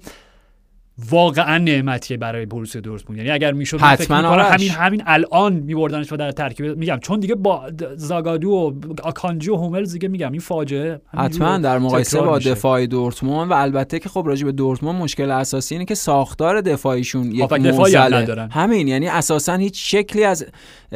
واقعا 1.09 1.57
نعمتیه 1.57 2.17
برای 2.17 2.45
بروسیا 2.45 2.81
دورتموند. 2.81 3.17
یعنی 3.17 3.31
اگر 3.31 3.51
می‌شد 3.51 3.79
حتما 3.79 4.17
همین 4.17 4.69
همین 4.69 5.03
الان 5.05 5.53
میبردنش 5.53 6.13
و 6.13 6.15
در 6.15 6.31
ترکیب 6.31 6.77
میگم 6.77 6.99
چون 7.01 7.19
دیگه 7.19 7.35
با 7.35 7.69
زاگادو 7.95 8.49
و 8.49 8.73
آکانجی 9.03 9.49
و 9.49 9.55
هوملز 9.55 9.93
دیگه 9.93 10.07
میگم 10.07 10.31
این 10.31 10.41
فاجعه. 10.41 11.01
حتما 11.17 11.57
در 11.57 11.77
مقایسه 11.77 12.21
با 12.21 12.39
دفاع 12.39 12.85
دورتموند 12.85 13.51
و 13.51 13.53
البته 13.53 13.99
که 13.99 14.09
خب 14.09 14.23
راجع 14.27 14.45
به 14.45 14.51
دورتموند 14.51 15.01
مشکل 15.01 15.31
اساسی 15.31 15.75
اینه 15.75 15.85
که 15.85 15.95
ساختار 15.95 16.61
دفاعیشون 16.61 17.31
یک 17.31 17.53
ندارن. 17.53 18.49
همین 18.49 18.87
یعنی 18.87 19.07
اساسا 19.07 19.55
هیچ 19.55 19.91
شکلی 19.95 20.23
از 20.23 20.45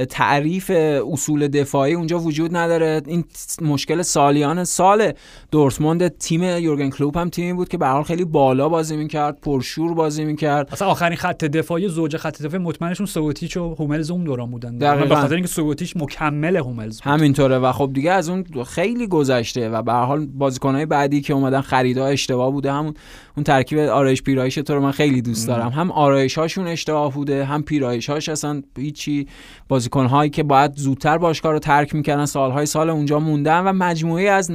تعریف 0.09 0.71
اصول 1.11 1.47
دفاعی 1.47 1.93
اونجا 1.93 2.19
وجود 2.19 2.55
نداره. 2.55 3.01
این 3.05 3.23
مشکل 3.61 4.01
سالیان 4.01 4.63
سال 4.63 5.11
دورتموند 5.51 6.07
تیم 6.07 6.43
یورگن 6.43 6.89
کلوپ 6.89 7.17
هم 7.17 7.29
تیمی 7.29 7.53
بود 7.53 7.69
که 7.69 7.77
به 7.77 8.03
خیلی 8.03 8.25
بالا 8.25 8.69
بازی 8.69 8.97
می‌کرد 8.97 9.39
پرشور 9.41 9.88
بازی 9.93 10.25
می‌کرد. 10.25 10.69
اصلا 10.71 10.87
آخرین 10.87 11.17
خط 11.17 11.45
دفاعی 11.45 11.87
زوج 11.87 12.17
خط 12.17 12.41
دفاعی 12.41 12.63
مطمئنشون 12.63 13.05
سوگوتیچ 13.05 13.57
و 13.57 13.75
هوملز 13.75 14.11
اون 14.11 14.23
دوران 14.23 14.51
بودن. 14.51 14.77
به 14.77 15.15
خاطر 15.15 15.33
اینکه 15.33 15.49
سوگوتیچ 15.49 15.93
مکمل 15.97 16.55
هوملز 16.55 17.01
بود. 17.01 17.13
همینطوره. 17.13 17.59
و 17.59 17.71
خب 17.71 17.89
دیگه 17.93 18.11
از 18.11 18.29
اون 18.29 18.45
خیلی 18.67 19.07
گذشته 19.07 19.69
و 19.69 19.81
به 19.81 19.91
حال 19.91 20.25
بازیکنهای 20.25 20.85
بعدی 20.85 21.21
که 21.21 21.33
اومدن 21.33 21.61
خریدا 21.61 22.05
اشتباه 22.05 22.51
بوده. 22.51 22.71
همون 22.71 22.93
اون 23.37 23.43
ترکیب 23.43 23.79
آرایش 23.79 24.23
پیرایش 24.23 24.55
تو 24.55 24.73
رو 24.73 24.81
من 24.81 24.91
خیلی 24.91 25.21
دوست 25.21 25.47
دارم. 25.47 25.69
هم 25.69 25.91
آرایش 25.91 26.37
هاشون 26.37 26.67
اشتباه 26.67 27.13
بوده 27.13 27.45
هم 27.45 27.63
پیرایش 27.63 28.09
هاش 28.09 28.29
اصلا 28.29 28.61
هیچی. 28.77 29.27
بازیکن 29.67 30.05
هایی 30.05 30.29
که 30.29 30.43
باید 30.43 30.75
زودتر 30.75 31.17
باشگاه 31.17 31.51
رو 31.51 31.59
ترک 31.59 31.95
می‌کردن 31.95 32.25
سالهای 32.25 32.65
سال 32.65 32.89
اونجا 32.89 33.19
موندن 33.19 33.59
و 33.59 33.73
مجموعه 33.73 34.29
از 34.29 34.51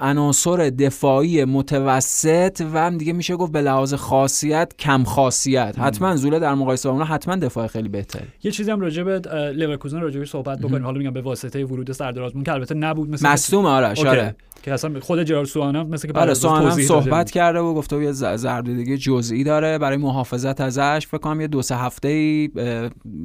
عناصر 0.00 0.56
دفاعی 0.56 1.44
متوسط 1.44 2.62
و 2.72 2.78
هم 2.78 2.98
دیگه 2.98 3.12
میشه 3.12 3.36
گفت 3.36 3.52
به 3.52 3.60
لحاظ 3.60 3.94
خاصیت 3.94 4.72
کم 4.78 5.04
خاصیت. 5.04 5.78
حتما 5.78 6.16
زوله 6.16 6.38
در 6.38 6.54
مقایسه 6.54 6.88
با 6.88 6.92
اونها 6.94 7.14
حتما 7.14 7.36
دفاع 7.36 7.66
خیلی 7.66 7.88
بهتر 7.88 8.22
یه 8.42 8.50
چیزی 8.50 8.70
هم 8.70 8.80
راجع 8.80 9.02
به 9.02 9.20
لورکوزن 9.50 10.00
راجع 10.00 10.24
صحبت 10.24 10.58
بکنیم. 10.58 10.84
حالا 10.84 10.98
میگم 10.98 11.10
به 11.10 11.20
واسطه 11.20 11.64
ورود 11.64 11.92
سردارازمون 11.92 12.44
که 12.44 12.52
البته 12.52 12.74
نبود 12.74 13.10
مثل 13.10 13.28
مصدوم 13.28 13.66
آره. 13.66 14.34
که 14.62 14.72
اصلا 14.72 15.00
خود 15.00 15.22
جرار 15.22 15.44
سوانا 15.44 15.84
مثل 15.84 16.08
که 16.08 16.18
آره 16.18 16.34
سوانا 16.34 16.70
صحبت 16.70 17.30
کرده 17.30 17.58
و 17.58 17.74
گفته 17.74 18.02
یه 18.02 18.12
ضربه 18.12 18.74
دیگه 18.74 18.96
جزئی 18.96 19.44
داره 19.44 19.78
برای 19.78 19.96
محافظت 19.96 20.60
ازش. 20.60 21.06
فکر 21.06 21.18
کنم 21.18 21.40
یه 21.40 21.46
دو 21.46 21.62
سه 21.62 21.76
هفته 21.76 22.08
ای 22.08 22.50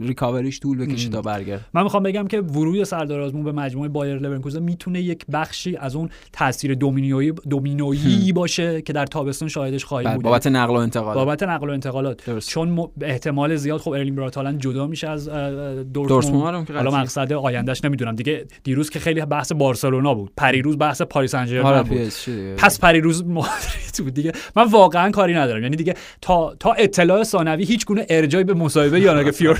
ریکاوریش 0.01 0.59
طول 0.59 0.85
بکشه 0.85 1.09
تا 1.09 1.21
برگرده. 1.21 1.65
من 1.73 1.83
می‌خوام 1.83 2.03
بگم 2.03 2.27
که 2.27 2.41
ورود 2.41 2.83
سردار 2.83 3.21
آزمون 3.21 3.43
به 3.43 3.51
مجموعه 3.51 3.89
بایر 3.89 4.17
لورکوزن 4.17 4.63
می‌تونه 4.63 5.01
یک 5.01 5.25
بخشی 5.33 5.77
از 5.77 5.95
اون 5.95 6.09
تاثیر 6.33 6.73
دومینویی 6.73 7.31
دومینویی 7.49 8.33
باشه 8.33 8.81
که 8.81 8.93
در 8.93 9.05
تابستون 9.05 9.47
شاهدش 9.47 9.85
خواهیم 9.85 10.09
بله، 10.09 10.15
بود. 10.15 10.25
بابت 10.25 10.47
نقل 10.47 10.73
و 10.73 10.77
انتقالات. 10.77 11.15
بابت 11.15 11.43
نقل 11.43 11.69
و 11.69 11.71
انتقالات. 11.71 12.25
درست. 12.25 12.49
چون 12.49 12.87
احتمال 13.01 13.55
زیاد 13.55 13.79
خب 13.79 13.91
ارلینگ 13.91 14.15
براوت 14.15 14.36
هالند 14.36 14.57
جدا 14.57 14.87
میشه 14.87 15.09
از 15.09 15.29
دورتموند. 15.93 16.71
حالا 16.71 16.91
مقصد 16.91 17.33
آیندهش 17.33 17.85
نمی‌دونم. 17.85 18.15
دیگه 18.15 18.45
دیروز 18.63 18.89
که 18.89 18.99
خیلی 18.99 19.25
بحث 19.25 19.51
بارسلونا 19.51 20.13
بود. 20.13 20.31
پریروز 20.37 20.77
بحث 20.77 21.01
پاریس 21.27 21.31
سن 21.31 21.83
بود. 21.83 22.55
پس 22.57 22.79
پریروز 22.79 23.25
مادرید 23.25 23.97
بود 23.97 24.13
دیگه. 24.13 24.31
من 24.55 24.63
واقعا 24.63 25.11
کاری 25.11 25.33
ندارم. 25.33 25.63
یعنی 25.63 25.75
دیگه 25.75 25.95
تا 26.21 26.55
تا 26.59 26.73
اطلاع 26.73 27.23
ثانوی 27.23 27.63
هیچ 27.63 27.85
گونه 27.85 28.05
ارجاعی 28.09 28.43
به 28.43 28.53
مصاحبه 28.53 28.99
یا 28.99 29.19
نگه 29.19 29.31
فیور 29.31 29.59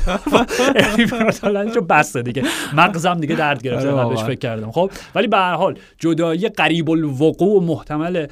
رو 1.76 1.82
بسته 1.82 2.22
دیگه. 2.22 2.44
مغزم 2.74 3.14
دیگه 3.14 3.36
درد 3.36 3.62
گرفته 3.62 3.92
قبلش 3.92 4.24
فکر 4.24 4.40
کردم. 4.40 4.72
خب 4.72 4.92
ولی 5.16 5.28
به 5.28 5.38
هر 5.38 5.54
حال 5.54 5.78
جدایی 6.00 6.50
قریب 6.50 6.90
الوقوع 6.90 7.58
و 7.58 7.60
محتمل 7.60 8.28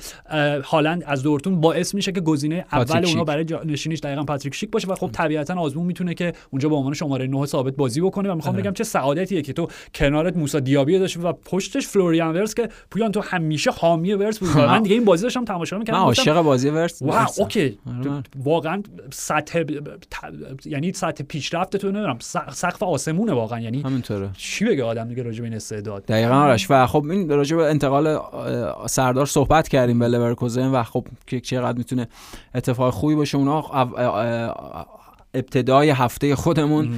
هالند 0.63 1.03
از 1.07 1.23
دورتموند 1.23 1.61
باعث 1.61 1.95
میشه 1.95 2.11
که 2.11 2.21
گزینه 2.21 2.65
اول 2.71 3.05
اونا 3.05 3.23
برای 3.23 3.45
جانشینیش 3.65 3.99
دقیقا 3.99 4.23
پاتریک 4.23 4.55
شیک 4.55 4.71
باشه 4.71 4.87
و 4.87 4.95
خب 4.95 5.09
طبیعتا 5.11 5.55
آزمون 5.55 5.85
می‌تونه 5.85 6.13
که 6.13 6.33
اونجا 6.49 6.69
به 6.69 6.75
عنوان 6.75 6.93
شماره 6.93 7.27
9 7.27 7.45
ثابت 7.45 7.75
بازی 7.75 8.01
بکنه. 8.01 8.31
و 8.31 8.35
می‌خوام 8.35 8.55
بگم 8.55 8.73
چه 8.73 8.83
سعادتیه 8.83 9.41
که 9.41 9.53
تو 9.53 9.67
کنارت 9.95 10.37
موسی 10.37 10.61
دیابی 10.61 10.99
داشته 10.99 11.19
و 11.19 11.33
پشتش 11.33 11.87
فلوریان 11.87 12.35
ویرتس 12.35 12.53
که 12.53 12.69
پویان 12.91 13.11
تو 13.11 13.20
همیشه 13.21 13.71
حامی 13.71 14.13
ویرتس 14.13 14.39
بود. 14.39 14.57
من 14.57 14.83
دیگه 14.83 14.95
این 14.95 15.05
بازی 15.05 15.23
داشتم 15.23 15.45
تماشا 15.45 15.77
می‌کردم 15.77 15.99
من 15.99 16.05
عاشق 16.05 16.41
بازی 16.41 16.69
ویرتس 16.69 17.01
wow 17.01 17.27
okay. 17.37 17.79
آره. 17.99 18.23
واقعا 18.43 18.83
سطح 19.13 19.63
یعنی 20.65 20.93
سطح 20.93 21.23
پیشرفت 21.23 21.77
تو 21.77 21.87
نمی‌دونم. 21.87 22.17
سقف 22.51 22.83
آسمونه 22.83 23.33
واقعا. 23.33 23.59
یعنی 23.59 23.81
همینطوره. 23.81 24.29
چی 24.37 24.65
بگه 24.65 24.83
آدم 24.83 25.07
دیگه 25.07 25.23
راجع 25.23 25.39
به 25.39 25.45
این 25.45 25.53
استعداد؟ 25.53 26.05
دقیقاً 26.05 26.33
آرش. 26.33 26.67
و 26.69 26.87
خب 26.87 27.05
این 27.09 27.29
راجع 27.29 27.57
به 27.57 27.69
انتقال 27.69 28.19
سردار 28.87 29.25
صحبت 29.25 29.67
کردیم 29.67 29.99
به 29.99 30.07
لورکوزن 30.07 30.67
و 30.67 30.83
خب 30.83 31.07
که 31.27 31.39
چقدر 31.39 31.77
می‌تونه 31.77 32.07
اتفاق 32.55 32.93
خوبی 32.93 33.15
باشه. 33.15 33.37
اونا 33.37 33.63
ابتدای 35.33 35.89
هفته 35.89 36.35
خودمون 36.35 36.89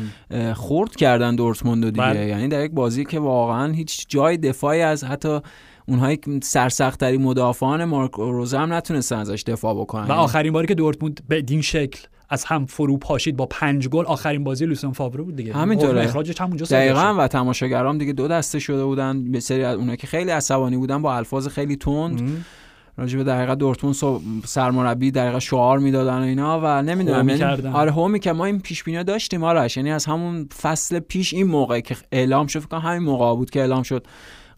خورد 0.53 0.95
کردن 0.95 1.35
دورتموند 1.35 1.85
دیگه. 1.85 2.05
بله. 2.05 2.27
یعنی 2.27 2.47
در 2.47 2.65
یک 2.65 2.71
بازی 2.71 3.05
که 3.05 3.19
واقعا 3.19 3.71
هیچ 3.73 4.05
جای 4.09 4.37
دفاعی 4.37 4.81
از 4.81 5.03
حتی 5.03 5.39
اونهایی 5.87 6.17
که 6.17 6.39
سرسختترین 6.43 7.21
مدافعان 7.21 7.85
مارک 7.85 8.11
روزه 8.11 8.59
هم 8.59 8.73
نتونستن 8.73 9.15
ازش 9.15 9.43
دفاع 9.43 9.75
بکنن. 9.75 10.07
و 10.07 10.11
آخرین 10.11 10.53
باری 10.53 10.67
که 10.67 10.75
دورتموند 10.75 11.21
به 11.27 11.41
دین 11.41 11.61
شکل 11.61 11.99
از 12.29 12.45
هم 12.45 12.65
فرو 12.65 12.97
پاشید 12.97 13.37
با 13.37 13.45
پنج 13.45 13.87
گل 13.87 14.05
آخرین 14.05 14.43
بازی 14.43 14.65
لوسون 14.65 14.91
فاوره 14.91 15.23
بود 15.23 15.35
دیگه. 15.35 15.53
همینطوره. 15.53 16.03
اخراجش 16.03 16.41
همونجا 16.41 16.65
دقیقاً 16.65 17.15
و 17.17 17.27
تماشاگرام 17.27 17.97
دیگه 17.97 18.13
دو 18.13 18.27
دسته 18.27 18.59
شده 18.59 18.85
بودن. 18.85 19.31
به 19.31 19.39
سری 19.39 19.63
از 19.63 19.77
اونایی 19.77 19.97
که 19.97 20.07
خیلی 20.07 20.31
عصبانی 20.31 20.77
بودن 20.77 21.01
با 21.01 21.15
الفاظ 21.15 21.47
خیلی 21.47 21.75
تند. 21.75 22.45
راجع 22.97 23.17
به 23.17 23.23
دقیقه 23.23 23.55
دورتموند 23.55 23.95
سرمربی 24.45 25.11
دقیقه 25.11 25.39
شعار 25.39 25.79
می‌دادن 25.79 26.21
اینا 26.21 26.59
و 26.63 26.81
نمی‌دونم 26.81 27.29
یعنی 27.29 27.67
آره 27.67 27.91
هومی 27.91 28.19
که 28.19 28.31
ما 28.31 28.45
این 28.45 28.59
پیش 28.59 28.83
بینی 28.83 29.03
داشتیم 29.03 29.43
آرش. 29.43 29.77
یعنی 29.77 29.91
از 29.91 30.05
همون 30.05 30.49
فصل 30.61 30.99
پیش 30.99 31.33
این 31.33 31.47
موقع 31.47 31.79
که 31.79 31.95
اعلام 32.11 32.47
شد 32.47 32.59
فکر 32.59 32.77
همین 32.77 33.03
موقع 33.03 33.35
بود 33.35 33.49
که 33.49 33.59
اعلام 33.59 33.83
شد. 33.83 34.07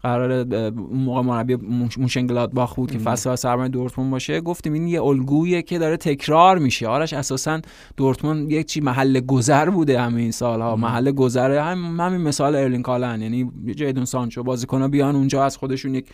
قرار 0.06 0.44
موقع 0.92 1.22
مربی 1.22 1.56
مونشن 1.98 2.36
گلادباخ 2.36 2.74
بود 2.74 2.90
که 2.90 2.98
فصل 2.98 3.34
سرمربی 3.34 3.68
دورتموند 3.68 4.10
باشه. 4.10 4.40
گفتیم 4.40 4.72
این 4.72 4.86
یه 4.88 5.02
الگویی 5.02 5.62
که 5.62 5.78
داره 5.78 5.96
تکرار 5.96 6.58
میشه. 6.58 6.88
آرش 6.88 7.12
اساسا 7.12 7.60
دورتموند 7.96 8.50
یک 8.50 8.66
چی 8.66 8.80
محل 8.80 9.20
گذر 9.20 9.70
بوده 9.70 10.00
همین 10.00 10.30
سالها. 10.30 10.76
محل 10.76 11.10
گذر 11.10 11.58
هم 11.58 12.00
همین 12.00 12.20
مثال 12.20 12.54
ارلینگ 12.54 12.82
هالند. 12.82 13.22
یعنی 13.22 13.50
جیدون 13.74 14.04
سانچو 14.04 14.42
بازیکن‌ها 14.42 14.88
بیان 14.88 15.16
اونجا 15.16 15.44
از 15.44 15.56
خودشون 15.56 15.94
یک 15.94 16.06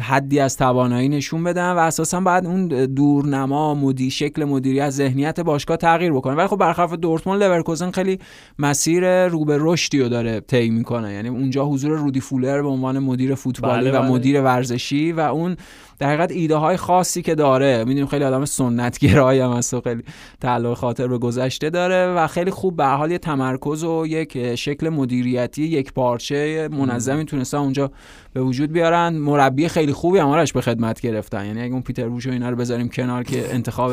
حدی 0.00 0.40
از 0.40 0.56
توانایی 0.56 1.08
نشون 1.08 1.44
بدن 1.44 1.72
و 1.72 1.78
اساسا 1.78 2.20
بعد 2.20 2.46
اون 2.46 2.68
دورنما 2.68 3.74
مدی 3.74 4.10
شکل 4.10 4.44
مدیریت 4.44 4.90
ذهنیت 4.90 5.40
باشگاه 5.40 5.76
تغییر 5.76 6.12
بکنه 6.12 6.34
ولی 6.34 6.46
خب 6.46 6.56
برخلاف 6.56 6.92
دورتموند 6.92 7.42
لورکوزن 7.42 7.90
خیلی 7.90 8.18
مسیر 8.58 9.28
رو 9.28 9.44
به 9.44 9.58
رشدی 9.60 10.00
رو 10.00 10.08
داره 10.08 10.40
طی 10.40 10.70
می‌کنه 10.70 11.12
یعنی 11.12 11.28
اونجا 11.28 11.64
حضور 11.64 11.98
رودی 11.98 12.20
فولر 12.20 12.62
به 12.62 12.68
عنوان 12.68 12.98
مدیر 12.98 13.34
فوتبالی 13.34 13.90
بله 13.90 13.98
و 13.98 14.02
بله. 14.02 14.10
مدیر 14.10 14.42
ورزشی 14.42 15.12
و 15.12 15.20
اون 15.20 15.56
در 15.98 16.08
حقیقت 16.08 16.32
ایده 16.32 16.56
های 16.56 16.76
خاصی 16.76 17.22
که 17.22 17.34
داره 17.34 17.78
می‌دونیم 17.78 18.06
خیلی 18.06 18.24
آدم 18.24 18.44
سنت 18.44 18.98
گرایی 18.98 19.40
هم 19.40 19.50
هست 19.50 19.74
و 19.74 19.80
خیلی 19.80 20.02
تعلق 20.40 20.74
خاطر 20.74 21.08
به 21.08 21.18
گذشته 21.18 21.70
داره 21.70 22.14
و 22.14 22.26
خیلی 22.26 22.50
خوب 22.50 22.76
به 22.76 22.84
حال 22.84 23.10
یه 23.10 23.18
تمرکز 23.18 23.84
و 23.84 24.06
یک 24.06 24.54
شکل 24.54 24.88
مدیریتی 24.88 25.62
یک 25.62 25.92
پارچه 25.92 26.68
منظمی 26.72 27.24
تونسته 27.24 27.58
اونجا 27.58 27.90
به 28.32 28.42
وجود 28.42 28.72
بیارن. 28.72 29.08
مربی 29.08 29.68
خیلی 29.68 29.92
خوبی 29.92 30.18
همارش 30.18 30.52
به 30.52 30.60
خدمت 30.60 31.00
گرفتن. 31.00 31.46
یعنی 31.46 31.62
اگه 31.62 31.72
اون 31.72 31.82
پیتر 31.82 32.08
بوش 32.08 32.26
و 32.26 32.30
اینا 32.30 32.50
رو 32.50 32.56
بذاریم 32.56 32.88
کنار 32.88 33.22
که 33.22 33.54
انتخاب 33.54 33.92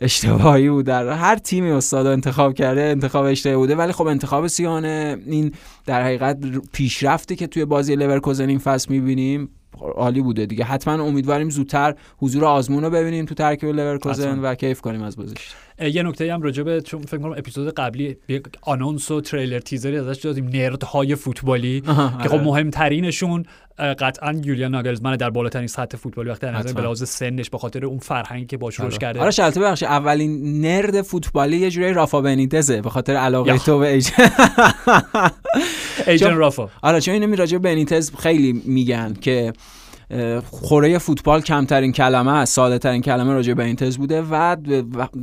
اشتباهی 0.00 0.70
بود 0.70 0.84
در 0.84 1.08
هر 1.08 1.36
تیمی 1.36 1.70
استاد 1.70 2.06
انتخاب 2.06 2.54
کرده 2.54 2.80
انتخاب 2.80 3.24
اشتباهی 3.24 3.56
بوده. 3.56 3.76
ولی 3.76 3.92
خب 3.92 4.06
انتخاب 4.06 4.46
سیانه 4.46 5.18
این 5.26 5.52
در 5.86 6.02
حقیقت 6.02 6.38
پیشرفتی 6.72 7.36
که 7.36 7.46
توی 7.46 7.64
بازی 7.64 7.96
لورکوزن 7.96 8.48
این 8.48 8.58
فصل 8.58 8.92
می‌بینیم 8.92 9.48
عالی 9.80 10.20
بوده 10.20 10.46
دیگه. 10.46 10.64
حتما 10.64 11.04
امیدواریم 11.04 11.50
زودتر 11.50 11.94
حضور 12.18 12.44
آزمون 12.44 12.84
رو 12.84 12.90
ببینیم 12.90 13.24
تو 13.24 13.34
ترکیب 13.34 13.68
لورکوزن 13.68 14.38
و 14.38 14.54
کیف 14.54 14.80
کنیم 14.80 15.02
از 15.02 15.16
بازیش. 15.16 15.54
یه 15.80 16.02
نکته 16.02 16.34
هم 16.34 16.42
راجع 16.42 16.62
به 16.62 16.80
چون 16.80 17.02
فکر 17.02 17.18
کنم 17.18 17.32
اپیزود 17.32 17.74
قبلی 17.74 18.16
یک 18.28 18.42
آنونس 18.62 19.10
و 19.10 19.20
تریلر 19.20 19.58
تیزری 19.58 19.96
ازش 19.96 20.20
دادیم 20.20 20.48
nerd 20.48 20.92
های 20.92 21.14
فوتبالی 21.14 21.80
که 21.80 21.92
خب 22.28 22.34
آره. 22.34 22.44
مهمترینشون 22.44 23.44
قطعا 23.78 24.40
یولیان 24.44 24.70
ناگلزمن 24.70 25.16
در 25.16 25.30
بالاترین 25.30 25.66
سطح 25.66 25.96
فوتبالی 25.96 26.30
وقتی 26.30 26.46
در 26.46 26.56
نظر 26.56 26.72
به 26.72 26.82
لحاظ 26.82 27.02
سنش 27.02 27.50
به 27.50 27.58
خاطر 27.58 27.84
اون 27.84 27.98
فرهنگی 27.98 28.46
که 28.46 28.56
باش 28.56 28.74
رشد 28.74 28.84
آره. 28.84 28.98
کرده 28.98 29.20
آره 29.20 29.30
شلته 29.30 29.60
بخش 29.60 29.82
اولین 29.82 30.60
nerd 30.60 31.02
فوتبالی 31.02 31.56
یه 31.56 31.70
جوری 31.70 31.92
رافا 31.92 32.20
بنیتزه 32.20 32.82
به 32.82 32.90
خاطر 32.90 33.16
علاقه 33.16 33.58
تو 33.58 33.78
به 33.78 33.88
ایجن 33.88 34.12
ایجن 36.06 36.34
رافا 36.34 36.68
آره 36.82 37.00
چون 37.00 37.14
اینو 37.14 37.36
راجع 37.36 37.58
به 37.58 37.70
بنیتز 37.70 38.14
خیلی 38.16 38.62
میگن 38.64 39.14
که 39.20 39.52
خوره 40.50 40.98
فوتبال 40.98 41.40
کمترین 41.40 41.92
کلمه 41.92 42.32
است 42.32 42.54
ساده 42.54 42.78
ترین 42.78 43.02
کلمه 43.02 43.32
راجع 43.32 43.54
به 43.54 43.64
این 43.64 43.76
تز 43.76 43.98
بوده 43.98 44.22
و 44.22 44.56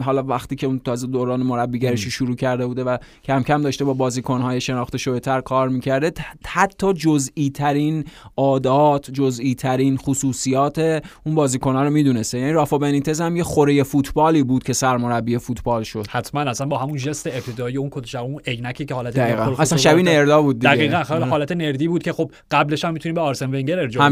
حالا 0.03 0.23
وقتی 0.23 0.55
که 0.55 0.67
اون 0.67 0.79
تازه 0.79 1.07
دوران 1.07 1.43
مربیگرشی 1.43 2.11
شروع 2.11 2.35
کرده 2.35 2.67
بوده 2.67 2.83
و 2.83 2.97
کم 3.23 3.43
کم 3.43 3.61
داشته 3.61 3.85
با 3.85 3.93
بازیکنهای 3.93 4.61
شناخته 4.61 4.97
شده 4.97 5.19
تر 5.19 5.41
کار 5.41 5.69
می‌کرده 5.69 6.11
حتی 6.45 6.93
جزئی 6.93 7.49
ترین 7.49 8.05
عادات 8.37 9.11
جزئی 9.11 9.55
ترین 9.55 9.97
خصوصیات 9.97 11.03
اون 11.25 11.35
بازیکنها 11.35 11.83
رو 11.83 11.89
می‌دونسته. 11.89 12.39
یعنی 12.39 12.51
رافا 12.51 12.77
بنیتز 12.77 13.21
هم 13.21 13.37
یه 13.37 13.43
خوره 13.43 13.83
فوتبالی 13.83 14.43
بود 14.43 14.63
که 14.63 14.73
سرمربی 14.73 15.37
فوتبال 15.37 15.83
شد. 15.83 16.05
حتما 16.09 16.41
اصلا 16.41 16.67
با 16.67 16.77
همون 16.77 16.97
جست 16.97 17.27
ابتدایی 17.27 17.77
اون 17.77 17.89
کد 17.89 18.15
اون 18.17 18.41
عینکی 18.47 18.85
که 18.85 18.93
حالت 18.93 19.17
اصلا 19.17 19.77
شبیه 19.77 20.03
نردا 20.03 20.41
بود 20.41 20.59
دیگه. 20.59 20.75
دقیقاً 20.75 21.25
حالت 21.25 21.51
نردی 21.51 21.87
بود 21.87 22.03
که 22.03 22.13
خب 22.13 22.31
قبلش 22.51 22.85
هم 22.85 22.93
می‌تونیم 22.93 23.15
به 23.15 23.21
آرسن 23.21 23.49
ونگر 23.49 23.79
ارجاع 23.79 24.09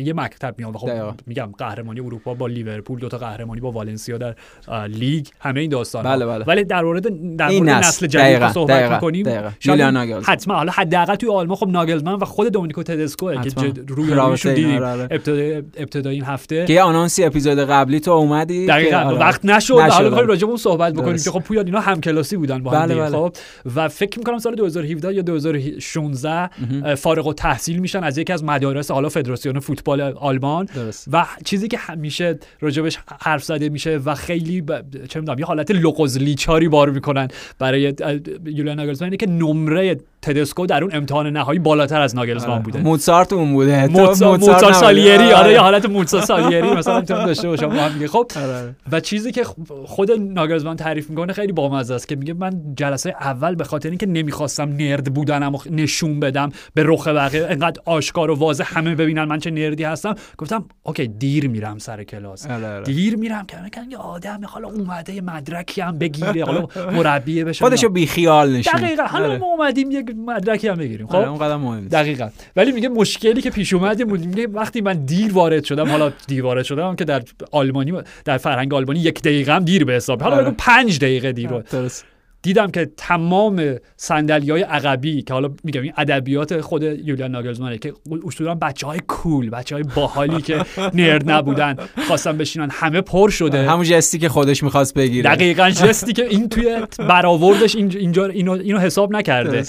اصلا 0.00 0.06
یه 0.06 0.12
مکتب 0.12 0.54
میاد 0.58 0.76
خب 0.76 1.14
میگم 1.26 1.52
قهرمانی 1.58 2.00
اروپا 2.00 2.34
با 2.34 2.46
لیورپول 2.46 2.98
دو 2.98 3.08
تا 3.08 3.18
قهرمانی 3.18 3.60
با 3.60 3.70
والنسیا 3.70 4.18
در 4.18 4.34
لیگ 4.88 5.26
همه 5.40 5.60
این 5.60 5.70
داستان 5.70 6.02
بله 6.02 6.26
بله. 6.26 6.44
ولی 6.44 6.64
در 6.64 6.82
مورد 6.82 7.36
در 7.36 7.50
مورد 7.50 7.68
نسل. 7.68 8.06
جدید 8.06 8.48
صحبت 8.48 8.92
می‌کنیم. 8.92 9.26
حتما. 10.22 10.54
حالا 10.54 10.72
حداقل 10.72 11.14
توی 11.14 11.28
آلمان 11.28 11.56
خب 11.56 11.68
ناگلزمن 11.68 12.12
و 12.12 12.24
خود 12.24 12.48
دومینیکو 12.48 12.82
تدسکو 12.82 13.34
که 13.34 13.72
روی 13.88 14.10
رویشون 14.10 14.54
دیدیم. 14.54 14.82
آره،. 14.82 15.08
ابتدای 15.76 16.14
این 16.14 16.24
هفته. 16.24 16.64
که 16.64 16.82
آنونسی 16.82 17.24
اپیزود 17.24 17.58
قبلی 17.58 18.00
تو 18.00 18.10
اومدی 18.10 18.66
دقیقاً. 18.66 18.96
آره. 18.98 19.18
وقت 19.18 19.44
نشد. 19.44 19.74
حالا 19.74 20.10
بخوایم 20.10 20.28
راجع 20.28 20.46
اون 20.46 20.56
صحبت 20.56 20.94
بکنیم 20.94 21.16
که 21.16 21.30
خب 21.30 21.40
پویان 21.40 21.66
اینا 21.66 21.80
همکلاسی 21.80 22.36
بودن 22.36 22.62
با 22.62 22.70
هم 22.70 22.86
بله 22.86 22.94
بله. 22.94 23.10
خب. 23.10 23.32
و 23.76 23.88
فکر 23.88 24.18
می‌کنم 24.18 24.38
سال 24.38 24.54
2017 24.54 25.14
یا 25.14 25.22
2016 25.22 26.50
فارغ 26.94 27.26
التحصیل 27.26 27.78
میشن 27.78 28.04
از 28.04 28.18
یکی 28.18 28.32
از 28.32 28.44
مدارس 28.44 28.90
حالا 28.90 29.08
فدراسیون 29.08 29.60
فوتبال. 29.60 29.79
آلمان 29.88 30.68
و 31.12 31.26
چیزی 31.44 31.68
که 31.68 31.78
همیشه 31.78 32.38
راجبش 32.60 32.98
حرف 33.20 33.44
زده 33.44 33.68
میشه 33.68 33.96
و 34.04 34.14
خیلی 34.14 34.60
ب... 34.60 34.82
چه 35.06 35.20
می‌دونم 35.20 35.38
یه 35.38 35.44
حالت 35.44 35.70
لوقوزلیچاری 35.70 36.68
بار 36.68 36.90
می‌کنن 36.90 37.28
برای 37.58 37.94
یولیان 38.44 38.76
ناگلزمان 38.76 39.06
اینه 39.06 39.16
که 39.16 39.26
نمره 39.26 39.96
تدسکو 40.22 40.66
در 40.66 40.84
اون 40.84 40.94
امتحان 40.94 41.26
نهایی 41.26 41.58
بالاتر 41.58 42.00
از 42.00 42.16
ناگلزمان 42.16 42.52
آره. 42.52 42.62
بوده 42.62 42.80
موزارت 42.80 43.32
اون 43.32 43.52
بوده 43.52 43.86
موزارت 43.86 44.72
سالیری 44.72 45.14
آره, 45.14 45.34
آره. 45.34 45.52
یه 45.52 45.60
حالت 45.60 45.86
موزارت 45.86 46.24
سالیری 46.24 46.70
مثلا 46.78 47.00
می‌تونم 47.00 47.26
داشته 47.26 47.48
باشم 47.48 47.66
با 47.68 47.74
هم 47.74 48.06
خب 48.06 48.26
آره. 48.36 48.74
و 48.92 49.00
چیزی 49.00 49.32
که 49.32 49.44
خود 49.86 50.10
ناگلزمان 50.10 50.76
تعریف 50.76 51.10
می‌کنه 51.10 51.32
خیلی 51.32 51.52
بامزه 51.52 51.94
است 51.94 52.08
که 52.08 52.16
میگه 52.16 52.34
من 52.34 52.52
جلسه 52.76 53.14
اول 53.20 53.54
به 53.54 53.64
خاطر 53.64 53.88
اینکه 53.88 54.06
نمی‌خواستم 54.06 54.68
نرد 54.68 55.14
بودنم 55.14 55.52
نشون 55.70 56.20
بدم 56.20 56.52
به 56.74 56.82
رخ 56.86 57.08
بقیه 57.08 57.46
انقدر 57.50 57.82
آشکار 57.84 58.30
و 58.30 58.34
واضح 58.34 58.64
همه 58.66 58.94
ببینن 58.94 59.24
من 59.24 59.38
چه 59.38 59.50
نردی 59.70 59.84
هستم. 59.84 60.14
گفتم 60.38 60.64
اوکی 60.82 61.06
دیر 61.06 61.48
میرم 61.48 61.78
سر 61.78 62.04
کلاس. 62.04 62.46
دیر 62.84 63.16
میرم 63.16 63.46
که 63.46 63.56
میگن 63.64 63.90
یه 63.90 63.96
آدم 63.96 64.40
حالا 64.44 64.68
اومده 64.68 65.20
مدرکی 65.20 65.80
هم 65.80 65.98
بگیره 65.98 66.44
حالا 66.44 66.68
مربی 66.76 67.44
بشه. 67.44 67.64
خودشو 67.64 67.88
بی 67.88 68.06
خیال 68.06 68.56
نشون 68.56 68.80
دقیقاً 68.80 69.02
حالا 69.02 69.38
ما 69.38 69.46
اومدیم 69.46 69.90
یک 69.90 70.14
مدرکی 70.26 70.68
هم 70.68 70.74
بگیریم. 70.74 71.06
خب؟ 71.06 71.16
اون 71.16 71.38
قدم 71.38 71.60
مهم 71.60 71.88
دقیقاً. 71.88 72.28
ولی 72.56 72.72
میگه 72.72 72.88
مشکلی 72.88 73.42
که 73.42 73.50
پیش 73.50 73.72
اومد 73.72 74.02
میگه 74.02 74.46
وقتی 74.46 74.80
من 74.80 75.04
دیر 75.04 75.32
وارد 75.32 75.64
شدم 75.64 75.88
حالا 75.88 76.12
دیر 76.26 76.44
وارد 76.44 76.64
شدم 76.64 76.96
که 76.96 77.04
در 77.04 77.22
آلمانی 77.52 77.92
در 78.24 78.38
فرهنگ 78.38 78.74
آلمانی 78.74 79.00
یک 79.00 79.22
دقیقه 79.22 79.52
هم 79.52 79.64
دیر 79.64 79.84
به 79.84 79.92
حساب. 79.92 80.22
حالا 80.22 80.42
بگو 80.42 80.54
5 80.58 80.98
دقیقه 80.98 81.32
دیر 81.32 81.48
درست 81.48 82.04
دیدم 82.42 82.70
که 82.70 82.90
تمام 82.96 83.76
صندلی 83.96 84.50
های 84.50 84.62
عقبی 84.62 85.22
که 85.22 85.34
حالا 85.34 85.50
میگم 85.64 85.82
این 85.82 85.92
ادبیات 85.96 86.60
خود 86.60 86.82
یولیان 86.82 87.30
ناگلزمانه 87.30 87.78
که 87.78 87.92
اصولا 88.26 88.54
بچه 88.54 88.86
های 88.86 89.00
کول 89.08 89.50
بچه 89.50 89.74
های 89.74 89.84
باحالی 89.96 90.42
که 90.42 90.64
نرد 90.94 91.30
نبودن 91.30 91.76
خواستن 92.06 92.38
بشینن 92.38 92.68
همه 92.70 93.00
پر 93.00 93.30
شده. 93.30 93.70
همون 93.70 93.84
جستی 93.84 94.18
که 94.18 94.28
خودش 94.28 94.62
می‌خواست 94.62 94.94
بگیره. 94.94 95.30
دقیقا 95.30 95.70
جستی 95.70 96.12
که 96.12 96.24
این 96.24 96.48
توی 96.48 96.78
برآوردش 97.08 97.76
اینجا 97.76 98.26
اینو, 98.26 98.52
اینو 98.52 98.78
حساب 98.78 99.16
نکرده. 99.16 99.64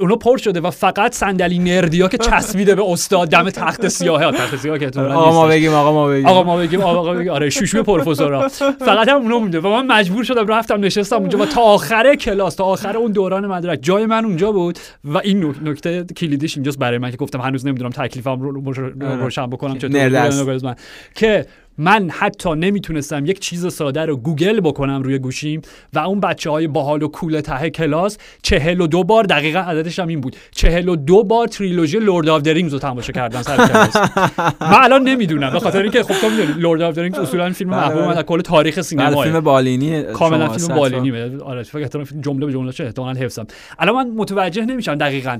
اونو 0.00 0.16
پر 0.16 0.36
شده 0.36 0.60
و 0.60 0.70
فقط 0.70 1.14
صندلی 1.14 1.58
نردیا 1.58 2.08
که 2.08 2.18
چسبیده 2.18 2.74
به 2.74 2.82
استاد. 2.90 3.28
دم 3.28 3.50
تخت 3.50 3.88
سیاه. 3.88 4.32
تخت 4.38 4.56
سیاه 4.56 4.78
که 4.78 5.00
آقا 5.00 5.32
ما 5.32 5.46
بگیم 5.46 5.74
آقا 5.74 5.92
ما 5.92 6.08
بگیم. 6.08 6.26
آقا 6.26 6.42
ما 6.42 6.56
بگیم 6.56 6.80
آقا 6.80 7.14
بگیم. 7.14 7.32
آره 7.32 7.50
شوشو 7.50 7.82
پروفسورا. 7.82 8.48
فقط 8.78 9.08
هم 9.08 9.16
اونو 9.16 9.38
مونده. 9.38 9.60
و 9.60 9.68
من 9.68 9.86
مجبور 9.86 10.24
شدم 10.24 10.46
رفتم 10.46 10.84
نشستم 10.84 11.16
اونجا. 11.16 11.38
و 11.38 11.46
تا 11.46 11.60
آخر 11.60 12.14
کلاس 12.14 12.54
تا 12.54 12.64
آخر 12.64 12.96
اون 12.96 13.12
دوران 13.12 13.46
مدرک 13.46 13.78
جای 13.82 14.06
من 14.06 14.24
اونجا 14.24 14.52
بود. 14.52 14.78
و 15.04 15.18
این 15.18 15.54
نکته 15.64 16.04
کلیدیش 16.04 16.56
اینجاست 16.56 16.78
برای 16.78 16.98
من 16.98 17.10
که 17.10 17.16
گفتم 17.16 17.40
هنوز 17.40 17.66
نمی‌دونم 17.66 17.90
تکلیفم 17.90 18.40
رو 18.40 18.72
روشن 19.00 19.46
بکنم 19.46 19.78
چطور 19.78 20.74
که 21.14 21.46
من 21.78 22.10
حتی 22.10 22.54
نمی‌تونستم 22.54 23.26
یک 23.26 23.40
چیز 23.40 23.72
ساده 23.72 24.04
رو 24.04 24.16
گوگل 24.16 24.60
بکنم 24.60 25.02
روی 25.02 25.18
گوشیم 25.18 25.62
و 25.92 25.98
اون 25.98 26.20
بچه 26.20 26.50
های 26.50 26.66
باحال 26.66 27.02
و 27.02 27.08
cool 27.08 27.40
ته 27.40 27.70
کلاس 27.70 28.18
چهل 28.42 28.80
و 28.80 28.86
دو 28.86 29.04
بار 29.04 29.24
دقیقا 29.24 29.58
عددش 29.58 29.98
هم 29.98 30.08
این 30.08 30.20
بود 30.20 30.36
چهل 30.50 30.88
و 30.88 30.96
دو 30.96 31.22
بار 31.24 31.46
trilogy 31.46 31.98
Lord 31.98 32.28
of 32.28 32.42
the 32.42 32.53
Rings 32.53 32.72
رو 32.72 32.78
تماشا 32.78 33.12
کردن 33.12 33.42
سر 33.42 33.56
کلاس. 33.56 33.96
من 34.72 34.82
الان 34.82 35.02
نمی‌دونم 35.02 35.50
به 35.52 35.60
خاطر 35.60 35.82
اینکه 35.82 36.02
خب 36.02 36.14
تو 36.14 36.28
Lord 36.60 36.82
of 36.82 36.94
the 36.94 37.03
Rings 37.03 37.18
اصولا 37.18 37.50
فیلم 37.50 37.70
بله، 37.70 37.80
محبوب 37.80 37.98
بله. 37.98 38.08
من 38.08 38.18
از 38.18 38.24
کل 38.24 38.40
تاریخ 38.40 38.74
بله 38.74 38.82
سینما 38.82 39.22
فیلم 39.22 39.40
بالینی 39.40 40.02
کاملا 40.02 40.48
فیلم 40.48 40.76
بالینی 40.76 41.40
آره 41.40 41.62
فکر 41.62 41.88
کنم 41.88 42.04
جمله 42.20 42.46
به 42.46 42.52
جمله 42.52 42.72
چه 42.72 42.84
احتمالاً 42.84 43.20
حفظم. 43.20 43.46
الان 43.78 43.94
من 43.94 44.10
متوجه 44.16 44.64
نمیشم 44.64 44.94
دقیقا. 44.94 45.38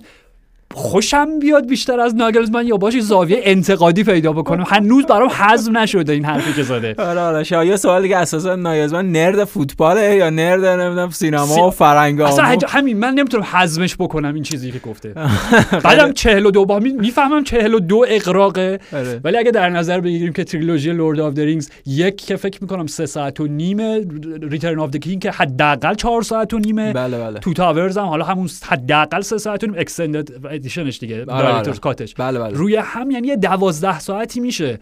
خوشم 0.74 1.38
بیاد 1.38 1.66
بیشتر 1.66 2.00
از 2.00 2.14
ناگلزمن 2.16 2.66
یا 2.66 2.76
باشه 2.76 3.00
زاویه 3.00 3.40
انتقادی 3.42 4.04
پیدا 4.04 4.32
بکنم. 4.32 4.64
هنوز 4.68 5.06
برام 5.06 5.28
هضم 5.28 5.78
نشده 5.78 6.12
این 6.12 6.24
حرفی 6.24 6.52
که 6.52 6.62
زده. 6.62 6.94
آره 6.98 7.20
آره 7.20 7.44
شاید 7.44 7.68
یه 7.70 7.76
سوالی 7.76 8.08
که 8.08 8.16
اساسا 8.16 8.56
نیازمند 8.56 9.12
nerd 9.12 9.44
فوتباله 9.44 10.14
یا 10.16 10.30
nerd 10.30 10.64
نمی‌دونم 10.64 11.10
سینما 11.10 11.46
سی- 11.46 11.60
و 11.60 11.70
فرهنگ 11.70 12.20
اصلا 12.20 12.44
هج- 12.54 12.64
همین 12.68 12.98
من 12.98 13.14
نمی‌تونم 13.14 13.44
هضمش 13.52 13.96
بکنم 13.96 14.34
این 14.34 14.42
چیزی 14.42 14.72
که 14.72 14.78
گفته. 14.78 15.14
بعدم 15.84 16.12
42 16.12 16.64
با 16.64 16.78
می- 16.78 16.92
می‌فهمم 16.92 17.44
42 17.44 18.04
اغراقه 18.08 18.80
آره. 18.92 19.20
ولی 19.24 19.36
اگه 19.38 19.50
در 19.50 19.68
نظر 19.70 20.00
بگیریم 20.00 20.32
که 20.32 20.44
trilogy 20.44 20.92
Lord 20.92 21.20
of 21.20 21.38
Rings 21.38 21.70
یک 21.86 22.26
که 22.26 22.36
فکر 22.36 22.58
می‌کنم 22.62 22.86
سه 22.86 23.06
ساعت 23.06 23.40
و 23.40 23.46
نیمه 23.46 24.04
Return 24.42 24.78
of 24.78 24.90
the 24.90 24.96
King 24.96 25.22
که 25.22 25.30
حداقل 25.30 25.94
چهار 25.94 26.22
ساعت 26.22 26.54
و 26.54 26.58
نیمه 26.58 26.92
بله 26.92 27.18
بله. 27.18 27.38
Two 27.40 27.52
Towers 27.52 27.98
هم 27.98 28.04
حالا 28.04 28.24
همون 28.24 28.48
حداقل 28.64 29.20
سه 29.20 29.38
ساعت 29.38 29.64
و 29.64 29.66
نیم. 29.66 29.76
extended 29.78 30.28
edition 30.58 30.89
ش 30.89 30.98
دیگه 30.98 31.24
آره. 31.28 31.46
director's 31.46 31.80
cut 31.80 31.97
ش. 31.97 32.14
بله 32.14 32.38
بله. 32.38 32.50
روی 32.56 32.76
هم 32.76 33.10
یعنی 33.10 33.28
یه 33.28 33.36
دوازده 33.36 33.98
ساعتی 33.98 34.40
میشه. 34.40 34.78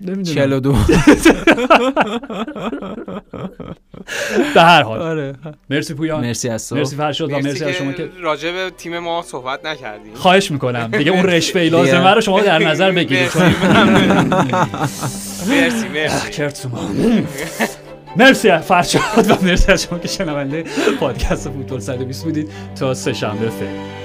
نمی‌دونم. 0.00 0.24
42 0.34 0.72
به 4.54 4.62
هر 4.62 4.82
حال. 4.82 5.00
آره. 5.02 5.32
مرسی 5.70 5.94
پویان. 5.94 6.20
مرسی 6.20 6.48
از 6.48 6.68
تو. 6.68 6.76
مرسی 6.76 6.96
فرشاد 6.96 7.32
و 7.32 7.38
مرسی 7.38 7.64
از 7.64 7.70
شما 7.70 7.92
که 7.92 8.08
راجع 8.20 8.52
به 8.52 8.70
تیم 8.78 8.98
ما 8.98 9.22
صحبت 9.22 9.66
نکردیم. 9.66 10.14
خواهش 10.14 10.50
می‌کنم. 10.50 10.86
دیگه 10.86 11.10
اون 11.10 11.22
رشوه 11.22 11.62
لازمه 11.72 12.14
رو 12.14 12.20
شما 12.20 12.40
در 12.40 12.58
نظر 12.58 12.92
بگیرید. 12.92 13.30
مرسی. 15.48 15.88
مرسی 18.16 18.46
مرسی. 18.46 18.60
فرشاد 18.62 19.30
و 19.30 19.34
مرسی 19.42 19.72
از 19.72 19.82
شما 19.82 19.98
که 19.98 20.08
شنونده 20.08 20.64
پادکست 21.00 21.48
فوتبال 21.50 21.80
120 21.80 22.24
بودید. 22.24 22.48
تا 22.76 22.94
سه 22.94 23.12
شنبه 23.12 23.48
فعلا. 23.48 24.03